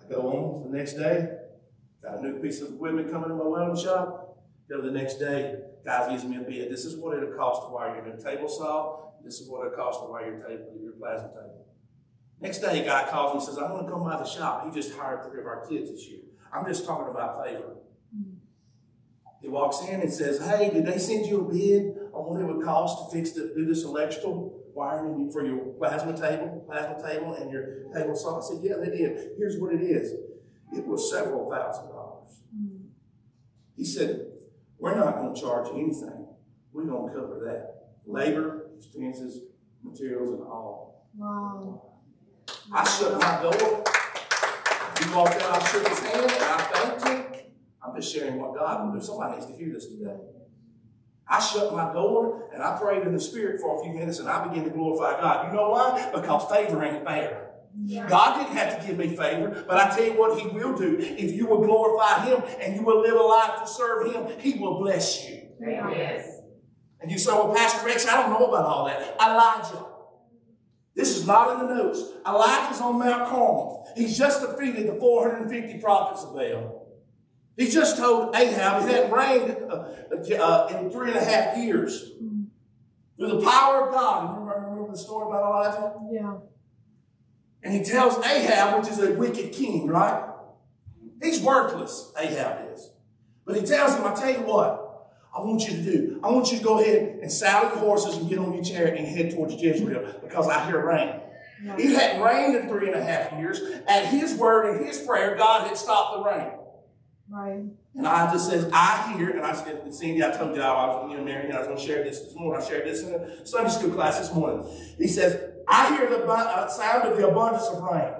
I 0.00 0.12
go 0.12 0.20
on 0.20 0.70
the 0.70 0.76
next 0.76 0.94
day, 0.94 1.39
got 2.10 2.20
a 2.20 2.22
new 2.22 2.40
piece 2.40 2.60
of 2.60 2.74
equipment 2.74 3.10
coming 3.10 3.30
in 3.30 3.38
my 3.38 3.44
welding 3.44 3.82
shop. 3.82 4.38
Go 4.68 4.80
the 4.80 4.90
next 4.90 5.14
day, 5.14 5.56
guys 5.84 6.10
gives 6.10 6.24
me 6.24 6.36
a 6.36 6.40
bid. 6.40 6.70
This 6.70 6.84
is 6.84 6.96
what 6.96 7.16
it'll 7.16 7.36
cost 7.36 7.62
to 7.62 7.68
wire 7.72 7.96
your 7.96 8.14
new 8.14 8.22
table 8.22 8.48
saw. 8.48 9.10
This 9.24 9.40
is 9.40 9.48
what 9.48 9.66
it'll 9.66 9.76
cost 9.76 10.00
to 10.00 10.06
wire 10.06 10.36
your 10.36 10.48
table, 10.48 10.66
your 10.82 10.92
plasma 10.92 11.28
table. 11.28 11.66
Next 12.40 12.58
day, 12.58 12.82
a 12.82 12.84
guy 12.86 13.08
calls 13.10 13.34
me 13.34 13.38
and 13.38 13.42
says, 13.46 13.58
I 13.58 13.70
want 13.70 13.86
to 13.86 13.92
come 13.92 14.04
by 14.04 14.16
the 14.16 14.24
shop. 14.24 14.64
He 14.64 14.72
just 14.72 14.96
hired 14.96 15.24
three 15.24 15.40
of 15.40 15.46
our 15.46 15.66
kids 15.68 15.90
this 15.90 16.08
year. 16.08 16.20
I'm 16.52 16.64
just 16.66 16.86
talking 16.86 17.12
about 17.12 17.44
favor. 17.44 17.76
He 19.42 19.48
walks 19.48 19.80
in 19.88 20.00
and 20.00 20.12
says, 20.12 20.38
Hey, 20.46 20.70
did 20.70 20.86
they 20.86 20.98
send 20.98 21.26
you 21.26 21.40
a 21.40 21.52
bid 21.52 21.96
on 22.12 22.24
what 22.28 22.40
it 22.40 22.44
would 22.44 22.64
cost 22.64 23.10
to 23.10 23.16
fix 23.16 23.32
the, 23.32 23.52
do 23.54 23.64
this 23.66 23.84
electrical 23.84 24.62
wiring 24.74 25.30
for 25.30 25.44
your 25.44 25.58
plasma 25.78 26.12
table, 26.16 26.64
plasma 26.66 27.02
table, 27.02 27.34
and 27.34 27.50
your 27.50 27.84
table 27.94 28.14
saw? 28.14 28.38
I 28.38 28.42
said, 28.42 28.58
Yeah, 28.62 28.76
they 28.76 28.96
did. 28.96 29.32
Here's 29.38 29.58
what 29.58 29.74
it 29.74 29.82
is. 29.82 30.12
It 30.72 30.86
was 30.86 31.10
several 31.10 31.50
thousand. 31.50 31.89
Mm. 32.56 32.88
He 33.76 33.84
said, 33.84 34.26
We're 34.78 34.96
not 34.96 35.16
going 35.16 35.34
to 35.34 35.40
charge 35.40 35.68
anything. 35.72 36.26
We're 36.72 36.84
going 36.84 37.12
to 37.12 37.18
cover 37.18 37.40
that. 37.46 37.88
Labor, 38.06 38.70
expenses, 38.76 39.42
materials, 39.82 40.30
and 40.30 40.42
all. 40.42 41.06
Wow. 41.16 41.82
I 42.72 42.88
shut 42.88 43.20
my 43.20 43.42
door. 43.42 43.84
He 44.98 45.14
walked 45.14 45.42
out, 45.42 45.62
I 45.62 45.66
shook 45.66 45.88
his 45.88 45.98
hand, 46.00 46.30
and 46.30 46.44
I 46.44 46.58
thanked 46.72 47.08
him. 47.08 47.40
I'm 47.82 47.96
just 48.00 48.12
sharing 48.12 48.40
what 48.40 48.54
God 48.54 48.86
will 48.86 48.98
do. 48.98 49.04
Somebody 49.04 49.36
needs 49.36 49.46
to 49.46 49.56
hear 49.56 49.72
this 49.72 49.86
today. 49.86 50.16
I 51.26 51.38
shut 51.38 51.72
my 51.72 51.92
door 51.92 52.50
and 52.52 52.60
I 52.60 52.76
prayed 52.76 53.06
in 53.06 53.14
the 53.14 53.20
Spirit 53.20 53.60
for 53.60 53.80
a 53.80 53.84
few 53.84 53.92
minutes 53.92 54.18
and 54.18 54.28
I 54.28 54.48
began 54.48 54.64
to 54.64 54.70
glorify 54.70 55.20
God. 55.20 55.46
You 55.46 55.56
know 55.56 55.70
why? 55.70 56.10
Because 56.12 56.50
favor 56.50 56.84
ain't 56.84 57.04
fair. 57.04 57.49
God 58.08 58.38
didn't 58.38 58.56
have 58.56 58.80
to 58.80 58.86
give 58.86 58.98
me 58.98 59.16
favor, 59.16 59.64
but 59.66 59.76
I 59.76 59.94
tell 59.94 60.04
you 60.04 60.18
what 60.18 60.38
He 60.38 60.48
will 60.48 60.76
do. 60.76 60.98
If 60.98 61.32
you 61.32 61.46
will 61.46 61.64
glorify 61.64 62.26
Him 62.26 62.42
and 62.60 62.76
you 62.76 62.82
will 62.82 63.00
live 63.00 63.14
a 63.14 63.22
life 63.22 63.60
to 63.62 63.68
serve 63.68 64.12
Him, 64.12 64.38
He 64.40 64.58
will 64.58 64.78
bless 64.80 65.28
you. 65.28 65.48
Yes. 65.60 66.40
And 67.00 67.10
you 67.10 67.18
say, 67.18 67.32
well, 67.32 67.54
Pastor 67.54 67.86
Rex, 67.86 68.06
I 68.06 68.20
don't 68.20 68.30
know 68.30 68.46
about 68.46 68.66
all 68.66 68.84
that. 68.86 69.16
Elijah. 69.20 69.86
This 70.94 71.16
is 71.16 71.26
not 71.26 71.52
in 71.52 71.66
the 71.66 71.74
notes. 71.74 72.02
Elijah's 72.26 72.80
on 72.80 72.98
Mount 72.98 73.28
Carmel. 73.28 73.90
He's 73.96 74.18
just 74.18 74.42
defeated 74.42 74.88
the 74.88 74.98
450 74.98 75.80
prophets 75.80 76.24
of 76.24 76.34
Baal. 76.34 76.88
He 77.56 77.68
just 77.68 77.96
told 77.96 78.34
Ahab 78.34 78.82
it 78.82 78.90
hadn't 78.90 79.12
rained 79.12 79.56
uh, 79.70 79.84
uh, 80.42 80.78
in 80.78 80.90
three 80.90 81.08
and 81.08 81.18
a 81.18 81.24
half 81.24 81.56
years. 81.56 82.12
Through 83.18 83.38
the 83.38 83.46
power 83.46 83.86
of 83.86 83.92
God. 83.92 84.38
Remember, 84.38 84.66
remember 84.70 84.92
the 84.92 84.98
story 84.98 85.28
about 85.28 85.44
Elijah? 85.44 85.94
Yeah. 86.10 86.36
And 87.62 87.74
he 87.74 87.84
tells 87.84 88.24
Ahab, 88.24 88.80
which 88.80 88.90
is 88.90 88.98
a 88.98 89.12
wicked 89.12 89.52
king, 89.52 89.86
right? 89.86 90.24
He's 91.22 91.40
worthless, 91.40 92.12
Ahab 92.18 92.72
is. 92.72 92.90
But 93.44 93.56
he 93.56 93.62
tells 93.62 93.94
him, 93.94 94.06
I 94.06 94.14
tell 94.14 94.30
you 94.30 94.40
what, 94.46 94.86
I 95.36 95.40
want 95.40 95.68
you 95.68 95.76
to 95.76 95.82
do. 95.82 96.20
I 96.24 96.30
want 96.30 96.50
you 96.50 96.58
to 96.58 96.64
go 96.64 96.80
ahead 96.80 97.18
and 97.20 97.30
saddle 97.30 97.70
your 97.70 97.78
horses 97.78 98.16
and 98.16 98.28
get 98.28 98.38
on 98.38 98.52
your 98.52 98.64
chariot 98.64 98.98
and 98.98 99.06
head 99.06 99.30
towards 99.32 99.54
Jezreel 99.54 100.20
because 100.22 100.48
I 100.48 100.64
hear 100.66 100.84
rain. 100.84 101.20
Yeah. 101.62 101.76
It 101.78 101.94
hadn't 101.94 102.22
rained 102.22 102.56
in 102.56 102.68
three 102.68 102.86
and 102.90 102.96
a 102.96 103.04
half 103.04 103.38
years. 103.38 103.60
At 103.86 104.06
his 104.06 104.34
word 104.34 104.74
and 104.74 104.86
his 104.86 104.98
prayer, 105.00 105.36
God 105.36 105.66
had 105.66 105.76
stopped 105.76 106.16
the 106.16 106.30
rain. 106.30 106.52
Right. 107.28 107.64
And 107.94 108.06
I 108.06 108.32
just 108.32 108.48
says, 108.48 108.70
I 108.72 109.14
hear, 109.16 109.30
and 109.30 109.42
I 109.42 109.52
said, 109.52 109.94
Cindy, 109.94 110.24
I 110.24 110.30
told 110.30 110.56
you 110.56 110.62
I 110.62 110.86
was, 110.86 111.10
you 111.10 111.18
know, 111.18 111.24
Mary, 111.24 111.44
and 111.44 111.54
I 111.54 111.58
was 111.58 111.66
going 111.66 111.78
to 111.78 111.84
share 111.84 112.02
this 112.02 112.20
this 112.20 112.34
morning. 112.34 112.62
I 112.62 112.66
shared 112.66 112.86
this 112.86 113.02
in 113.02 113.14
a 113.14 113.46
Sunday 113.46 113.70
school 113.70 113.90
class 113.90 114.18
this 114.18 114.32
morning. 114.34 114.64
He 114.96 115.06
says, 115.06 115.52
I 115.70 115.96
hear 115.96 116.08
the 116.08 116.26
uh, 116.26 116.68
sound 116.68 117.08
of 117.08 117.16
the 117.16 117.28
abundance 117.28 117.66
of 117.68 117.82
rain. 117.82 118.12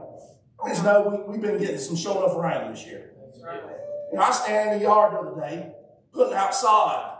I 0.65 0.69
just 0.69 0.85
know 0.85 1.25
we, 1.27 1.33
we've 1.33 1.43
been 1.43 1.59
getting 1.59 1.79
some 1.79 1.97
show 1.97 2.25
enough 2.25 2.37
rain 2.37 2.71
this 2.71 2.87
year. 2.87 3.11
That's 3.25 3.43
right. 3.43 3.61
You 4.13 4.19
know, 4.19 4.23
I 4.23 4.31
stand 4.31 4.71
in 4.71 4.79
the 4.79 4.85
yard 4.85 5.13
the 5.13 5.19
other 5.19 5.41
day, 5.41 5.73
putting 6.13 6.35
out 6.35 6.55
sod. 6.55 7.19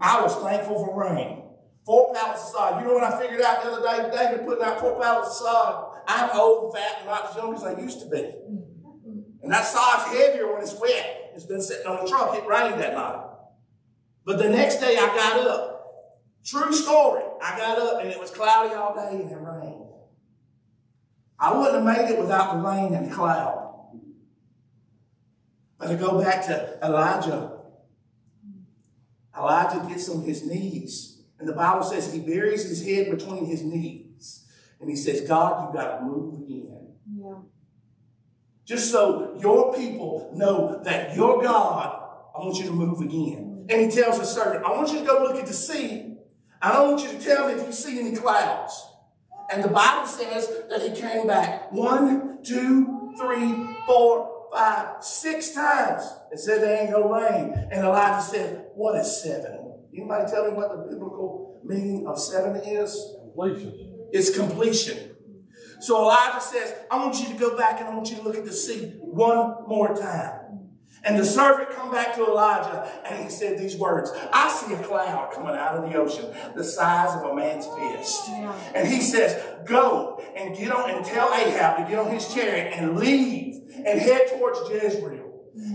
I 0.00 0.22
was 0.22 0.36
thankful 0.36 0.84
for 0.84 1.00
rain. 1.00 1.42
Four 1.84 2.14
pallets 2.14 2.42
of 2.44 2.48
sod. 2.50 2.80
You 2.80 2.88
know 2.88 2.94
what 2.94 3.04
I 3.04 3.20
figured 3.20 3.40
out 3.40 3.62
the 3.62 3.72
other 3.72 3.82
day? 3.82 4.16
David 4.16 4.46
putting 4.46 4.64
out 4.64 4.80
four 4.80 5.00
pallets 5.00 5.28
of 5.28 5.34
sod. 5.34 5.96
I'm 6.06 6.30
old, 6.38 6.74
fat, 6.74 6.98
and 6.98 7.06
not 7.06 7.30
as 7.30 7.36
young 7.36 7.54
as 7.54 7.64
I 7.64 7.80
used 7.80 8.00
to 8.00 8.08
be. 8.08 8.32
And 9.42 9.52
that 9.52 9.64
sod's 9.64 10.16
heavier 10.16 10.52
when 10.52 10.62
it's 10.62 10.74
wet. 10.78 11.32
It's 11.34 11.44
been 11.44 11.62
sitting 11.62 11.86
on 11.86 12.04
the 12.04 12.10
truck. 12.10 12.36
It 12.36 12.46
rained 12.46 12.80
that 12.80 12.94
night. 12.94 13.26
But 14.24 14.38
the 14.38 14.48
next 14.48 14.76
day 14.76 14.96
I 14.96 15.06
got 15.06 15.46
up. 15.46 16.06
True 16.44 16.72
story. 16.72 17.24
I 17.42 17.56
got 17.56 17.78
up 17.78 18.00
and 18.02 18.10
it 18.10 18.20
was 18.20 18.30
cloudy 18.30 18.74
all 18.74 18.94
day 18.94 19.22
and 19.22 19.30
it 19.30 19.38
rained. 19.38 19.84
I 21.38 21.56
wouldn't 21.56 21.86
have 21.86 21.96
made 21.96 22.12
it 22.12 22.20
without 22.20 22.54
the 22.54 22.68
rain 22.68 22.94
and 22.94 23.10
the 23.10 23.14
cloud. 23.14 23.70
But 25.78 25.88
to 25.88 25.96
go 25.96 26.20
back 26.20 26.44
to 26.46 26.78
Elijah. 26.82 27.58
Elijah 29.36 29.86
gets 29.88 30.08
on 30.10 30.22
his 30.22 30.44
knees. 30.44 31.22
And 31.38 31.48
the 31.48 31.54
Bible 31.54 31.82
says 31.82 32.12
he 32.12 32.20
buries 32.20 32.68
his 32.68 32.84
head 32.84 33.10
between 33.10 33.46
his 33.46 33.62
knees. 33.62 34.46
And 34.78 34.90
he 34.90 34.96
says, 34.96 35.26
God, 35.26 35.68
you 35.68 35.80
got 35.80 35.98
to 35.98 36.04
move 36.04 36.42
again. 36.42 36.88
Yeah. 37.16 37.36
Just 38.66 38.92
so 38.92 39.38
your 39.40 39.74
people 39.74 40.32
know 40.34 40.82
that 40.84 41.16
your 41.16 41.42
God, 41.42 42.02
I 42.36 42.38
want 42.38 42.58
you 42.58 42.66
to 42.66 42.72
move 42.72 43.00
again. 43.00 43.66
And 43.70 43.80
he 43.80 43.88
tells 43.88 44.18
his 44.18 44.28
servant, 44.28 44.64
I 44.64 44.70
want 44.72 44.92
you 44.92 44.98
to 45.00 45.04
go 45.06 45.22
look 45.22 45.36
at 45.36 45.46
the 45.46 45.54
sea. 45.54 46.09
I 46.62 46.72
don't 46.72 46.90
want 46.90 47.02
you 47.02 47.18
to 47.18 47.24
tell 47.24 47.48
me 47.48 47.54
if 47.54 47.66
you 47.66 47.72
see 47.72 48.00
any 48.00 48.16
clouds. 48.16 48.86
And 49.52 49.64
the 49.64 49.68
Bible 49.68 50.06
says 50.06 50.48
that 50.68 50.82
he 50.82 51.00
came 51.00 51.26
back 51.26 51.72
one, 51.72 52.42
two, 52.44 53.14
three, 53.18 53.76
four, 53.86 54.48
five, 54.52 55.02
six 55.02 55.52
times 55.52 56.02
and 56.30 56.38
said 56.38 56.62
there 56.62 56.82
ain't 56.82 56.90
no 56.90 57.10
rain. 57.10 57.52
And 57.72 57.84
Elijah 57.84 58.22
said, 58.22 58.66
What 58.74 58.96
is 58.96 59.22
seven? 59.22 59.74
Anybody 59.96 60.30
tell 60.30 60.44
me 60.48 60.52
what 60.52 60.70
the 60.70 60.90
biblical 60.90 61.60
meaning 61.64 62.06
of 62.06 62.18
seven 62.20 62.56
is? 62.56 63.14
Completion. 63.22 64.08
It's 64.12 64.36
completion. 64.36 65.16
So 65.80 66.02
Elijah 66.02 66.40
says, 66.40 66.74
I 66.90 66.98
want 66.98 67.18
you 67.20 67.28
to 67.28 67.34
go 67.34 67.56
back 67.56 67.80
and 67.80 67.88
I 67.88 67.94
want 67.94 68.10
you 68.10 68.16
to 68.16 68.22
look 68.22 68.36
at 68.36 68.44
the 68.44 68.52
sea 68.52 68.92
one 69.00 69.66
more 69.66 69.94
time. 69.96 70.59
And 71.02 71.18
the 71.18 71.24
servant 71.24 71.70
come 71.70 71.90
back 71.90 72.14
to 72.16 72.26
Elijah 72.26 72.90
and 73.06 73.24
he 73.24 73.30
said 73.30 73.58
these 73.58 73.76
words, 73.76 74.10
I 74.32 74.50
see 74.50 74.74
a 74.74 74.82
cloud 74.82 75.32
coming 75.32 75.54
out 75.54 75.76
of 75.76 75.90
the 75.90 75.96
ocean 75.96 76.26
the 76.54 76.64
size 76.64 77.16
of 77.16 77.30
a 77.30 77.34
man's 77.34 77.66
fist. 77.66 78.28
And 78.74 78.86
he 78.86 79.00
says, 79.00 79.42
go 79.64 80.22
and 80.36 80.56
get 80.56 80.70
on 80.70 80.90
and 80.90 81.04
tell 81.04 81.32
Ahab 81.32 81.78
to 81.78 81.90
get 81.90 81.98
on 81.98 82.12
his 82.12 82.32
chariot 82.32 82.74
and 82.76 82.98
leave 82.98 83.62
and 83.76 83.98
head 83.98 84.28
towards 84.28 84.60
Jezreel. 84.68 85.30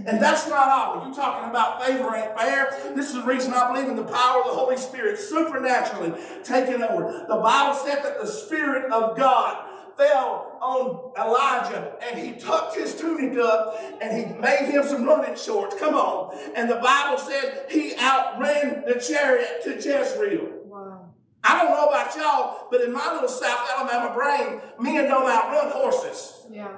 And 0.07 0.21
that's 0.21 0.47
not 0.47 0.69
all. 0.69 1.05
you're 1.05 1.15
talking 1.15 1.49
about 1.49 1.83
favor 1.83 2.15
ain't 2.15 2.37
fair? 2.39 2.93
This 2.95 3.09
is 3.09 3.15
the 3.15 3.23
reason 3.23 3.53
I 3.53 3.71
believe 3.71 3.89
in 3.89 3.95
the 3.95 4.03
power 4.03 4.41
of 4.41 4.47
the 4.47 4.53
Holy 4.53 4.77
Spirit 4.77 5.19
supernaturally 5.19 6.13
taking 6.43 6.81
over. 6.81 7.25
The 7.27 7.35
Bible 7.35 7.75
said 7.75 8.03
that 8.03 8.19
the 8.21 8.27
Spirit 8.27 8.91
of 8.91 9.17
God 9.17 9.65
fell 9.97 10.57
on 10.61 11.11
Elijah 11.17 11.95
and 12.01 12.19
he 12.19 12.33
tucked 12.33 12.75
his 12.75 12.95
tunic 12.95 13.37
up 13.37 13.75
and 14.01 14.17
he 14.17 14.33
made 14.39 14.69
him 14.69 14.83
some 14.83 15.05
running 15.05 15.35
shorts. 15.35 15.75
Come 15.79 15.95
on. 15.95 16.37
And 16.55 16.69
the 16.69 16.75
Bible 16.75 17.17
said 17.17 17.65
he 17.69 17.93
outran 17.99 18.83
the 18.85 18.99
chariot 18.99 19.61
to 19.63 19.75
Jezreel. 19.75 20.49
Wow. 20.65 21.09
I 21.43 21.61
don't 21.61 21.71
know 21.71 21.85
about 21.85 22.15
y'all, 22.15 22.67
but 22.71 22.81
in 22.81 22.91
my 22.91 23.13
little 23.13 23.29
South 23.29 23.69
Alabama 23.77 24.13
brain, 24.13 24.61
men 24.79 25.07
don't 25.07 25.29
outrun 25.29 25.71
horses. 25.71 26.45
Yeah. 26.51 26.69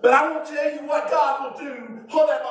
But 0.00 0.14
I 0.14 0.30
won't 0.30 0.46
tell 0.46 0.72
you 0.72 0.86
what 0.86 1.10
God 1.10 1.52
will 1.52 1.58
do. 1.58 2.00
Hold 2.08 2.30
that 2.30 2.44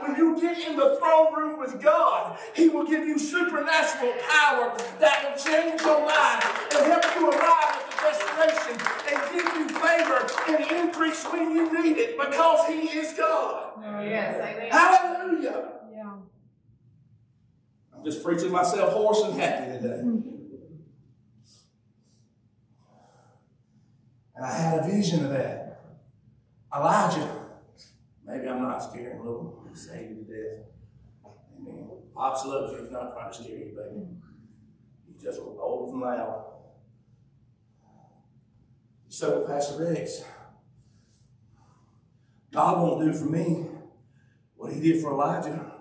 When 0.00 0.16
you 0.16 0.40
get 0.40 0.58
in 0.66 0.76
the 0.76 0.96
throne 0.96 1.34
room 1.34 1.58
with 1.58 1.80
God, 1.82 2.38
He 2.54 2.68
will 2.68 2.86
give 2.86 3.06
you 3.06 3.18
supernatural 3.18 4.14
power 4.28 4.76
that 5.00 5.24
will 5.24 5.36
change 5.38 5.80
your 5.82 6.00
life 6.06 6.74
and 6.74 6.86
help 6.86 7.04
you 7.14 7.30
arrive 7.30 7.76
at 7.76 7.90
the 7.90 7.96
destination 8.02 8.80
and 9.10 9.18
give 9.32 9.46
you 9.54 9.68
favor 9.68 10.26
and 10.48 10.84
increase 10.84 11.24
when 11.26 11.54
you 11.54 11.82
need 11.82 11.98
it 11.98 12.18
because 12.18 12.66
He 12.68 12.98
is 12.98 13.12
God. 13.12 13.72
Oh, 13.76 14.00
yes, 14.00 14.34
amen. 14.34 14.70
Hallelujah. 14.70 15.68
Yeah. 15.92 16.12
I'm 17.94 18.04
just 18.04 18.24
preaching 18.24 18.50
myself 18.50 18.92
hoarse 18.92 19.22
and 19.24 19.38
happy 19.38 19.72
today. 19.72 20.00
And 24.36 24.46
I 24.46 24.52
had 24.52 24.78
a 24.78 24.82
vision 24.88 25.24
of 25.24 25.30
that. 25.32 25.67
Elijah, 26.78 27.28
maybe 28.24 28.48
I'm 28.48 28.62
not 28.62 28.78
scaring 28.78 29.18
little 29.24 29.58
say 29.78 30.08
you 30.08 30.14
to 30.16 30.22
death. 30.24 30.66
Amen. 31.56 31.88
Pops 32.14 32.44
loves 32.44 32.72
you. 32.72 32.82
He's 32.82 32.90
not 32.90 33.12
trying 33.12 33.32
to 33.32 33.36
scare 33.36 33.56
you, 33.56 33.76
baby. 33.76 34.06
He's 35.06 35.22
just 35.22 35.40
old 35.40 35.92
and 35.92 36.00
loud. 36.00 36.44
So, 39.08 39.46
Pastor 39.46 39.84
Rex, 39.84 40.22
God 42.52 42.78
won't 42.78 43.04
do 43.04 43.18
for 43.18 43.26
me 43.26 43.66
what 44.56 44.72
he 44.72 44.80
did 44.80 45.02
for 45.02 45.12
Elijah. 45.12 45.72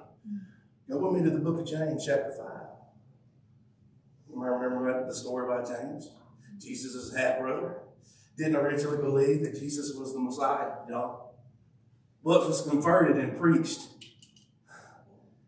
Go 0.89 1.11
with 1.11 1.21
me 1.21 1.29
to 1.29 1.35
the 1.35 1.43
book 1.43 1.59
of 1.59 1.67
James, 1.67 2.05
chapter 2.05 2.31
5. 2.31 2.47
Remember 4.29 5.05
the 5.05 5.13
story 5.13 5.45
about 5.45 5.67
James? 5.67 6.09
Jesus' 6.59 7.15
half 7.15 7.39
brother 7.39 7.81
didn't 8.37 8.55
originally 8.55 8.97
believe 8.97 9.43
that 9.43 9.59
Jesus 9.59 9.95
was 9.95 10.13
the 10.13 10.19
Messiah, 10.19 10.73
you 10.85 10.93
know, 10.93 11.31
but 12.23 12.47
was 12.47 12.61
converted 12.61 13.17
and 13.17 13.37
preached 13.37 13.81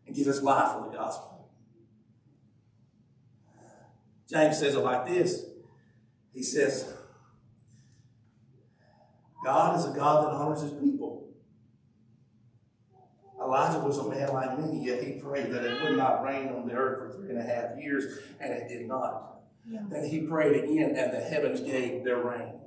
and 0.06 0.16
gave 0.16 0.26
his 0.26 0.42
life 0.42 0.72
for 0.72 0.90
the 0.90 0.96
gospel. 0.96 1.50
James 4.28 4.58
says 4.58 4.74
it 4.74 4.80
like 4.80 5.06
this. 5.06 5.44
He 6.32 6.42
says, 6.42 6.92
God 9.44 9.78
is 9.78 9.86
a 9.86 9.90
God 9.90 10.26
that 10.26 10.34
honors 10.34 10.62
his 10.62 10.72
people. 10.72 11.28
Elijah 13.40 13.78
was 13.78 13.98
a 13.98 14.08
man 14.08 14.32
like 14.32 14.58
me, 14.58 14.84
yet 14.84 15.02
he 15.02 15.12
prayed 15.12 15.50
that 15.50 15.64
it 15.64 15.82
would 15.82 15.96
not 15.96 16.22
rain 16.22 16.48
on 16.48 16.66
the 16.68 16.74
earth 16.74 16.98
for 16.98 17.18
three 17.18 17.30
and 17.30 17.38
a 17.38 17.42
half 17.42 17.76
years, 17.78 18.18
and 18.38 18.52
it 18.52 18.68
did 18.68 18.86
not. 18.86 19.40
Yeah. 19.66 19.80
Then 19.88 20.04
he 20.04 20.26
prayed 20.26 20.62
again, 20.62 20.94
and 20.94 21.12
the 21.12 21.20
heavens 21.20 21.60
gave 21.60 22.04
their 22.04 22.22
rain. 22.22 22.59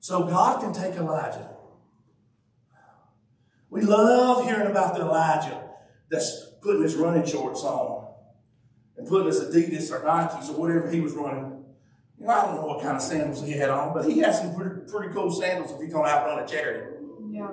So 0.00 0.24
God 0.24 0.60
can 0.62 0.72
take 0.72 0.94
Elijah. 0.94 1.50
We 3.68 3.82
love 3.82 4.44
hearing 4.44 4.66
about 4.66 4.94
the 4.94 5.02
Elijah 5.02 5.62
that's 6.10 6.46
putting 6.62 6.82
his 6.82 6.96
running 6.96 7.24
shorts 7.24 7.62
on 7.62 8.12
and 8.96 9.06
putting 9.06 9.28
his 9.28 9.40
Adidas 9.40 9.90
or 9.92 10.00
Nikes 10.04 10.48
or 10.48 10.54
whatever 10.54 10.90
he 10.90 11.00
was 11.00 11.12
running. 11.12 11.64
You 12.18 12.26
know, 12.26 12.32
I 12.32 12.46
don't 12.46 12.56
know 12.56 12.66
what 12.66 12.82
kind 12.82 12.96
of 12.96 13.02
sandals 13.02 13.42
he 13.42 13.52
had 13.52 13.70
on, 13.70 13.94
but 13.94 14.04
he 14.04 14.18
had 14.18 14.34
some 14.34 14.54
pretty, 14.54 14.90
pretty 14.90 15.14
cool 15.14 15.30
sandals 15.30 15.72
if 15.72 15.80
he's 15.80 15.92
going 15.92 16.06
to 16.06 16.10
outrun 16.10 16.44
a 16.44 16.46
chariot. 16.46 17.00
Yeah. 17.30 17.48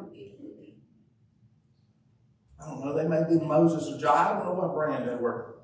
I 2.60 2.70
don't 2.70 2.84
know. 2.84 2.98
They 2.98 3.08
may 3.08 3.24
be 3.30 3.46
Moses 3.46 3.88
or 3.94 4.00
John. 4.00 4.18
I 4.18 4.34
don't 4.34 4.46
know 4.46 4.54
what 4.54 4.74
brand 4.74 5.08
they 5.08 5.16
were. 5.16 5.56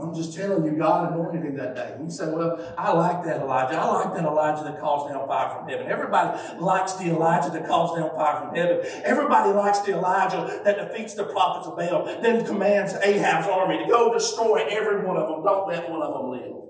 I'm 0.00 0.14
just 0.14 0.36
telling 0.36 0.64
you, 0.64 0.78
God 0.78 1.12
anointed 1.12 1.42
him 1.44 1.56
that 1.56 1.74
day. 1.74 1.96
You 2.00 2.10
say, 2.10 2.28
well, 2.32 2.58
I 2.78 2.92
like 2.92 3.24
that 3.24 3.40
Elijah. 3.40 3.76
I 3.76 3.86
like 3.86 4.14
that 4.14 4.24
Elijah 4.24 4.62
that 4.64 4.80
calls 4.80 5.10
down 5.10 5.26
fire 5.26 5.56
from 5.56 5.68
heaven. 5.68 5.88
Everybody 5.88 6.38
likes 6.60 6.92
the 6.94 7.06
Elijah 7.06 7.50
that 7.50 7.66
calls 7.66 7.98
down 7.98 8.10
fire 8.14 8.40
from 8.40 8.54
heaven. 8.54 8.80
Everybody 9.04 9.52
likes 9.52 9.80
the 9.80 9.94
Elijah 9.94 10.60
that 10.64 10.76
defeats 10.76 11.14
the 11.14 11.24
prophets 11.24 11.66
of 11.66 11.76
Baal, 11.76 12.04
then 12.22 12.46
commands 12.46 12.94
Ahab's 12.94 13.48
army 13.48 13.78
to 13.78 13.86
go 13.86 14.12
destroy 14.12 14.66
every 14.70 15.04
one 15.04 15.16
of 15.16 15.28
them. 15.28 15.42
Don't 15.42 15.66
let 15.68 15.90
one 15.90 16.02
of 16.02 16.14
them 16.14 16.30
live. 16.30 16.67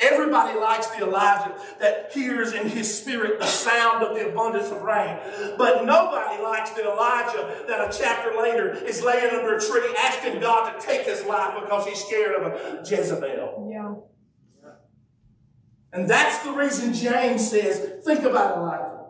Everybody 0.00 0.58
likes 0.58 0.86
the 0.88 1.04
Elijah 1.04 1.54
that 1.78 2.10
hears 2.12 2.52
in 2.52 2.68
his 2.68 2.92
spirit 2.98 3.38
the 3.38 3.46
sound 3.46 4.02
of 4.02 4.16
the 4.16 4.30
abundance 4.30 4.70
of 4.70 4.82
rain. 4.82 5.18
But 5.58 5.84
nobody 5.84 6.42
likes 6.42 6.70
the 6.70 6.90
Elijah 6.90 7.64
that 7.68 7.80
a 7.80 7.96
chapter 7.96 8.36
later 8.40 8.72
is 8.72 9.02
laying 9.02 9.30
under 9.30 9.56
a 9.56 9.60
tree 9.60 9.94
asking 9.98 10.40
God 10.40 10.78
to 10.78 10.86
take 10.86 11.02
his 11.02 11.24
life 11.24 11.54
because 11.60 11.86
he's 11.86 12.02
scared 12.02 12.34
of 12.34 12.52
a 12.52 12.82
Jezebel. 12.88 13.70
Yeah. 13.70 13.94
And 15.92 16.08
that's 16.08 16.44
the 16.44 16.52
reason 16.52 16.94
James 16.94 17.50
says, 17.50 18.04
think 18.04 18.20
about 18.20 18.58
Elijah. 18.58 19.00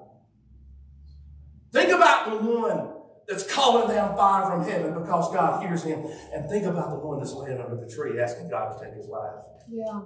Think 1.73 1.93
about 1.93 2.31
the 2.31 2.37
one 2.37 2.95
that's 3.29 3.53
calling 3.53 3.95
down 3.95 4.17
fire 4.17 4.51
from 4.51 4.69
heaven 4.69 4.95
because 4.95 5.33
God 5.33 5.63
hears 5.63 5.85
him. 5.85 6.05
And 6.33 6.49
think 6.51 6.65
about 6.65 6.91
the 6.91 6.97
one 6.97 7.19
that's 7.19 7.33
laying 7.33 7.61
under 7.61 7.77
the 7.77 7.89
tree 7.89 8.21
asking 8.21 8.51
God 8.51 8.77
to 8.77 8.85
take 8.85 8.95
his 8.95 9.07
life. 9.07 9.45
Yeah. 9.69 10.01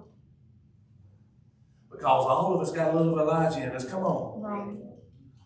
Because 1.97 2.27
all 2.27 2.55
of 2.55 2.61
us 2.61 2.73
got 2.73 2.95
a 2.95 2.97
little 2.97 3.19
Elijah 3.19 3.63
in 3.63 3.71
us. 3.71 3.89
Come 3.89 4.03
on. 4.03 4.41
Right. 4.41 4.77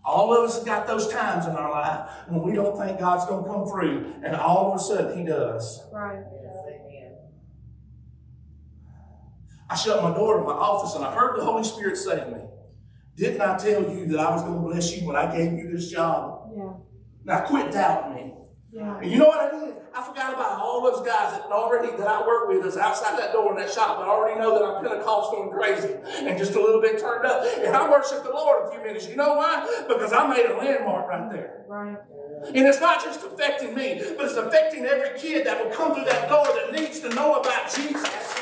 All 0.04 0.34
of 0.34 0.48
us 0.48 0.56
have 0.56 0.66
got 0.66 0.86
those 0.86 1.08
times 1.08 1.46
in 1.46 1.52
our 1.52 1.70
life 1.70 2.10
when 2.28 2.42
we 2.42 2.52
don't 2.54 2.78
think 2.78 2.98
God's 2.98 3.26
going 3.26 3.44
to 3.44 3.50
come 3.50 3.66
through, 3.66 4.14
and 4.24 4.34
all 4.36 4.72
of 4.72 4.80
a 4.80 4.82
sudden 4.82 5.18
He 5.18 5.24
does. 5.24 5.86
Right. 5.92 6.24
I 9.70 9.76
shut 9.76 10.02
my 10.02 10.14
door 10.14 10.38
to 10.38 10.44
my 10.44 10.52
office 10.52 10.94
and 10.94 11.04
I 11.04 11.14
heard 11.14 11.38
the 11.38 11.44
Holy 11.44 11.62
Spirit 11.62 11.96
say 11.96 12.18
to 12.20 12.30
me, 12.30 12.40
Didn't 13.16 13.40
I 13.40 13.56
tell 13.58 13.82
you 13.82 14.06
that 14.06 14.18
I 14.18 14.30
was 14.30 14.42
going 14.42 14.62
to 14.62 14.68
bless 14.68 14.96
you 14.96 15.06
when 15.06 15.16
I 15.16 15.36
gave 15.36 15.52
you 15.52 15.70
this 15.70 15.90
job? 15.90 16.50
Yeah. 16.56 16.72
Now 17.24 17.40
quit 17.40 17.70
doubting 17.70 18.14
me. 18.14 18.34
Yeah. 18.70 18.98
And 18.98 19.10
you 19.10 19.18
know 19.18 19.28
what 19.28 19.40
I 19.40 19.58
did? 19.58 19.76
I 19.94 20.02
forgot 20.02 20.34
about 20.34 20.60
all 20.60 20.82
those 20.82 21.04
guys 21.06 21.32
that 21.32 21.46
already 21.50 21.96
that 21.96 22.06
I 22.06 22.26
work 22.26 22.48
with 22.48 22.62
that's 22.62 22.76
outside 22.76 23.18
that 23.18 23.32
door 23.32 23.50
in 23.52 23.56
that 23.56 23.72
shop 23.72 23.98
that 23.98 24.06
already 24.06 24.38
know 24.38 24.58
that 24.58 24.62
I'm 24.62 24.84
Pentecostal 24.84 25.44
and 25.44 25.52
crazy 25.52 25.94
and 26.28 26.36
just 26.36 26.54
a 26.54 26.60
little 26.60 26.80
bit 26.80 27.00
turned 27.00 27.24
up. 27.24 27.44
And 27.58 27.74
I 27.74 27.90
worship 27.90 28.22
the 28.24 28.30
Lord 28.30 28.68
a 28.68 28.70
few 28.70 28.80
minutes. 28.82 29.08
You 29.08 29.16
know 29.16 29.34
why? 29.34 29.66
Because 29.88 30.12
I 30.12 30.28
made 30.28 30.46
a 30.46 30.56
landmark 30.56 31.08
right 31.08 31.32
there. 31.32 31.64
Right. 31.66 31.96
And 32.46 32.66
it's 32.66 32.80
not 32.80 33.02
just 33.02 33.24
affecting 33.24 33.74
me, 33.74 34.02
but 34.16 34.26
it's 34.26 34.36
affecting 34.36 34.84
every 34.84 35.18
kid 35.18 35.46
that 35.46 35.64
will 35.64 35.74
come 35.74 35.94
through 35.94 36.04
that 36.04 36.28
door 36.28 36.46
that 36.46 36.72
needs 36.72 37.00
to 37.00 37.08
know 37.08 37.40
about 37.40 37.74
Jesus. 37.74 38.37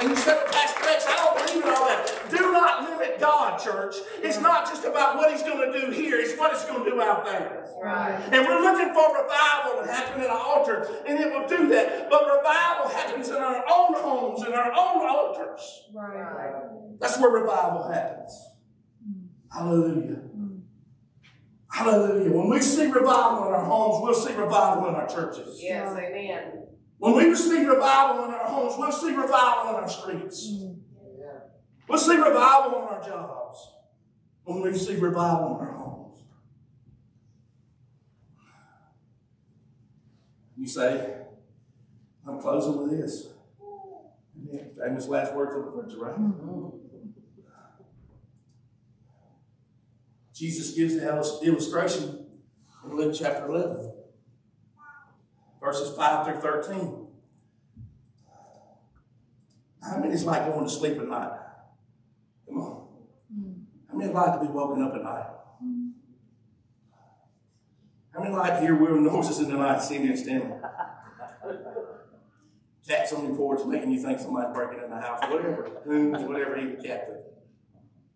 And 0.00 0.10
you 0.10 0.16
said, 0.16 0.44
Pastor 0.52 0.84
Rex, 0.84 1.06
I 1.08 1.16
don't 1.16 1.46
believe 1.46 1.64
in 1.64 1.70
all 1.70 1.86
that. 1.86 2.30
Do 2.30 2.52
not 2.52 2.90
limit 2.90 3.18
God, 3.18 3.58
church. 3.58 3.96
It's 4.22 4.40
not 4.40 4.66
just 4.66 4.84
about 4.84 5.16
what 5.16 5.32
He's 5.32 5.42
going 5.42 5.72
to 5.72 5.80
do 5.80 5.90
here, 5.90 6.18
it's 6.18 6.38
what 6.38 6.52
He's 6.52 6.64
going 6.64 6.84
to 6.84 6.90
do 6.90 7.00
out 7.00 7.24
there. 7.24 7.66
Right. 7.82 8.20
And 8.32 8.46
we're 8.46 8.60
looking 8.60 8.92
for 8.94 9.22
revival 9.22 9.82
to 9.82 9.92
happen 9.92 10.20
at 10.20 10.26
an 10.26 10.36
altar, 10.36 10.88
and 11.06 11.18
it 11.18 11.32
will 11.32 11.48
do 11.48 11.68
that. 11.68 12.10
But 12.10 12.24
revival 12.24 12.88
happens 12.88 13.28
in 13.28 13.36
our 13.36 13.64
own 13.70 13.94
homes, 13.94 14.46
in 14.46 14.52
our 14.52 14.72
own 14.72 15.08
altars. 15.08 15.84
Right. 15.94 16.52
That's 17.00 17.18
where 17.20 17.30
revival 17.30 17.88
happens. 17.90 18.32
Hallelujah. 19.52 20.20
Hallelujah. 21.70 22.32
When 22.32 22.48
we 22.48 22.60
see 22.60 22.86
revival 22.86 23.48
in 23.48 23.54
our 23.54 23.64
homes, 23.64 24.02
we'll 24.02 24.14
see 24.14 24.34
revival 24.34 24.88
in 24.88 24.94
our 24.94 25.06
churches. 25.06 25.60
Yes, 25.62 25.92
amen. 25.92 26.65
When 26.98 27.14
we 27.16 27.34
see 27.34 27.64
revival 27.64 28.24
in 28.24 28.30
our 28.30 28.48
homes, 28.48 28.74
we'll 28.78 28.92
see 28.92 29.14
revival 29.14 29.70
in 29.70 29.82
our 29.82 29.88
streets. 29.88 30.50
We'll 31.88 31.98
see 31.98 32.16
revival 32.16 32.78
in 32.80 32.88
our 32.88 33.02
jobs. 33.06 33.58
When 34.44 34.62
we 34.62 34.76
see 34.76 34.96
revival 34.96 35.58
in 35.60 35.66
our 35.66 35.72
homes. 35.72 36.22
You 40.56 40.66
say, 40.66 41.16
I'm 42.26 42.40
closing 42.40 42.78
with 42.78 42.98
this. 42.98 43.28
Famous 44.78 45.06
last 45.08 45.34
words 45.34 45.54
of 45.54 45.64
the 45.64 45.70
preacher, 45.70 45.98
right? 45.98 46.16
Jesus 50.34 50.72
gives 50.72 50.94
the 50.94 51.40
illustration 51.42 52.26
in 52.84 52.96
Luke 52.96 53.14
chapter 53.18 53.46
11, 53.46 53.92
verses 55.66 55.96
5 55.96 56.26
through 56.26 56.40
13. 56.40 57.06
How 59.82 59.98
many 59.98 60.14
is 60.14 60.24
like 60.24 60.46
going 60.46 60.64
to 60.64 60.70
sleep 60.70 60.96
at 60.98 61.08
night? 61.08 61.32
Come 62.46 62.58
on. 62.58 62.86
How 63.90 63.96
many 63.98 64.12
like 64.12 64.38
to 64.38 64.46
be 64.46 64.52
woken 64.52 64.84
up 64.84 64.94
at 64.94 65.02
night? 65.02 65.26
How 68.14 68.22
many 68.22 68.34
like 68.34 68.54
to 68.54 68.60
hear 68.60 68.76
weird 68.76 69.00
noises 69.00 69.40
in 69.40 69.50
the 69.50 69.56
night, 69.56 69.82
singing 69.82 70.10
and 70.10 70.18
standing? 70.18 70.60
Cats 72.88 73.12
on 73.12 73.26
your 73.26 73.34
porch 73.34 73.66
making 73.66 73.90
you 73.90 74.00
think 74.00 74.20
somebody's 74.20 74.54
breaking 74.54 74.84
in 74.84 74.90
the 74.90 75.00
house, 75.00 75.20
whatever. 75.28 75.68
Coons, 75.84 76.22
whatever 76.22 76.54
cat 76.76 77.08
thing. 77.08 77.22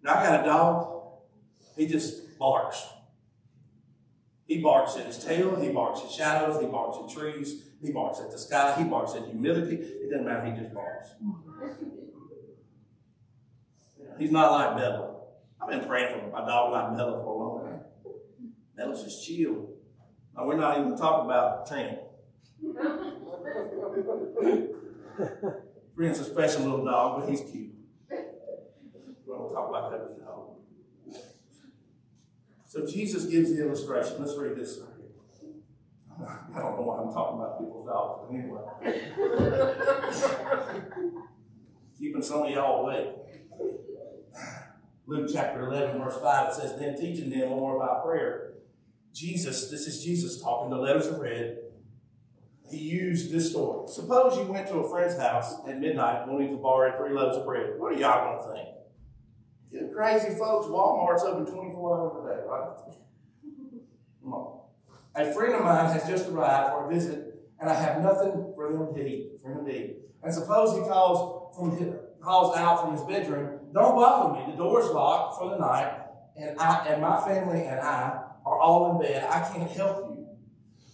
Now 0.05 0.15
I 0.15 0.23
got 0.23 0.41
a 0.41 0.45
dog. 0.45 1.03
He 1.77 1.89
just 1.89 2.39
barks. 2.39 2.87
He 4.51 4.59
barks 4.59 4.97
at 4.97 5.07
his 5.07 5.25
tail, 5.25 5.55
he 5.61 5.69
barks 5.69 6.01
at 6.03 6.11
shadows, 6.11 6.61
he 6.61 6.67
barks 6.67 6.99
at 7.01 7.09
trees, 7.17 7.67
he 7.81 7.93
barks 7.93 8.19
at 8.19 8.33
the 8.33 8.37
sky, 8.37 8.75
he 8.77 8.83
barks 8.83 9.15
at 9.15 9.25
humidity. 9.27 9.77
It 9.77 10.11
doesn't 10.11 10.27
matter, 10.27 10.45
he 10.45 10.61
just 10.61 10.75
barks. 10.75 11.15
He's 14.19 14.33
not 14.33 14.51
like 14.51 14.77
Bella. 14.77 15.21
I've 15.63 15.69
been 15.71 15.85
praying 15.87 16.19
for 16.19 16.27
my 16.33 16.41
dog 16.45 16.73
like 16.73 16.97
Bella 16.97 17.23
for 17.23 17.33
a 17.33 17.39
long 17.39 17.65
time. 17.65 17.81
Bella's 18.77 19.05
just 19.05 19.25
chill. 19.25 19.69
Now, 20.37 20.47
we're 20.47 20.57
not 20.57 20.79
even 20.81 20.97
talking 20.97 21.27
about 21.27 21.69
Trent. 21.69 21.99
Trent's 25.95 26.19
a 26.19 26.25
special 26.25 26.63
little 26.65 26.85
dog, 26.85 27.21
but 27.21 27.31
he's 27.31 27.43
cute. 27.43 27.71
We 28.11 29.33
don't 29.33 29.53
talk 29.55 29.69
about 29.69 29.93
that 29.93 30.01
with 30.09 30.19
the 30.19 30.20
dog. 30.20 30.20
So 32.71 32.87
Jesus 32.87 33.27
gives 33.27 33.53
the 33.53 33.63
illustration. 33.67 34.15
Let's 34.21 34.37
read 34.37 34.55
this. 34.55 34.79
I 36.21 36.61
don't 36.61 36.77
know 36.77 36.83
why 36.83 37.03
I'm 37.03 37.13
talking 37.13 37.41
about 37.41 37.59
people's 37.59 37.89
dogs, 37.89 38.21
but 38.23 38.33
anyway. 38.33 38.63
Keeping 41.99 42.23
some 42.23 42.45
of 42.45 42.51
y'all 42.51 42.87
awake. 42.87 43.09
Luke 45.09 45.29
chapter 45.33 45.67
11, 45.67 46.01
verse 46.01 46.17
5, 46.23 46.49
it 46.49 46.55
says, 46.55 46.79
Then 46.79 46.97
teaching 46.97 47.29
them 47.29 47.49
more 47.49 47.75
about 47.75 48.05
prayer. 48.05 48.53
Jesus, 49.13 49.69
this 49.69 49.89
is 49.89 50.05
Jesus 50.05 50.41
talking, 50.41 50.71
the 50.71 50.77
letters 50.77 51.09
are 51.09 51.21
read. 51.21 51.57
He 52.71 52.79
used 52.79 53.33
this 53.33 53.51
story. 53.51 53.89
Suppose 53.89 54.39
you 54.39 54.45
went 54.45 54.69
to 54.69 54.75
a 54.75 54.89
friend's 54.89 55.19
house 55.19 55.57
at 55.67 55.81
midnight 55.81 56.29
wanting 56.29 56.51
to 56.51 56.63
borrow 56.63 56.97
three 56.97 57.17
loaves 57.17 57.37
of 57.37 57.47
bread. 57.47 57.81
What 57.81 57.95
are 57.95 57.99
y'all 57.99 58.39
going 58.39 58.49
to 58.49 58.55
think? 58.55 58.69
You 59.71 59.89
crazy 59.95 60.37
folks, 60.37 60.67
Walmart's 60.67 61.23
open 61.23 61.47
24 61.47 61.99
hours 61.99 62.13
a 62.19 62.20
day, 62.20 62.20
right? 62.51 62.69
A 65.15 65.33
friend 65.33 65.55
of 65.55 65.65
mine 65.65 65.87
has 65.93 66.09
just 66.09 66.29
arrived 66.29 66.71
for 66.71 66.87
a 66.87 66.89
visit, 66.93 67.49
and 67.59 67.69
I 67.69 67.75
have 67.75 68.03
nothing 68.03 68.53
for 68.55 68.73
them 68.73 68.95
to 68.95 69.07
eat, 69.07 69.41
for 69.43 69.53
him 69.53 69.65
to 69.67 69.73
eat. 69.73 69.97
And 70.23 70.33
suppose 70.33 70.77
he 70.77 70.83
calls 70.89 71.57
from 71.57 71.77
his, 71.77 71.95
calls 72.21 72.57
out 72.57 72.83
from 72.83 72.93
his 72.93 73.03
bedroom, 73.03 73.61
"Don't 73.73 73.95
bother 73.95 74.35
me. 74.35 74.53
The 74.53 74.57
door's 74.57 74.91
locked 74.91 75.39
for 75.39 75.51
the 75.51 75.59
night, 75.59 75.93
and 76.37 76.59
I 76.59 76.87
and 76.87 77.03
my 77.03 77.21
family 77.21 77.65
and 77.65 77.81
I 77.81 78.23
are 78.45 78.59
all 78.59 78.93
in 78.93 79.07
bed. 79.07 79.27
I 79.29 79.41
can't 79.53 79.71
help 79.71 80.11
you. 80.11 80.27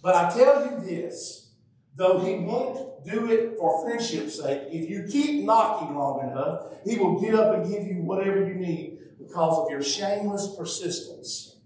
But 0.01 0.15
I 0.15 0.29
tell 0.29 0.65
you 0.65 0.79
this: 0.79 1.53
though 1.95 2.19
he 2.19 2.39
won't 2.39 3.03
do 3.05 3.31
it 3.31 3.57
for 3.57 3.83
friendship's 3.83 4.41
sake, 4.41 4.63
if 4.71 4.89
you 4.89 5.05
keep 5.09 5.45
knocking 5.45 5.95
long 5.95 6.29
enough, 6.29 6.65
he 6.83 6.97
will 6.97 7.19
get 7.19 7.35
up 7.35 7.55
and 7.55 7.69
give 7.69 7.85
you 7.85 8.01
whatever 8.01 8.45
you 8.45 8.55
need 8.55 8.97
because 9.27 9.59
of 9.59 9.69
your 9.69 9.81
shameless 9.81 10.55
persistence." 10.55 11.57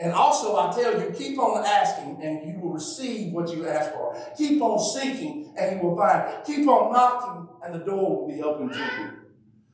And 0.00 0.12
also, 0.12 0.56
I 0.56 0.72
tell 0.72 1.00
you, 1.00 1.10
keep 1.10 1.38
on 1.40 1.64
asking 1.64 2.22
and 2.22 2.48
you 2.48 2.60
will 2.60 2.72
receive 2.72 3.32
what 3.32 3.52
you 3.54 3.66
ask 3.66 3.92
for. 3.92 4.16
Keep 4.36 4.62
on 4.62 4.78
seeking 4.78 5.52
and 5.58 5.76
you 5.76 5.88
will 5.88 5.96
find. 5.96 6.44
Keep 6.44 6.68
on 6.68 6.92
knocking 6.92 7.48
and 7.64 7.74
the 7.74 7.84
door 7.84 8.20
will 8.20 8.28
be 8.28 8.40
open 8.40 8.68
to 8.68 8.78
you. 8.78 9.10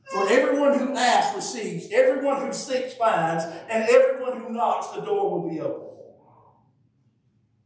For 0.07 0.27
everyone 0.27 0.79
who 0.79 0.95
asks 0.95 1.35
receives, 1.35 1.91
everyone 1.91 2.41
who 2.41 2.53
seeks 2.53 2.93
finds, 2.93 3.43
and 3.69 3.89
everyone 3.89 4.39
who 4.39 4.53
knocks, 4.53 4.89
the 4.89 5.01
door 5.01 5.31
will 5.31 5.49
be 5.49 5.59
open. 5.59 5.87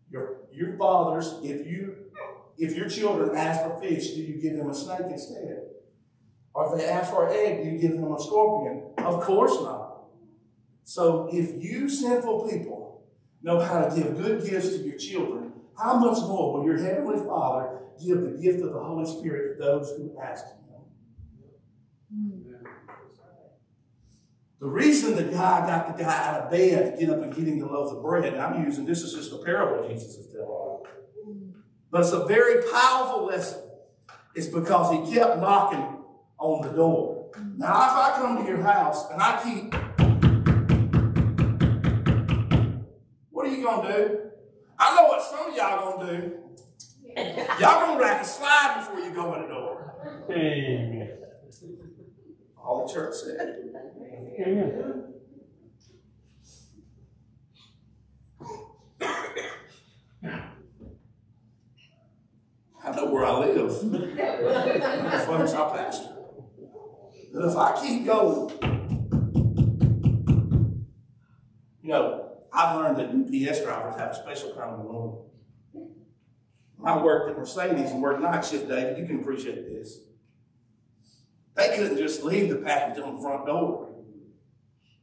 Your, 0.09 0.37
your 0.51 0.77
fathers, 0.77 1.35
if 1.43 1.67
you 1.67 1.95
if 2.57 2.75
your 2.75 2.89
children 2.89 3.37
ask 3.37 3.63
for 3.63 3.79
fish, 3.79 4.11
do 4.11 4.21
you 4.21 4.41
give 4.41 4.57
them 4.57 4.69
a 4.69 4.75
snake 4.75 5.07
instead? 5.09 5.63
Or 6.59 6.73
if 6.73 6.77
they 6.77 6.89
ask 6.89 7.09
for 7.11 7.29
an 7.29 7.33
egg, 7.33 7.63
do 7.63 7.69
you 7.69 7.77
give 7.77 7.91
them 7.93 8.11
a 8.11 8.19
scorpion? 8.19 8.83
Of 8.97 9.21
course 9.21 9.53
not. 9.61 10.01
So 10.83 11.29
if 11.31 11.63
you 11.63 11.87
sinful 11.87 12.49
people 12.49 13.05
know 13.41 13.61
how 13.61 13.85
to 13.85 13.95
give 13.95 14.17
good 14.17 14.45
gifts 14.45 14.71
to 14.71 14.79
your 14.79 14.97
children, 14.97 15.53
how 15.81 15.97
much 15.99 16.17
more 16.17 16.57
will 16.57 16.65
your 16.65 16.77
heavenly 16.77 17.25
Father 17.25 17.79
give 18.05 18.19
the 18.23 18.31
gift 18.31 18.61
of 18.61 18.73
the 18.73 18.79
Holy 18.79 19.05
Spirit 19.05 19.57
to 19.57 19.63
those 19.63 19.87
who 19.91 20.19
ask 20.21 20.47
Him? 20.47 20.55
The 24.59 24.67
reason 24.67 25.15
the 25.15 25.31
guy 25.31 25.65
got 25.65 25.95
the 25.95 26.03
guy 26.03 26.27
out 26.27 26.41
of 26.41 26.51
bed 26.51 26.91
to 26.91 26.99
get 26.99 27.09
up 27.09 27.23
and 27.23 27.33
get 27.33 27.47
him 27.47 27.59
the 27.59 27.67
loaves 27.67 27.93
of 27.93 28.01
bread, 28.01 28.35
I'm 28.35 28.65
using 28.65 28.85
this 28.85 29.01
is 29.03 29.13
just 29.13 29.31
a 29.31 29.37
parable 29.37 29.87
Jesus 29.87 30.15
is 30.15 30.33
telling. 30.33 31.53
But 31.89 32.01
it's 32.01 32.11
a 32.11 32.25
very 32.25 32.69
powerful 32.69 33.27
lesson. 33.27 33.61
It's 34.35 34.47
because 34.47 34.91
he 34.91 35.15
kept 35.15 35.39
knocking 35.39 35.98
on 36.39 36.67
the 36.67 36.73
door. 36.73 37.31
Now, 37.57 37.67
if 37.67 37.91
I 37.91 38.13
come 38.15 38.43
to 38.43 38.49
your 38.49 38.61
house 38.61 39.09
and 39.11 39.21
I 39.21 39.41
keep 39.43 39.73
What 43.29 43.45
are 43.45 43.49
you 43.49 43.63
gonna 43.63 43.97
do? 43.97 44.19
I 44.77 44.95
know 44.95 45.03
what 45.07 45.21
some 45.21 45.51
of 45.51 45.55
y'all 45.55 45.97
gonna 45.97 46.11
do. 46.11 46.39
Y'all 47.59 47.87
gonna 47.87 47.99
rack 47.99 48.21
a 48.21 48.25
slide 48.25 48.75
before 48.79 48.99
you 49.01 49.13
go 49.13 49.33
in 49.35 49.41
the 49.41 49.47
door. 49.47 50.25
Amen. 50.29 51.09
All 52.57 52.87
the 52.87 52.93
church 52.93 53.15
said. 53.15 53.57
Amen. 54.39 55.03
I 62.81 62.95
know 62.95 63.05
where 63.11 63.25
I 63.25 63.39
live. 63.39 63.77
Folks, 65.25 65.53
I 65.53 65.77
pastor. 65.77 66.18
But 67.31 67.45
if 67.45 67.55
I 67.55 67.79
keep 67.81 68.05
going, 68.05 68.49
you 71.81 71.89
know, 71.89 72.31
I've 72.51 72.75
learned 72.77 72.97
that 72.97 73.09
UPS 73.09 73.61
drivers 73.63 73.99
have 73.99 74.11
a 74.11 74.15
special 74.15 74.53
kind 74.53 74.71
of. 74.71 75.25
When 76.77 76.93
I 76.93 77.03
worked 77.03 77.29
at 77.29 77.37
Mercedes 77.37 77.91
and 77.91 78.01
worked 78.01 78.21
night 78.21 78.45
shift, 78.45 78.67
David, 78.67 78.97
you 78.97 79.05
can 79.05 79.19
appreciate 79.19 79.67
this. 79.67 79.99
They 81.55 81.75
couldn't 81.75 81.97
just 81.97 82.23
leave 82.23 82.49
the 82.49 82.55
package 82.55 83.03
on 83.03 83.15
the 83.15 83.21
front 83.21 83.45
door. 83.45 83.89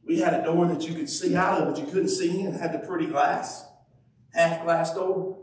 We 0.03 0.19
had 0.19 0.33
a 0.33 0.43
door 0.43 0.65
that 0.67 0.87
you 0.87 0.95
could 0.95 1.09
see 1.09 1.35
out 1.35 1.61
of, 1.61 1.73
but 1.73 1.79
you 1.79 1.85
couldn't 1.85 2.09
see 2.09 2.39
in. 2.39 2.47
It 2.47 2.59
had 2.59 2.73
the 2.73 2.79
pretty 2.79 3.05
glass, 3.05 3.65
half 4.33 4.63
glass 4.63 4.93
door. 4.93 5.37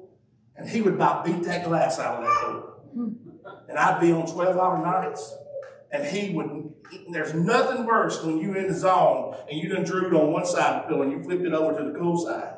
And 0.56 0.68
he 0.68 0.80
would 0.80 0.94
about 0.94 1.24
beat 1.24 1.42
that 1.44 1.64
glass 1.64 1.98
out 1.98 2.22
of 2.22 2.24
that 2.24 2.40
door. 2.40 2.74
And 3.68 3.78
I'd 3.78 4.00
be 4.00 4.12
on 4.12 4.26
12 4.26 4.56
hour 4.56 4.82
nights. 4.82 5.34
And 5.92 6.04
he 6.04 6.34
would, 6.34 6.72
there's 7.10 7.34
nothing 7.34 7.86
worse 7.86 8.22
when 8.22 8.38
you're 8.38 8.56
in 8.56 8.68
the 8.68 8.74
zone 8.74 9.36
and 9.48 9.58
you 9.58 9.68
done 9.68 9.84
drew 9.84 10.08
it 10.08 10.14
on 10.14 10.32
one 10.32 10.44
side 10.44 10.74
of 10.74 10.82
the 10.82 10.88
pillow 10.88 11.02
and 11.02 11.12
you 11.12 11.22
flipped 11.22 11.44
it 11.44 11.52
over 11.52 11.78
to 11.78 11.92
the 11.92 11.98
cool 11.98 12.18
side. 12.18 12.54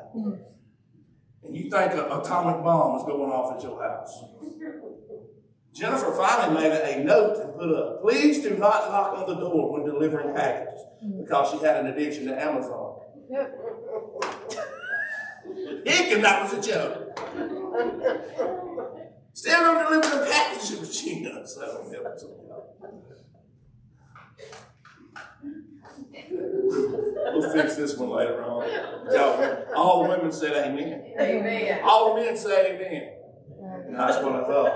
And 1.43 1.55
you 1.55 1.69
think 1.69 1.93
an 1.93 2.11
atomic 2.11 2.63
bomb 2.63 2.97
is 2.97 3.03
going 3.03 3.31
off 3.31 3.55
at 3.55 3.63
your 3.63 3.81
house. 3.81 4.23
Jennifer 5.73 6.11
finally 6.13 6.59
made 6.59 6.71
a 6.71 7.03
note 7.03 7.37
and 7.37 7.53
put 7.53 7.71
up, 7.71 8.01
please 8.01 8.41
do 8.41 8.57
not 8.57 8.89
knock 8.89 9.17
on 9.19 9.27
the 9.27 9.35
door 9.35 9.73
when 9.73 9.85
delivering 9.85 10.35
packages 10.35 10.81
because 11.21 11.51
she 11.51 11.63
had 11.63 11.85
an 11.85 11.93
addiction 11.93 12.25
to 12.25 12.41
Amazon. 12.41 12.99
Yep. 13.29 13.59
Hickin, 15.85 16.21
that 16.21 16.43
was 16.43 16.53
a 16.53 16.61
joke. 16.71 17.19
Still 19.33 19.59
don't 19.59 19.83
deliver 19.85 20.17
the 20.17 20.25
packages, 20.31 20.79
Regina. 20.79 21.47
So, 21.47 21.91
yeah. 21.91 21.99
We'll 26.29 27.53
fix 27.53 27.75
this 27.75 27.97
one 27.97 28.09
later 28.09 28.43
on. 28.43 28.67
Y'all, 29.11 29.75
all 29.75 30.03
the 30.03 30.09
women 30.09 30.31
said 30.31 30.53
amen. 30.53 31.13
Amen. 31.19 31.81
All 31.83 32.15
the 32.15 32.21
men 32.21 32.37
say 32.37 32.75
amen. 32.75 33.13
And 33.87 33.95
that's 33.95 34.23
what 34.23 34.35
I 34.35 34.43
thought. 34.43 34.73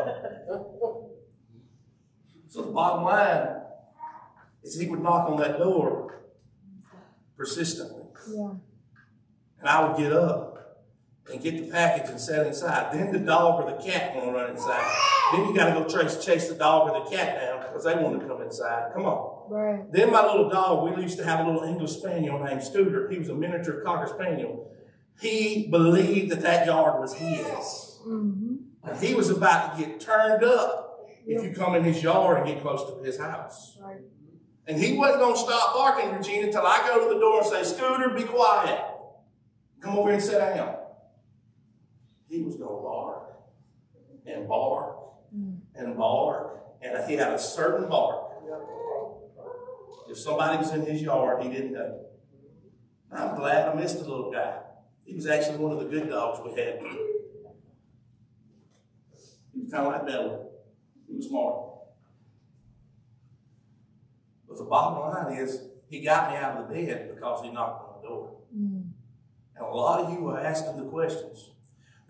So 2.47 2.61
the 2.63 2.71
bottom 2.71 3.03
line 3.05 3.61
is 4.63 4.79
he 4.79 4.87
would 4.87 5.01
knock 5.01 5.29
on 5.29 5.37
that 5.39 5.57
door 5.57 6.23
persistently. 7.37 8.03
Yeah. 8.33 8.51
And 9.59 9.69
I 9.69 9.87
would 9.87 9.97
get 9.97 10.11
up 10.11 10.51
and 11.31 11.41
get 11.41 11.57
the 11.57 11.71
package 11.71 12.09
and 12.09 12.19
set 12.19 12.45
inside. 12.47 12.93
Then 12.93 13.11
the 13.11 13.19
dog 13.19 13.63
or 13.63 13.71
the 13.71 13.81
cat 13.81 14.13
gonna 14.13 14.31
run 14.31 14.51
inside. 14.51 14.85
Then 15.31 15.47
you 15.47 15.55
gotta 15.55 15.79
go 15.79 15.85
chase, 15.87 16.23
chase 16.23 16.47
the 16.49 16.55
dog 16.55 16.89
or 16.89 17.03
the 17.03 17.15
cat 17.15 17.39
down 17.39 17.50
because 17.71 17.85
they 17.85 17.95
want 17.95 18.19
to 18.19 18.27
come 18.27 18.41
inside. 18.41 18.91
Come 18.93 19.05
on. 19.05 19.49
Right. 19.49 19.91
Then 19.91 20.11
my 20.11 20.25
little 20.25 20.49
dog, 20.49 20.95
we 20.95 21.01
used 21.01 21.17
to 21.17 21.23
have 21.23 21.45
a 21.45 21.49
little 21.49 21.67
English 21.67 21.91
Spaniel 21.91 22.43
named 22.43 22.63
Scooter. 22.63 23.09
He 23.09 23.17
was 23.17 23.29
a 23.29 23.35
miniature 23.35 23.81
Cocker 23.81 24.07
Spaniel. 24.07 24.71
He 25.19 25.67
believed 25.69 26.31
that 26.31 26.41
that 26.41 26.65
yard 26.65 26.99
was 26.99 27.13
his. 27.13 27.99
Mm-hmm. 28.07 28.55
And 28.83 29.03
he 29.03 29.13
was 29.13 29.29
about 29.29 29.77
to 29.77 29.85
get 29.85 29.99
turned 29.99 30.43
up 30.43 31.07
if 31.25 31.43
you 31.43 31.51
come 31.53 31.75
in 31.75 31.83
his 31.83 32.01
yard 32.01 32.37
and 32.37 32.47
get 32.47 32.61
close 32.61 32.89
to 32.89 33.03
his 33.03 33.19
house. 33.19 33.77
Right. 33.81 33.97
And 34.67 34.81
he 34.81 34.93
wasn't 34.93 35.19
going 35.19 35.35
to 35.35 35.39
stop 35.39 35.75
barking, 35.75 36.15
Regina, 36.15 36.47
until 36.47 36.65
I 36.65 36.85
go 36.87 37.07
to 37.07 37.13
the 37.13 37.19
door 37.19 37.41
and 37.41 37.47
say, 37.47 37.63
Scooter, 37.63 38.09
be 38.09 38.23
quiet. 38.23 38.79
Come 39.81 39.97
over 39.97 40.09
here 40.09 40.15
and 40.15 40.23
sit 40.23 40.37
down. 40.37 40.75
He 42.29 42.41
was 42.41 42.55
going 42.55 42.69
to 42.69 42.81
bark 42.81 43.33
and 44.25 44.47
bark 44.47 44.97
and 45.75 45.97
bark. 45.97 46.60
And 46.81 47.09
he 47.09 47.15
had 47.15 47.33
a 47.33 47.39
certain 47.39 47.87
bark. 47.89 48.31
If 50.09 50.17
somebody 50.17 50.57
was 50.57 50.73
in 50.73 50.85
his 50.85 51.01
yard, 51.01 51.43
he 51.43 51.49
didn't 51.49 51.73
know. 51.73 52.05
I'm 53.11 53.35
glad 53.35 53.69
I 53.69 53.73
missed 53.75 53.99
the 53.99 54.09
little 54.09 54.31
guy. 54.31 54.59
He 55.05 55.13
was 55.13 55.27
actually 55.27 55.57
one 55.57 55.71
of 55.71 55.79
the 55.79 55.85
good 55.85 56.09
dogs 56.09 56.39
we 56.43 56.51
had. 56.61 56.79
He 59.53 59.61
was 59.61 59.71
kind 59.71 59.85
of 59.85 59.93
like 59.93 60.05
Bella. 60.05 60.39
He 61.07 61.15
was 61.15 61.27
smart. 61.27 61.55
But 64.47 64.57
the 64.57 64.63
bottom 64.65 64.99
line 64.99 65.37
is, 65.37 65.61
he 65.89 66.01
got 66.01 66.31
me 66.31 66.37
out 66.37 66.57
of 66.57 66.67
the 66.67 66.73
bed 66.73 67.11
because 67.13 67.43
he 67.43 67.51
knocked 67.51 67.83
on 67.83 68.01
the 68.01 68.07
door. 68.07 68.37
Mm. 68.57 68.91
And 69.55 69.65
a 69.65 69.69
lot 69.69 70.01
of 70.01 70.13
you 70.13 70.27
are 70.29 70.39
asking 70.39 70.77
the 70.77 70.89
questions. 70.89 71.51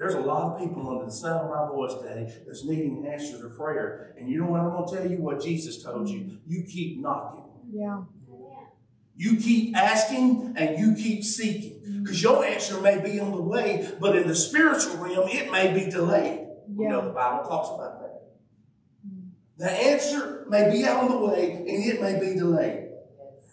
There's 0.01 0.15
a 0.15 0.19
lot 0.19 0.51
of 0.53 0.59
people 0.59 0.89
under 0.89 1.05
the 1.05 1.11
sound 1.11 1.41
of 1.41 1.49
my 1.51 1.67
voice 1.67 1.93
today 1.93 2.33
that's 2.47 2.65
needing 2.65 3.05
answers 3.05 3.39
to 3.39 3.49
prayer. 3.49 4.15
And 4.17 4.27
you 4.27 4.39
know 4.39 4.47
what? 4.47 4.61
I'm 4.61 4.71
going 4.71 4.89
to 4.89 4.95
tell 4.95 5.07
you 5.07 5.17
what 5.17 5.43
Jesus 5.43 5.83
told 5.83 6.09
you. 6.09 6.39
You 6.47 6.63
keep 6.63 6.99
knocking. 6.99 7.45
Yeah. 7.71 8.01
You 9.15 9.37
keep 9.37 9.77
asking 9.77 10.55
and 10.57 10.79
you 10.79 10.95
keep 10.95 11.23
seeking. 11.23 11.81
Mm-hmm. 11.81 12.03
Because 12.03 12.23
your 12.23 12.43
answer 12.43 12.81
may 12.81 12.99
be 12.99 13.19
on 13.19 13.29
the 13.29 13.43
way, 13.43 13.91
but 13.99 14.15
in 14.15 14.27
the 14.27 14.33
spiritual 14.33 14.97
realm, 14.97 15.29
it 15.29 15.51
may 15.51 15.71
be 15.71 15.91
delayed. 15.91 16.47
You 16.75 16.89
know, 16.89 17.05
the 17.05 17.13
Bible 17.13 17.47
talks 17.47 17.69
about 17.69 18.01
that. 18.01 18.23
Mm-hmm. 19.07 19.27
The 19.59 19.71
answer 19.71 20.47
may 20.49 20.71
be 20.71 20.83
on 20.87 21.11
the 21.11 21.17
way 21.17 21.57
and 21.57 21.67
it 21.67 22.01
may 22.01 22.19
be 22.19 22.39
delayed. 22.39 22.87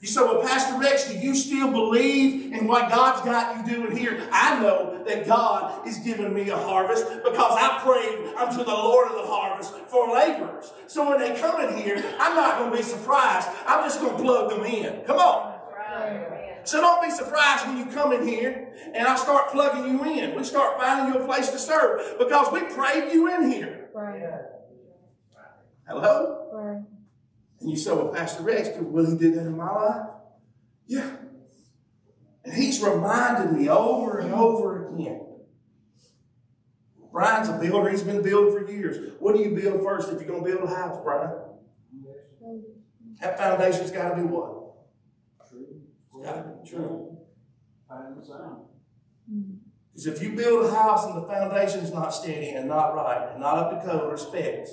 You 0.01 0.07
say, 0.07 0.20
well, 0.20 0.40
Pastor 0.42 0.78
Rex, 0.78 1.11
do 1.11 1.18
you 1.18 1.34
still 1.34 1.72
believe 1.72 2.53
in 2.53 2.68
what 2.68 2.88
God's 2.88 3.20
got 3.22 3.57
you 3.57 3.76
doing 3.76 3.96
here? 3.96 4.28
I 4.30 4.61
know 4.61 5.03
that 5.05 5.26
God 5.26 5.86
is 5.88 5.99
giving 5.99 6.32
me 6.32 6.51
a 6.51 6.57
harvest 6.57 7.05
because 7.24 7.57
I 7.59 7.80
prayed 7.82 8.34
unto 8.36 8.59
the 8.59 8.70
Lord 8.70 9.09
of 9.09 9.16
the 9.16 9.26
harvest 9.26 9.74
for 9.88 10.14
laborers. 10.14 10.72
So 10.86 11.09
when 11.09 11.18
they 11.18 11.38
come 11.40 11.61
in 11.62 11.76
here, 11.76 11.96
I'm 12.20 12.36
not 12.36 12.59
going 12.59 12.70
to 12.70 12.76
be 12.76 12.82
surprised. 12.82 13.49
I'm 13.66 13.84
just 13.84 14.01
going 14.01 14.16
to 14.16 14.22
plug 14.22 14.51
them 14.51 14.64
in. 14.64 15.05
Come 15.05 15.18
on. 15.18 15.59
So 16.62 16.80
don't 16.80 17.03
be 17.03 17.11
surprised 17.11 17.66
when 17.66 17.78
you 17.78 17.86
come 17.86 18.12
in 18.12 18.28
here 18.28 18.72
and 18.94 19.09
I 19.09 19.16
start 19.16 19.51
plugging 19.51 19.90
you 19.90 20.05
in. 20.05 20.36
We 20.36 20.44
start 20.44 20.78
finding 20.78 21.12
you 21.12 21.20
a 21.20 21.26
place 21.26 21.49
to 21.51 21.59
serve 21.59 22.18
because 22.18 22.53
we 22.53 22.61
prayed 22.61 23.12
you 23.12 23.34
in 23.34 23.51
here. 23.51 23.88
Hello? 25.88 26.47
And 27.61 27.70
you 27.70 27.76
say, 27.76 27.92
well, 27.92 28.09
Pastor 28.09 28.42
Rex, 28.42 28.68
will 28.78 29.11
he 29.11 29.16
do 29.16 29.34
that 29.34 29.46
in 29.46 29.56
my 29.56 29.70
life? 29.70 30.06
Yeah. 30.86 31.11
And 32.44 32.54
he's 32.54 32.80
reminded 32.82 33.52
me 33.52 33.68
over 33.68 34.18
and 34.18 34.32
over 34.32 34.94
again. 34.94 35.24
Brian's 37.12 37.48
a 37.48 37.59
builder. 37.59 37.90
He's 37.90 38.02
been 38.02 38.22
building 38.22 38.66
for 38.66 38.70
years. 38.70 39.14
What 39.18 39.36
do 39.36 39.42
you 39.42 39.50
build 39.50 39.82
first 39.82 40.09
if 40.11 40.20
you're 40.20 40.28
going 40.28 40.44
to 40.44 40.50
build 40.50 40.70
a 40.70 40.74
house, 40.74 41.00
Brian? 41.02 41.32
That 43.20 43.38
foundation's 43.38 43.90
got 43.90 44.11
to 44.11 44.16
be 44.16 44.22
what? 44.22 44.54
It's 45.40 46.24
got 46.24 46.34
to 46.34 46.42
be 46.62 46.70
true. 46.70 47.18
Because 49.92 50.06
if 50.06 50.22
you 50.22 50.36
build 50.36 50.66
a 50.66 50.70
house 50.70 51.06
and 51.06 51.16
the 51.20 51.26
foundation's 51.26 51.92
not 51.92 52.11
steady 52.11 52.50
and 52.50 52.68
not 52.68 52.94
right 52.94 53.32
and 53.32 53.40
not 53.40 53.59
up 53.59 53.70
to 53.82 53.86
code 53.86 54.12
or 54.12 54.16
specs, 54.16 54.70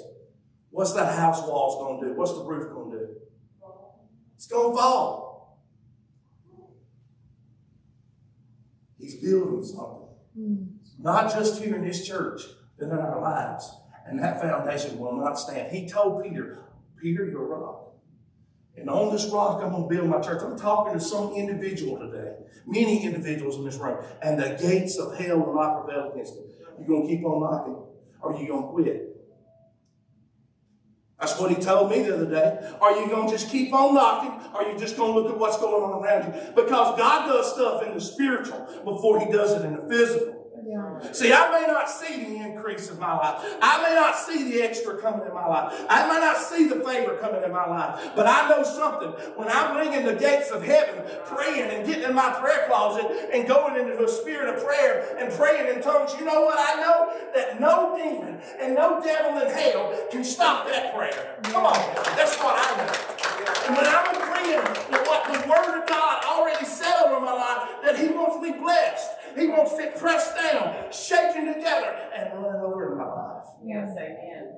what's 0.70 0.94
that 0.94 1.18
house 1.18 1.42
walls 1.48 1.78
going 1.82 2.00
to 2.02 2.08
do? 2.10 2.14
What's 2.14 2.34
the 2.34 2.44
roof 2.44 2.72
going 2.72 2.74
to 2.74 2.74
do? 2.74 2.75
It's 4.36 4.48
going 4.48 4.76
to 4.76 4.78
fall. 4.78 5.62
He's 8.98 9.16
building 9.16 9.64
something. 9.64 10.08
Mm. 10.38 10.68
Not 11.00 11.32
just 11.32 11.62
here 11.62 11.76
in 11.76 11.86
this 11.86 12.06
church, 12.06 12.42
but 12.78 12.86
in 12.86 12.92
our 12.92 13.22
lives. 13.22 13.72
And 14.08 14.20
that 14.20 14.42
foundation 14.42 15.00
will 15.00 15.16
not 15.16 15.40
stand. 15.40 15.72
He 15.72 15.88
told 15.88 16.24
Peter, 16.24 16.64
Peter, 17.02 17.26
you're 17.26 17.54
a 17.54 17.58
rock. 17.58 17.94
And 18.78 18.90
on 18.90 19.12
this 19.12 19.28
rock, 19.28 19.62
I'm 19.64 19.72
going 19.72 19.88
to 19.88 19.96
build 19.96 20.10
my 20.10 20.20
church. 20.20 20.42
I'm 20.44 20.58
talking 20.58 20.94
to 20.94 21.00
some 21.00 21.34
individual 21.34 21.98
today, 21.98 22.36
many 22.68 23.06
individuals 23.06 23.56
in 23.58 23.66
this 23.66 23.78
room, 23.78 24.04
and 24.22 24.38
the 24.38 24.58
gates 24.62 24.98
of 24.98 25.18
hell 25.18 25.40
will 25.40 25.56
not 25.56 25.86
prevail 25.86 26.12
against 26.12 26.34
it. 26.36 26.46
You're 26.78 26.88
going 26.88 27.08
to 27.08 27.16
keep 27.16 27.26
on 27.26 27.42
knocking, 27.42 27.84
or 28.22 28.38
you're 28.38 28.48
going 28.48 28.64
to 28.64 28.70
quit? 28.70 29.15
That's 31.26 31.40
what 31.40 31.50
he 31.50 31.56
told 31.56 31.90
me 31.90 32.04
the 32.04 32.14
other 32.14 32.30
day. 32.30 32.72
Are 32.80 33.00
you 33.00 33.08
going 33.08 33.28
to 33.28 33.34
just 33.34 33.50
keep 33.50 33.74
on 33.74 33.96
knocking? 33.96 34.48
Or 34.54 34.62
are 34.62 34.72
you 34.72 34.78
just 34.78 34.96
going 34.96 35.12
to 35.12 35.20
look 35.20 35.32
at 35.32 35.40
what's 35.40 35.58
going 35.58 35.74
on 35.74 36.04
around 36.04 36.26
you? 36.32 36.40
Because 36.54 36.96
God 37.00 37.26
does 37.26 37.52
stuff 37.52 37.82
in 37.82 37.96
the 37.96 38.00
spiritual 38.00 38.60
before 38.84 39.20
he 39.20 39.32
does 39.32 39.54
it 39.54 39.66
in 39.66 39.76
the 39.76 39.82
physical. 39.90 40.35
See, 41.12 41.32
I 41.32 41.52
may 41.52 41.68
not 41.68 41.90
see 41.90 42.24
the 42.26 42.38
increase 42.38 42.90
in 42.90 43.00
my 43.00 43.16
life. 43.16 43.44
I 43.62 43.82
may 43.82 43.96
not 43.96 44.18
see 44.18 44.52
the 44.52 44.62
extra 44.62 44.98
coming 45.00 45.26
in 45.26 45.34
my 45.34 45.48
life. 45.48 45.86
I 45.90 46.08
may 46.08 46.20
not 46.20 46.38
see 46.38 46.68
the 46.68 46.84
favor 46.84 47.16
coming 47.18 47.44
in 47.44 47.52
my 47.52 47.66
life. 47.68 48.12
But 48.16 48.28
I 48.28 48.50
know 48.50 48.64
something. 48.64 49.10
When 49.36 49.48
I'm 49.48 49.78
ringing 49.78 50.06
the 50.06 50.16
gates 50.16 50.52
of 50.52 50.64
heaven, 50.64 51.04
praying 51.26 51.70
and 51.70 51.86
getting 51.86 52.04
in 52.04 52.16
my 52.16 52.32
prayer 52.40 52.66
closet 52.68 53.06
and 53.34 53.48
going 53.48 53.80
into 53.80 54.04
a 54.04 54.10
spirit 54.10 54.56
of 54.56 54.64
prayer 54.64 55.16
and 55.20 55.32
praying 55.34 55.76
in 55.76 55.82
tongues, 55.82 56.14
you 56.20 56.26
know 56.26 56.42
what? 56.42 56.58
I 56.60 56.82
know 56.82 57.14
that 57.34 57.60
no 57.60 57.96
demon 57.96 58.42
and 58.60 58.76
no 58.76 59.02
devil 59.02 59.42
in 59.42 59.50
hell 59.54 59.94
can 60.12 60.24
stop 60.24 60.68
that 60.68 60.96
prayer. 60.96 61.38
Come 61.44 61.66
on. 61.66 61.96
That's 62.16 62.38
what 62.40 62.56
I 62.58 62.78
know. 62.78 63.16
And 63.68 63.76
when 63.76 63.86
I'm 63.86 64.16
agreeing 64.16 64.64
with 64.92 65.08
what 65.08 65.26
the 65.26 65.48
Word 65.50 65.82
of 65.82 65.88
God 65.88 66.24
already 66.26 66.66
said 66.66 66.94
over 67.06 67.20
my 67.20 67.34
life, 67.34 67.70
that 67.84 67.98
He 67.98 68.08
wants 68.10 68.42
me 68.42 68.52
blessed. 68.60 69.12
He 69.36 69.48
wants 69.48 69.74
it 69.80 69.98
pressed 69.98 70.36
down, 70.36 70.92
shaken 70.92 71.54
together, 71.54 72.10
and 72.16 72.42
run 72.42 72.56
over 72.58 72.92
in 72.92 72.98
my 72.98 73.06
life. 73.06 73.46
Yes, 73.64 73.90
amen. 73.98 74.54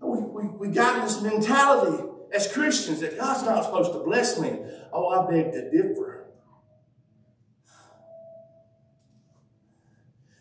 We, 0.00 0.18
we, 0.18 0.48
we 0.48 0.68
got 0.68 1.02
this 1.02 1.22
mentality 1.22 2.04
as 2.34 2.52
Christians 2.52 3.00
that 3.00 3.16
God's 3.18 3.44
not 3.44 3.64
supposed 3.64 3.92
to 3.92 4.00
bless 4.00 4.38
me. 4.38 4.58
Oh, 4.92 5.08
I 5.08 5.30
beg 5.30 5.52
to 5.52 5.70
differ. 5.70 6.26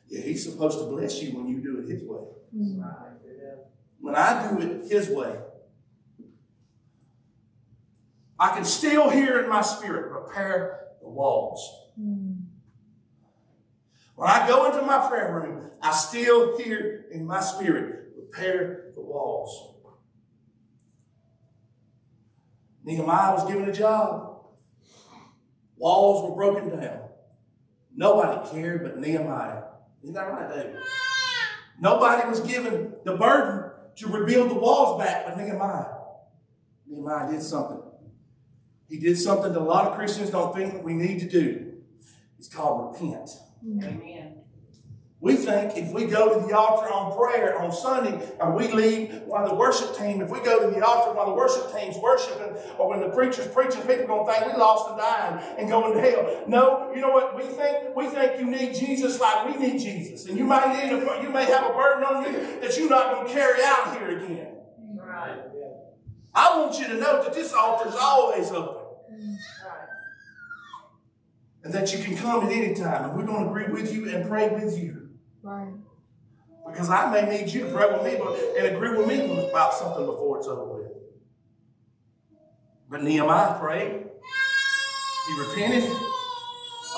Yeah, 0.10 0.22
He's 0.22 0.44
supposed 0.44 0.80
to 0.80 0.86
bless 0.86 1.22
you 1.22 1.38
when 1.38 1.48
you 1.48 1.62
do 1.62 1.80
it 1.80 1.90
His 1.90 2.04
way. 2.04 2.26
When 4.00 4.16
I 4.16 4.50
do 4.50 4.60
it 4.60 4.92
His 4.92 5.10
way, 5.10 5.40
I 8.38 8.50
can 8.50 8.66
still 8.66 9.10
hear 9.10 9.42
in 9.42 9.50
my 9.50 9.62
spirit, 9.62 10.12
repair 10.12 10.88
the 11.02 11.08
walls. 11.08 11.83
When 14.16 14.30
I 14.30 14.48
go 14.48 14.66
into 14.66 14.82
my 14.86 15.08
prayer 15.08 15.34
room, 15.34 15.72
I 15.82 15.92
still 15.92 16.58
hear 16.58 17.06
in 17.12 17.26
my 17.26 17.42
spirit, 17.42 18.10
repair 18.18 18.92
the 18.96 19.02
walls. 19.02 19.74
Nehemiah 22.84 23.34
was 23.34 23.48
given 23.48 23.68
a 23.68 23.74
job. 23.74 24.46
Walls 25.78 26.30
were 26.30 26.36
broken 26.36 26.80
down. 26.80 27.00
Nobody 27.96 28.50
cared 28.50 28.84
but 28.84 29.00
Nehemiah. 29.00 29.64
Isn't 30.02 30.16
that 30.16 30.32
right, 30.32 30.50
David? 30.50 30.76
Nobody 31.80 32.30
was 32.30 32.40
given 32.42 32.94
the 33.04 33.16
burden 33.16 33.72
to 33.96 34.08
rebuild 34.08 34.52
the 34.52 34.56
walls 34.56 35.02
back, 35.02 35.26
but 35.26 35.38
Nehemiah, 35.38 35.86
Nehemiah 36.88 37.32
did 37.32 37.42
something. 37.42 37.82
He 38.90 39.00
did 39.00 39.18
something 39.18 39.54
that 39.54 39.60
a 39.60 39.64
lot 39.64 39.88
of 39.88 39.96
Christians 39.96 40.30
don't 40.30 40.56
think 40.56 40.84
we 40.84 40.94
need 40.94 41.20
to 41.22 41.30
do. 41.30 41.74
It's 42.38 42.48
called 42.48 42.94
repent. 42.94 43.30
Amen. 43.66 44.44
We 45.24 45.38
think 45.38 45.78
if 45.78 45.94
we 45.94 46.04
go 46.04 46.38
to 46.38 46.46
the 46.46 46.54
altar 46.54 46.92
on 46.92 47.16
prayer 47.16 47.58
on 47.58 47.72
Sunday 47.72 48.30
and 48.42 48.56
we 48.56 48.70
leave 48.70 49.22
while 49.26 49.48
the 49.48 49.56
worship 49.56 49.96
team, 49.98 50.20
if 50.20 50.30
we 50.30 50.42
go 50.42 50.70
to 50.70 50.76
the 50.76 50.86
altar 50.86 51.14
while 51.14 51.28
the 51.28 51.34
worship 51.34 51.74
team's 51.74 51.96
worshiping 51.96 52.58
or 52.78 52.90
when 52.90 53.00
the 53.00 53.08
preacher's 53.08 53.48
preaching, 53.48 53.84
people 53.84 54.20
are 54.20 54.26
to 54.26 54.34
think 54.34 54.54
we 54.54 54.60
lost 54.60 54.90
and 54.90 54.98
dying 54.98 55.58
and 55.58 55.70
going 55.70 55.94
to 55.94 56.02
hell. 56.02 56.44
No, 56.46 56.92
you 56.94 57.00
know 57.00 57.12
what 57.12 57.38
we 57.38 57.44
think? 57.44 57.96
We 57.96 58.08
think 58.08 58.38
you 58.38 58.48
need 58.48 58.76
Jesus 58.76 59.22
like 59.22 59.48
we 59.48 59.66
need 59.66 59.80
Jesus. 59.80 60.26
And 60.28 60.38
you 60.38 60.44
might 60.44 60.68
need 60.74 60.92
a, 60.92 61.22
you 61.24 61.30
may 61.30 61.46
have 61.46 61.72
a 61.72 61.74
burden 61.74 62.04
on 62.04 62.26
you 62.26 62.60
that 62.60 62.78
you're 62.78 62.90
not 62.90 63.14
going 63.14 63.28
to 63.28 63.34
carry 63.34 63.64
out 63.64 63.98
here 63.98 64.18
again. 64.18 64.58
Right. 64.94 65.40
I 66.36 66.58
want 66.58 66.78
you 66.80 66.88
to 66.88 66.96
know 66.96 67.24
that 67.24 67.34
this 67.34 67.54
altar 67.54 67.88
is 67.88 67.96
always 67.96 68.52
open. 68.52 68.84
Right. 69.10 69.88
And 71.64 71.74
that 71.74 71.94
you 71.94 72.04
can 72.04 72.18
come 72.18 72.46
at 72.46 72.52
any 72.52 72.74
time. 72.74 73.10
And 73.10 73.18
we're 73.18 73.26
going 73.26 73.46
to 73.46 73.50
agree 73.50 73.68
with 73.68 73.94
you 73.94 74.10
and 74.10 74.28
pray 74.28 74.50
with 74.50 74.78
you. 74.78 75.10
Right. 75.42 75.74
Because 76.68 76.90
I 76.90 77.12
may 77.12 77.30
need 77.30 77.50
you 77.50 77.66
to 77.66 77.72
pray 77.74 77.92
with 77.92 78.04
me 78.04 78.20
and 78.58 78.76
agree 78.76 78.98
with 78.98 79.08
me 79.08 79.50
about 79.50 79.74
something 79.74 80.06
before 80.06 80.38
it's 80.38 80.48
over 80.48 80.66
with. 80.66 80.92
But 82.90 83.04
Nehemiah 83.04 83.60
prayed. 83.60 84.06
He 85.28 85.40
repented 85.40 85.90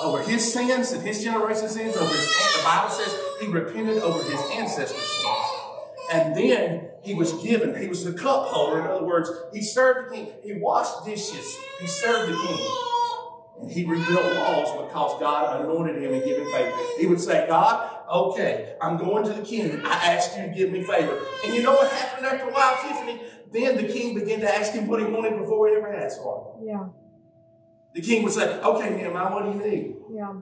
over 0.00 0.22
his 0.22 0.52
sins 0.52 0.92
and 0.92 1.06
his 1.06 1.22
generation's 1.22 1.72
sins. 1.72 1.96
Over 1.96 2.12
his, 2.12 2.56
the 2.56 2.62
Bible 2.64 2.90
says 2.90 3.16
he 3.40 3.46
repented 3.48 4.02
over 4.02 4.22
his 4.22 4.40
ancestors' 4.52 4.98
sins. 4.98 5.46
And 6.12 6.36
then 6.36 6.88
he 7.02 7.14
was 7.14 7.32
given, 7.42 7.80
he 7.80 7.88
was 7.88 8.04
the 8.04 8.12
cup 8.12 8.46
holder. 8.46 8.80
In 8.80 8.86
other 8.86 9.04
words, 9.04 9.30
he 9.52 9.62
served 9.62 10.10
the 10.10 10.16
king. 10.16 10.28
He 10.42 10.54
washed 10.54 11.04
dishes. 11.04 11.56
He 11.80 11.86
served 11.86 12.32
the 12.32 12.36
king. 12.36 12.95
And 13.60 13.70
he 13.70 13.84
rebuilt 13.84 14.36
walls 14.36 14.84
because 14.84 15.20
God 15.20 15.60
anointed 15.60 16.02
him 16.02 16.12
and 16.12 16.22
gave 16.22 16.36
him 16.36 16.50
favor. 16.52 16.76
He 16.98 17.06
would 17.06 17.20
say, 17.20 17.46
God, 17.48 17.90
okay, 18.10 18.76
I'm 18.82 18.98
going 18.98 19.24
to 19.24 19.32
the 19.32 19.42
king. 19.42 19.80
I 19.84 20.14
ask 20.14 20.36
you 20.36 20.46
to 20.46 20.48
give 20.54 20.70
me 20.70 20.82
favor. 20.82 21.18
And 21.44 21.54
you 21.54 21.62
know 21.62 21.72
what 21.72 21.90
happened 21.90 22.26
after 22.26 22.48
a 22.48 22.52
while, 22.52 22.76
Tiffany? 22.82 23.22
Then 23.52 23.76
the 23.76 23.90
king 23.90 24.14
began 24.14 24.40
to 24.40 24.54
ask 24.54 24.72
him 24.72 24.86
what 24.86 25.00
he 25.00 25.06
wanted 25.06 25.38
before 25.38 25.68
he 25.68 25.76
ever 25.76 25.92
asked 25.92 26.18
for 26.18 26.58
it. 26.60 26.66
Yeah. 26.66 26.88
The 27.94 28.02
king 28.02 28.22
would 28.24 28.32
say, 28.32 28.60
okay, 28.60 28.90
Nehemiah, 28.90 29.32
what 29.32 29.44
do 29.44 29.58
you 29.58 29.70
need? 29.70 29.96
Yeah. 30.10 30.34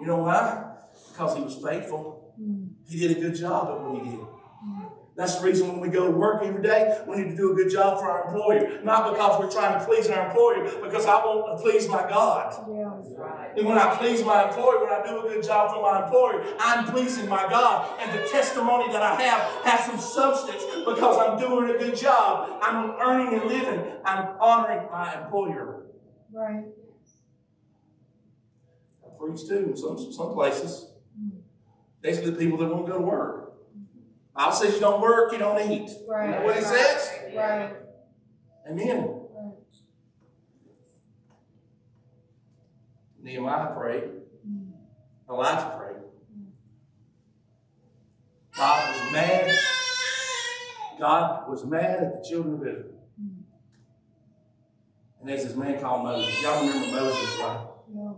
You 0.00 0.06
know 0.06 0.18
why? 0.18 0.76
Because 1.10 1.36
he 1.36 1.42
was 1.42 1.56
faithful. 1.56 2.34
Mm. 2.40 2.70
He 2.88 2.98
did 2.98 3.16
a 3.16 3.20
good 3.20 3.34
job 3.34 3.68
at 3.68 3.80
what 3.80 4.02
he 4.02 4.10
did. 4.10 4.20
That's 5.16 5.36
the 5.36 5.44
reason 5.44 5.68
when 5.68 5.78
we 5.78 5.88
go 5.90 6.10
to 6.10 6.10
work 6.10 6.42
every 6.42 6.62
day, 6.62 7.00
we 7.06 7.16
need 7.16 7.30
to 7.30 7.36
do 7.36 7.52
a 7.52 7.54
good 7.54 7.70
job 7.70 8.00
for 8.00 8.10
our 8.10 8.26
employer. 8.26 8.82
Not 8.82 9.12
because 9.12 9.38
we're 9.38 9.50
trying 9.50 9.78
to 9.78 9.86
please 9.86 10.08
our 10.08 10.26
employer, 10.26 10.64
because 10.82 11.06
I 11.06 11.14
want 11.24 11.56
to 11.56 11.62
please 11.62 11.88
my 11.88 12.02
God. 12.08 12.52
Yeah. 12.68 12.90
Right. 13.16 13.56
And 13.56 13.64
when 13.64 13.78
I 13.78 13.94
please 13.94 14.24
my 14.24 14.48
employer, 14.48 14.82
when 14.82 14.92
I 14.92 15.06
do 15.06 15.24
a 15.24 15.28
good 15.28 15.44
job 15.44 15.72
for 15.72 15.82
my 15.82 16.04
employer, 16.04 16.44
I'm 16.58 16.86
pleasing 16.86 17.28
my 17.28 17.48
God. 17.48 17.96
And 18.00 18.18
the 18.18 18.28
testimony 18.28 18.92
that 18.92 19.02
I 19.02 19.14
have 19.22 19.64
has 19.64 19.86
some 19.86 20.00
substance 20.00 20.64
because 20.84 21.16
I'm 21.16 21.38
doing 21.38 21.72
a 21.72 21.78
good 21.78 21.96
job. 21.96 22.58
I'm 22.60 22.90
earning 23.00 23.38
and 23.38 23.48
living. 23.48 23.84
I'm 24.04 24.34
honoring 24.40 24.88
my 24.90 25.22
employer. 25.22 25.86
Right. 26.32 26.64
I 29.04 29.08
preach 29.16 29.46
too 29.46 29.70
in 29.70 29.76
some, 29.76 30.12
some 30.12 30.34
places. 30.34 30.90
Mm. 31.16 31.42
These 32.02 32.18
are 32.18 32.32
the 32.32 32.36
people 32.36 32.58
that 32.58 32.66
won't 32.66 32.88
go 32.88 32.98
to 32.98 33.04
work. 33.04 33.53
Bible 34.34 34.52
says 34.52 34.74
you 34.74 34.80
don't 34.80 35.00
work, 35.00 35.32
you 35.32 35.38
don't 35.38 35.70
eat. 35.70 35.90
Right. 36.08 36.26
You 36.26 36.30
know 36.36 36.42
what 36.42 36.56
it 36.56 36.64
says? 36.64 37.10
Right. 37.36 37.72
Amen. 38.68 39.20
Nehemiah 43.22 43.74
prayed. 43.74 44.04
Mm. 44.46 44.72
Elijah 45.30 45.76
prayed. 45.78 45.96
God 48.56 48.88
was 48.88 49.12
mad. 49.12 49.56
God 50.98 51.48
was 51.48 51.64
mad 51.64 52.02
at 52.02 52.22
the 52.22 52.28
children 52.28 52.54
of 52.54 52.60
Israel. 52.60 52.94
Mm. 53.20 53.42
And 55.20 55.28
there's 55.28 55.44
this 55.44 55.56
man 55.56 55.80
called 55.80 56.04
Moses. 56.04 56.42
Y'all 56.42 56.60
remember 56.66 57.00
Moses, 57.00 57.38
right? 57.40 57.66
Yeah. 57.94 58.12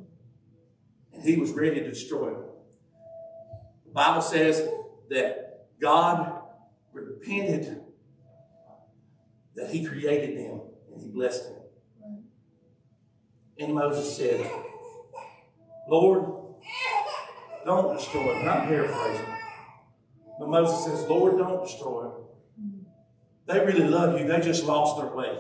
And 1.15 1.23
he 1.23 1.37
was 1.37 1.53
ready 1.53 1.81
to 1.81 1.89
destroy 1.89 2.31
them. 2.31 2.43
The 3.87 3.93
Bible 3.93 4.23
says 4.23 4.69
that 5.09 5.46
God 5.81 6.43
repented 6.93 7.83
that 9.55 9.71
he 9.71 9.85
created 9.85 10.39
them 10.39 10.61
and 10.93 11.01
he 11.01 11.09
blessed 11.09 11.45
them. 11.45 11.63
And 13.59 13.75
Moses 13.75 14.17
said, 14.17 14.51
Lord, 15.89 16.25
don't 17.65 17.97
destroy 17.97 18.39
them. 18.39 18.49
I'm 18.49 18.69
paraphrasing. 18.69 19.27
But 20.39 20.49
Moses 20.49 20.85
says, 20.85 21.09
Lord, 21.09 21.39
don't 21.39 21.63
destroy 21.65 22.03
them. 22.05 22.87
They 23.47 23.61
really 23.61 23.87
love 23.87 24.19
you. 24.21 24.27
They 24.27 24.41
just 24.41 24.65
lost 24.65 25.01
their 25.01 25.15
way. 25.15 25.39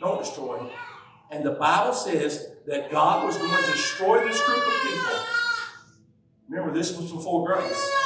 Don't 0.00 0.18
destroy 0.18 0.58
them. 0.58 0.70
And 1.30 1.44
the 1.44 1.52
Bible 1.52 1.92
says 1.92 2.48
that 2.66 2.90
God 2.90 3.24
was 3.24 3.36
going 3.36 3.50
to 3.50 3.70
destroy 3.70 4.26
this 4.26 4.44
group 4.44 4.66
of 4.66 4.72
people. 4.82 5.18
Remember, 6.48 6.74
this 6.74 6.96
was 6.96 7.10
before 7.12 7.46
grace. 7.46 8.01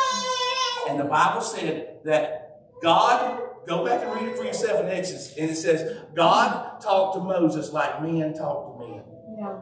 And 0.88 1.00
the 1.00 1.04
Bible 1.04 1.40
said 1.40 1.98
that 2.04 2.60
God, 2.82 3.42
go 3.66 3.84
back 3.84 4.02
and 4.02 4.14
read 4.14 4.32
it 4.32 4.36
for 4.36 4.44
yourself 4.44 4.80
in 4.84 4.88
Exodus, 4.88 5.34
and 5.36 5.50
it 5.50 5.56
says, 5.56 6.04
God 6.14 6.80
talked 6.80 7.16
to 7.16 7.22
Moses 7.22 7.72
like 7.72 8.02
men 8.02 8.34
talk 8.34 8.78
to 8.78 8.86
men. 8.86 9.02
Yeah. 9.38 9.58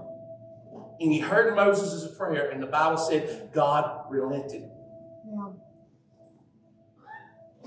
And 1.01 1.13
he 1.13 1.21
heard 1.21 1.55
Moses' 1.57 2.17
prayer, 2.17 2.51
and 2.51 2.63
the 2.63 2.67
Bible 2.67 2.99
said 2.99 3.51
God 3.53 4.05
relented. 4.11 4.69
Yeah. 5.27 5.49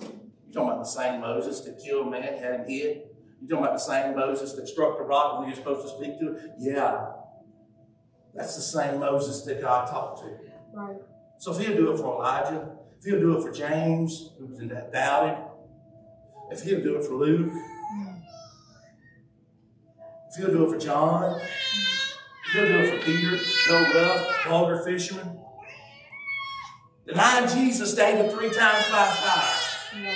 You 0.01 0.53
talking 0.53 0.69
about 0.69 0.79
the 0.79 0.85
same 0.85 1.21
Moses 1.21 1.61
that 1.61 1.83
killed 1.83 2.07
a 2.07 2.09
man, 2.09 2.23
had 2.23 2.61
him 2.61 2.67
hid? 2.67 3.03
You 3.41 3.47
talking 3.47 3.65
about 3.65 3.73
the 3.73 3.79
same 3.79 4.15
Moses 4.15 4.53
that 4.53 4.67
struck 4.67 4.97
the 4.97 5.03
rock 5.03 5.39
when 5.39 5.47
he 5.47 5.51
was 5.51 5.59
supposed 5.59 5.81
to 5.87 5.97
speak 5.97 6.19
to 6.19 6.35
it? 6.35 6.51
Yeah. 6.57 7.07
That's 8.33 8.55
the 8.55 8.61
same 8.61 8.99
Moses 8.99 9.43
that 9.43 9.61
God 9.61 9.89
talked 9.89 10.21
to. 10.21 10.37
Right. 10.73 10.97
So 11.39 11.51
if 11.53 11.65
he'll 11.65 11.75
do 11.75 11.91
it 11.91 11.97
for 11.97 12.15
Elijah, 12.15 12.76
if 12.97 13.05
he'll 13.05 13.19
do 13.19 13.37
it 13.37 13.41
for 13.41 13.51
James, 13.51 14.31
who 14.37 14.47
was 14.47 14.59
in 14.59 14.69
that 14.69 14.91
doubted, 14.91 15.37
if 16.51 16.61
he'll 16.63 16.81
do 16.81 16.95
it 16.95 17.05
for 17.05 17.15
Luke, 17.15 17.51
if 20.29 20.35
he'll 20.37 20.51
do 20.51 20.65
it 20.65 20.71
for 20.71 20.79
John, 20.79 21.39
if 21.39 22.53
he'll 22.53 22.65
do 22.65 22.79
it 22.79 22.99
for 22.99 23.05
Peter, 23.05 23.39
no 23.69 23.81
rough, 23.93 24.45
vulgar 24.45 24.83
fisherman. 24.83 25.39
Denying 27.05 27.47
Jesus, 27.49 27.93
David 27.93 28.31
three 28.31 28.49
times 28.49 28.89
by 28.91 29.05
fire. 29.05 30.15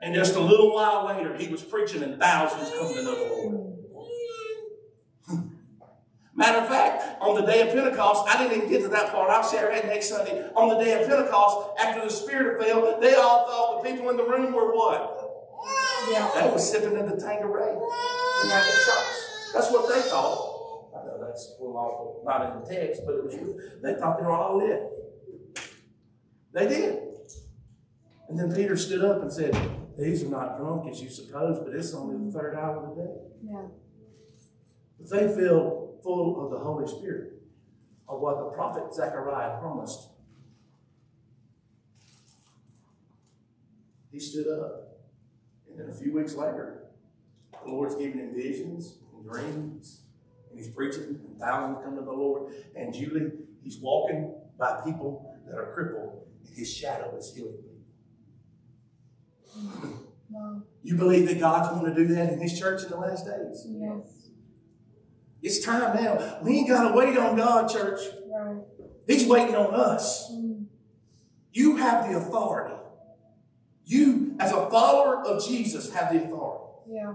And 0.00 0.14
just 0.14 0.36
a 0.36 0.40
little 0.40 0.72
while 0.72 1.06
later, 1.06 1.36
he 1.36 1.48
was 1.48 1.62
preaching 1.62 2.02
and 2.02 2.20
thousands 2.20 2.70
come 2.70 2.94
to 2.94 3.02
know 3.02 3.14
the 3.14 3.34
Lord. 3.34 3.74
Matter 6.38 6.58
of 6.58 6.68
fact, 6.68 7.20
on 7.20 7.34
the 7.34 7.42
day 7.42 7.66
of 7.66 7.74
Pentecost, 7.74 8.28
I 8.28 8.38
didn't 8.38 8.58
even 8.58 8.70
get 8.70 8.82
to 8.82 8.88
that 8.90 9.10
part. 9.10 9.28
I'll 9.28 9.42
share 9.42 9.72
it 9.72 9.84
next 9.86 10.10
Sunday. 10.10 10.48
On 10.54 10.68
the 10.68 10.76
day 10.76 11.02
of 11.02 11.08
Pentecost, 11.08 11.70
after 11.80 12.04
the 12.04 12.10
Spirit 12.10 12.62
fell, 12.62 13.00
they 13.00 13.16
all 13.16 13.44
thought 13.44 13.82
the 13.82 13.90
people 13.90 14.08
in 14.10 14.16
the 14.16 14.22
room 14.22 14.52
were 14.52 14.72
what? 14.72 15.18
Yeah. 16.08 16.30
They 16.40 16.48
were 16.48 16.60
sipping 16.60 16.96
in 16.96 17.06
the 17.06 17.16
Tanqueray 17.16 17.70
and 17.72 18.52
having 18.52 18.70
shots. 18.70 19.50
That's 19.52 19.72
what 19.72 19.92
they 19.92 20.00
thought. 20.02 20.92
I 20.96 21.06
know 21.08 21.26
that's 21.26 21.56
a 21.58 21.60
little 21.60 21.76
awful, 21.76 22.22
not 22.24 22.54
in 22.54 22.62
the 22.62 22.68
text, 22.68 23.02
but 23.04 23.16
it 23.16 23.24
was. 23.24 23.34
They 23.82 23.94
thought 23.94 24.18
they 24.18 24.24
were 24.24 24.30
all 24.30 24.58
lit. 24.58 24.80
They 26.52 26.68
did. 26.68 27.00
And 28.28 28.38
then 28.38 28.54
Peter 28.54 28.76
stood 28.76 29.04
up 29.04 29.22
and 29.22 29.32
said, 29.32 29.58
These 29.98 30.22
are 30.22 30.28
not 30.28 30.56
drunk 30.56 30.88
as 30.88 31.02
you 31.02 31.10
suppose, 31.10 31.58
but 31.58 31.74
it's 31.74 31.92
only 31.94 32.24
the 32.26 32.30
third 32.30 32.54
hour 32.54 32.86
of 32.86 32.96
the 32.96 33.02
day. 33.02 33.14
Yeah. 33.42 33.62
But 35.00 35.10
they 35.10 35.34
feel 35.34 35.87
full 36.02 36.44
of 36.44 36.50
the 36.50 36.58
Holy 36.58 36.86
Spirit, 36.86 37.34
of 38.08 38.20
what 38.20 38.38
the 38.38 38.50
prophet 38.56 38.94
Zechariah 38.94 39.58
promised. 39.58 40.08
He 44.10 44.18
stood 44.18 44.48
up. 44.48 44.98
And 45.68 45.78
then 45.78 45.88
a 45.88 45.94
few 45.94 46.12
weeks 46.12 46.34
later, 46.34 46.84
the 47.64 47.70
Lord's 47.70 47.94
giving 47.94 48.18
him 48.18 48.34
visions 48.34 48.98
and 49.14 49.28
dreams. 49.28 50.02
And 50.50 50.58
he's 50.58 50.68
preaching, 50.68 51.20
and 51.26 51.38
thousands 51.38 51.84
come 51.84 51.94
to 51.96 52.02
the 52.02 52.12
Lord. 52.12 52.52
And 52.74 52.94
Julie, 52.94 53.30
he's 53.62 53.78
walking 53.78 54.34
by 54.58 54.80
people 54.84 55.36
that 55.46 55.56
are 55.56 55.72
crippled, 55.74 56.26
and 56.46 56.56
his 56.56 56.74
shadow 56.74 57.14
is 57.16 57.32
healing 57.34 57.58
people. 57.58 57.74
Wow. 60.30 60.62
You 60.82 60.96
believe 60.96 61.26
that 61.28 61.40
God's 61.40 61.68
going 61.68 61.94
to 61.94 61.94
do 61.94 62.14
that 62.14 62.32
in 62.32 62.40
his 62.40 62.58
church 62.58 62.82
in 62.82 62.90
the 62.90 62.96
last 62.96 63.26
days? 63.26 63.66
Yes. 63.66 64.17
It's 65.42 65.64
time 65.64 66.02
now. 66.02 66.38
We 66.42 66.58
ain't 66.58 66.68
got 66.68 66.88
to 66.88 66.96
wait 66.96 67.16
on 67.16 67.36
God, 67.36 67.68
church. 67.70 68.00
Right. 68.26 68.56
He's 69.06 69.26
waiting 69.26 69.54
on 69.54 69.74
us. 69.74 70.30
Mm. 70.32 70.66
You 71.52 71.76
have 71.76 72.08
the 72.08 72.18
authority. 72.18 72.74
You, 73.84 74.36
as 74.38 74.52
a 74.52 74.68
follower 74.68 75.24
of 75.24 75.44
Jesus, 75.46 75.92
have 75.94 76.12
the 76.12 76.24
authority. 76.24 76.64
Yeah. 76.90 77.14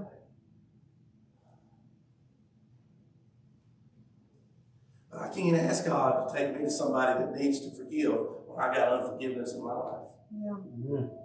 But 5.12 5.22
I 5.22 5.28
can't 5.30 5.56
ask 5.56 5.86
God 5.86 6.28
to 6.28 6.36
take 6.36 6.58
me 6.58 6.64
to 6.64 6.72
somebody 6.72 7.24
that 7.24 7.36
needs 7.36 7.60
to 7.60 7.72
forgive 7.72 8.16
when 8.48 8.60
I 8.60 8.74
got 8.74 9.04
unforgiveness 9.04 9.54
in 9.54 9.64
my 9.64 9.74
life. 9.74 10.08
Yeah. 10.84 11.23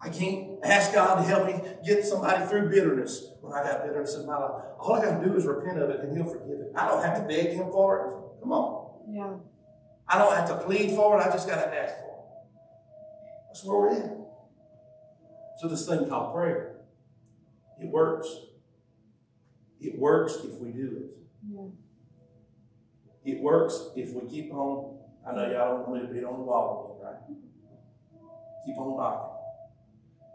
I 0.00 0.10
can't 0.10 0.64
ask 0.64 0.92
God 0.92 1.16
to 1.16 1.22
help 1.22 1.46
me 1.46 1.60
get 1.84 2.04
somebody 2.04 2.46
through 2.46 2.70
bitterness 2.70 3.32
when 3.40 3.52
I 3.52 3.64
got 3.64 3.82
bitterness 3.82 4.14
in 4.14 4.26
my 4.26 4.36
life. 4.36 4.64
All 4.78 4.94
I 4.94 5.04
got 5.04 5.20
to 5.20 5.28
do 5.28 5.34
is 5.34 5.44
repent 5.44 5.78
of 5.78 5.90
it 5.90 6.00
and 6.00 6.16
He'll 6.16 6.30
forgive 6.30 6.60
it. 6.60 6.72
I 6.76 6.86
don't 6.86 7.02
have 7.02 7.20
to 7.20 7.22
beg 7.26 7.48
Him 7.48 7.70
for 7.72 8.06
it. 8.06 8.40
Come 8.40 8.52
on. 8.52 9.12
Yeah. 9.12 9.34
I 10.06 10.18
don't 10.18 10.34
have 10.34 10.48
to 10.48 10.56
plead 10.64 10.92
for 10.94 11.18
it. 11.20 11.26
I 11.26 11.30
just 11.32 11.48
got 11.48 11.56
to 11.56 11.74
ask 11.76 11.96
for 11.96 12.04
it. 12.04 12.48
That's 13.48 13.64
where 13.64 13.78
we're 13.78 13.92
at. 13.92 14.16
So 15.58 15.66
this 15.66 15.86
thing 15.86 16.08
called 16.08 16.34
prayer, 16.34 16.76
it 17.80 17.88
works. 17.88 18.28
It 19.80 19.98
works 19.98 20.36
if 20.44 20.60
we 20.60 20.70
do 20.70 21.02
it. 21.02 21.16
Yeah. 21.50 21.66
It 23.24 23.42
works 23.42 23.90
if 23.96 24.12
we 24.12 24.28
keep 24.30 24.52
on. 24.52 24.98
I 25.28 25.34
know 25.34 25.50
y'all 25.50 25.76
don't 25.76 25.88
want 25.88 26.02
me 26.02 26.08
to 26.08 26.14
be 26.14 26.24
on 26.24 26.38
the 26.38 26.44
wall 26.44 27.00
again, 27.00 27.12
right? 27.12 27.38
Keep 28.64 28.78
on 28.78 28.96
knocking. 28.96 29.37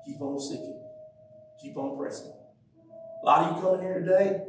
Keep 0.05 0.21
on 0.21 0.39
seeking. 0.39 0.81
Keep 1.61 1.77
on 1.77 1.97
pressing. 1.97 2.33
A 3.21 3.25
lot 3.25 3.43
of 3.43 3.55
you 3.55 3.61
coming 3.61 3.81
here 3.81 3.99
today, 3.99 4.41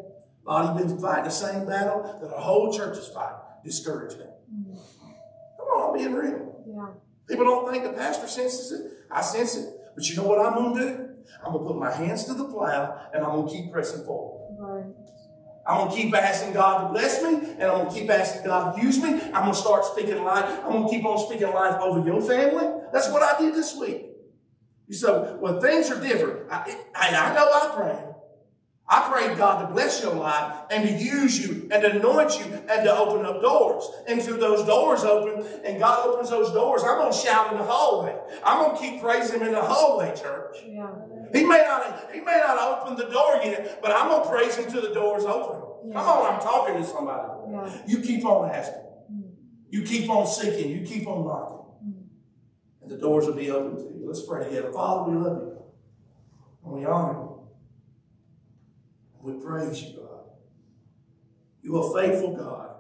a 0.47 0.51
lot 0.51 0.65
of 0.65 0.81
you 0.81 0.87
been 0.87 0.99
fighting 0.99 1.25
the 1.25 1.31
same 1.31 1.67
battle 1.67 2.03
that 2.21 2.33
our 2.33 2.41
whole 2.41 2.73
church 2.73 2.99
is 2.99 3.09
fighting 3.09 3.39
discouragement. 3.65 4.31
Come 5.57 5.67
on, 5.67 5.91
I'm 5.91 5.97
being 5.97 6.15
real. 6.15 6.65
Yeah. 6.67 6.89
People 7.29 7.45
don't 7.45 7.71
think 7.71 7.85
the 7.85 7.93
pastor 7.93 8.27
senses 8.27 8.73
it. 8.73 8.93
I 9.11 9.21
sense 9.21 9.57
it. 9.57 9.69
But 9.95 10.09
you 10.09 10.17
know 10.17 10.25
what 10.25 10.45
I'm 10.45 10.55
going 10.55 10.75
to 10.75 10.81
do? 10.81 11.09
I'm 11.45 11.53
going 11.53 11.65
to 11.65 11.73
put 11.73 11.79
my 11.79 11.93
hands 11.93 12.25
to 12.25 12.35
the 12.35 12.45
plow 12.45 13.01
and 13.15 13.25
I'm 13.25 13.31
going 13.31 13.49
to 13.49 13.55
keep 13.55 13.73
pressing 13.73 14.05
forward. 14.05 14.57
Right. 14.59 14.95
I'm 15.67 15.79
going 15.79 15.97
to 15.97 16.03
keep 16.03 16.15
asking 16.15 16.53
God 16.53 16.83
to 16.83 16.93
bless 16.93 17.23
me, 17.23 17.53
and 17.53 17.63
I'm 17.63 17.85
going 17.85 17.89
to 17.89 17.95
keep 17.95 18.11
asking 18.11 18.45
God 18.45 18.77
to 18.77 18.83
use 18.83 19.03
me. 19.03 19.15
I'm 19.15 19.45
going 19.45 19.55
to 19.55 19.59
start 19.59 19.87
speaking 19.87 20.23
life. 20.23 20.45
I'm 20.63 20.73
going 20.73 20.85
to 20.85 20.91
keep 20.91 21.07
on 21.07 21.19
speaking 21.27 21.51
life 21.55 21.81
over 21.81 22.07
your 22.07 22.21
family. 22.21 22.67
That's 22.93 23.11
what 23.11 23.23
I 23.23 23.39
did 23.41 23.55
this 23.55 23.75
week. 23.75 24.14
You 24.87 24.95
said, 24.95 25.41
well, 25.41 25.61
things 25.61 25.91
are 25.91 26.01
different. 26.01 26.51
I, 26.51 26.76
I, 26.95 27.09
I 27.09 27.35
know 27.35 27.51
I 27.53 27.74
pray. 27.74 28.11
I 28.87 29.11
pray 29.11 29.35
God 29.35 29.66
to 29.66 29.72
bless 29.72 30.03
your 30.03 30.14
life 30.14 30.64
and 30.70 30.87
to 30.87 30.93
use 30.93 31.45
you 31.45 31.68
and 31.72 31.82
to 31.82 31.97
anoint 31.97 32.39
you 32.39 32.45
and 32.68 32.85
to 32.85 32.95
open 32.95 33.24
up 33.24 33.41
doors. 33.41 33.89
And 34.07 34.22
through 34.22 34.37
those 34.37 34.66
doors 34.66 35.05
open, 35.05 35.47
and 35.64 35.78
God 35.78 36.07
opens 36.07 36.28
those 36.28 36.53
doors, 36.53 36.82
I'm 36.85 36.99
going 36.99 37.11
to 37.11 37.18
shout 37.18 37.53
in 37.53 37.59
the 37.59 37.64
hallway. 37.64 38.14
I'm 38.45 38.62
going 38.62 38.76
to 38.76 38.82
keep 38.82 39.01
praising 39.01 39.41
Him 39.41 39.49
in 39.49 39.53
the 39.55 39.62
hallway, 39.62 40.14
church. 40.14 40.59
Yeah. 40.66 40.91
He 41.35 41.45
may 41.45 41.59
not, 41.59 42.11
he 42.12 42.20
may 42.20 42.39
not 42.47 42.59
open 42.59 42.97
the 42.97 43.11
door 43.11 43.41
yet, 43.43 43.80
but 43.82 43.91
I'm 43.91 44.09
gonna 44.09 44.28
praise 44.28 44.55
him 44.55 44.70
till 44.70 44.82
the 44.82 44.95
door's 44.95 45.24
open. 45.24 45.93
Come 45.93 46.07
on, 46.07 46.35
I'm 46.35 46.41
talking 46.41 46.76
to 46.76 46.85
somebody. 46.85 47.28
Yeah. 47.51 47.82
You 47.89 47.99
keep 47.99 48.24
on 48.24 48.51
asking. 48.51 48.82
Mm. 49.12 49.32
You 49.68 49.82
keep 49.82 50.09
on 50.09 50.26
seeking. 50.28 50.70
You 50.70 50.87
keep 50.87 51.09
on 51.09 51.24
knocking. 51.26 51.54
And 52.85 52.93
the 52.93 52.99
doors 52.99 53.26
will 53.26 53.32
be 53.32 53.51
open 53.51 53.78
to 53.78 53.85
you. 53.99 54.07
Let's 54.07 54.20
pray 54.20 54.45
together. 54.45 54.70
Father, 54.70 55.11
we 55.11 55.16
love 55.16 55.39
you. 55.39 55.57
And 56.64 56.74
we 56.74 56.85
honor 56.85 57.14
you. 57.14 57.49
We 59.22 59.32
praise 59.43 59.82
you, 59.82 59.97
God. 59.97 60.24
You 61.62 61.78
are 61.78 61.95
faithful, 61.99 62.37
God. 62.37 62.72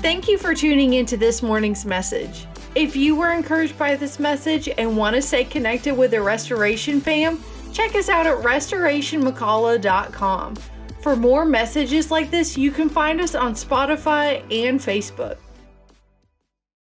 Thank 0.00 0.26
you 0.26 0.38
for 0.38 0.54
tuning 0.54 0.94
into 0.94 1.18
this 1.18 1.42
morning's 1.42 1.84
message. 1.84 2.46
If 2.74 2.96
you 2.96 3.14
were 3.14 3.32
encouraged 3.32 3.76
by 3.76 3.94
this 3.94 4.18
message 4.18 4.70
and 4.78 4.96
want 4.96 5.16
to 5.16 5.22
stay 5.22 5.44
connected 5.44 5.98
with 5.98 6.12
the 6.12 6.22
Restoration 6.22 7.02
fam, 7.02 7.44
check 7.74 7.94
us 7.94 8.08
out 8.08 8.26
at 8.26 8.38
restorationmcalla.com. 8.38 10.56
For 11.00 11.14
more 11.14 11.44
messages 11.44 12.10
like 12.10 12.30
this, 12.30 12.58
you 12.58 12.70
can 12.70 12.88
find 12.88 13.20
us 13.20 13.34
on 13.34 13.54
Spotify 13.54 14.42
and 14.52 14.80
Facebook. 14.80 15.36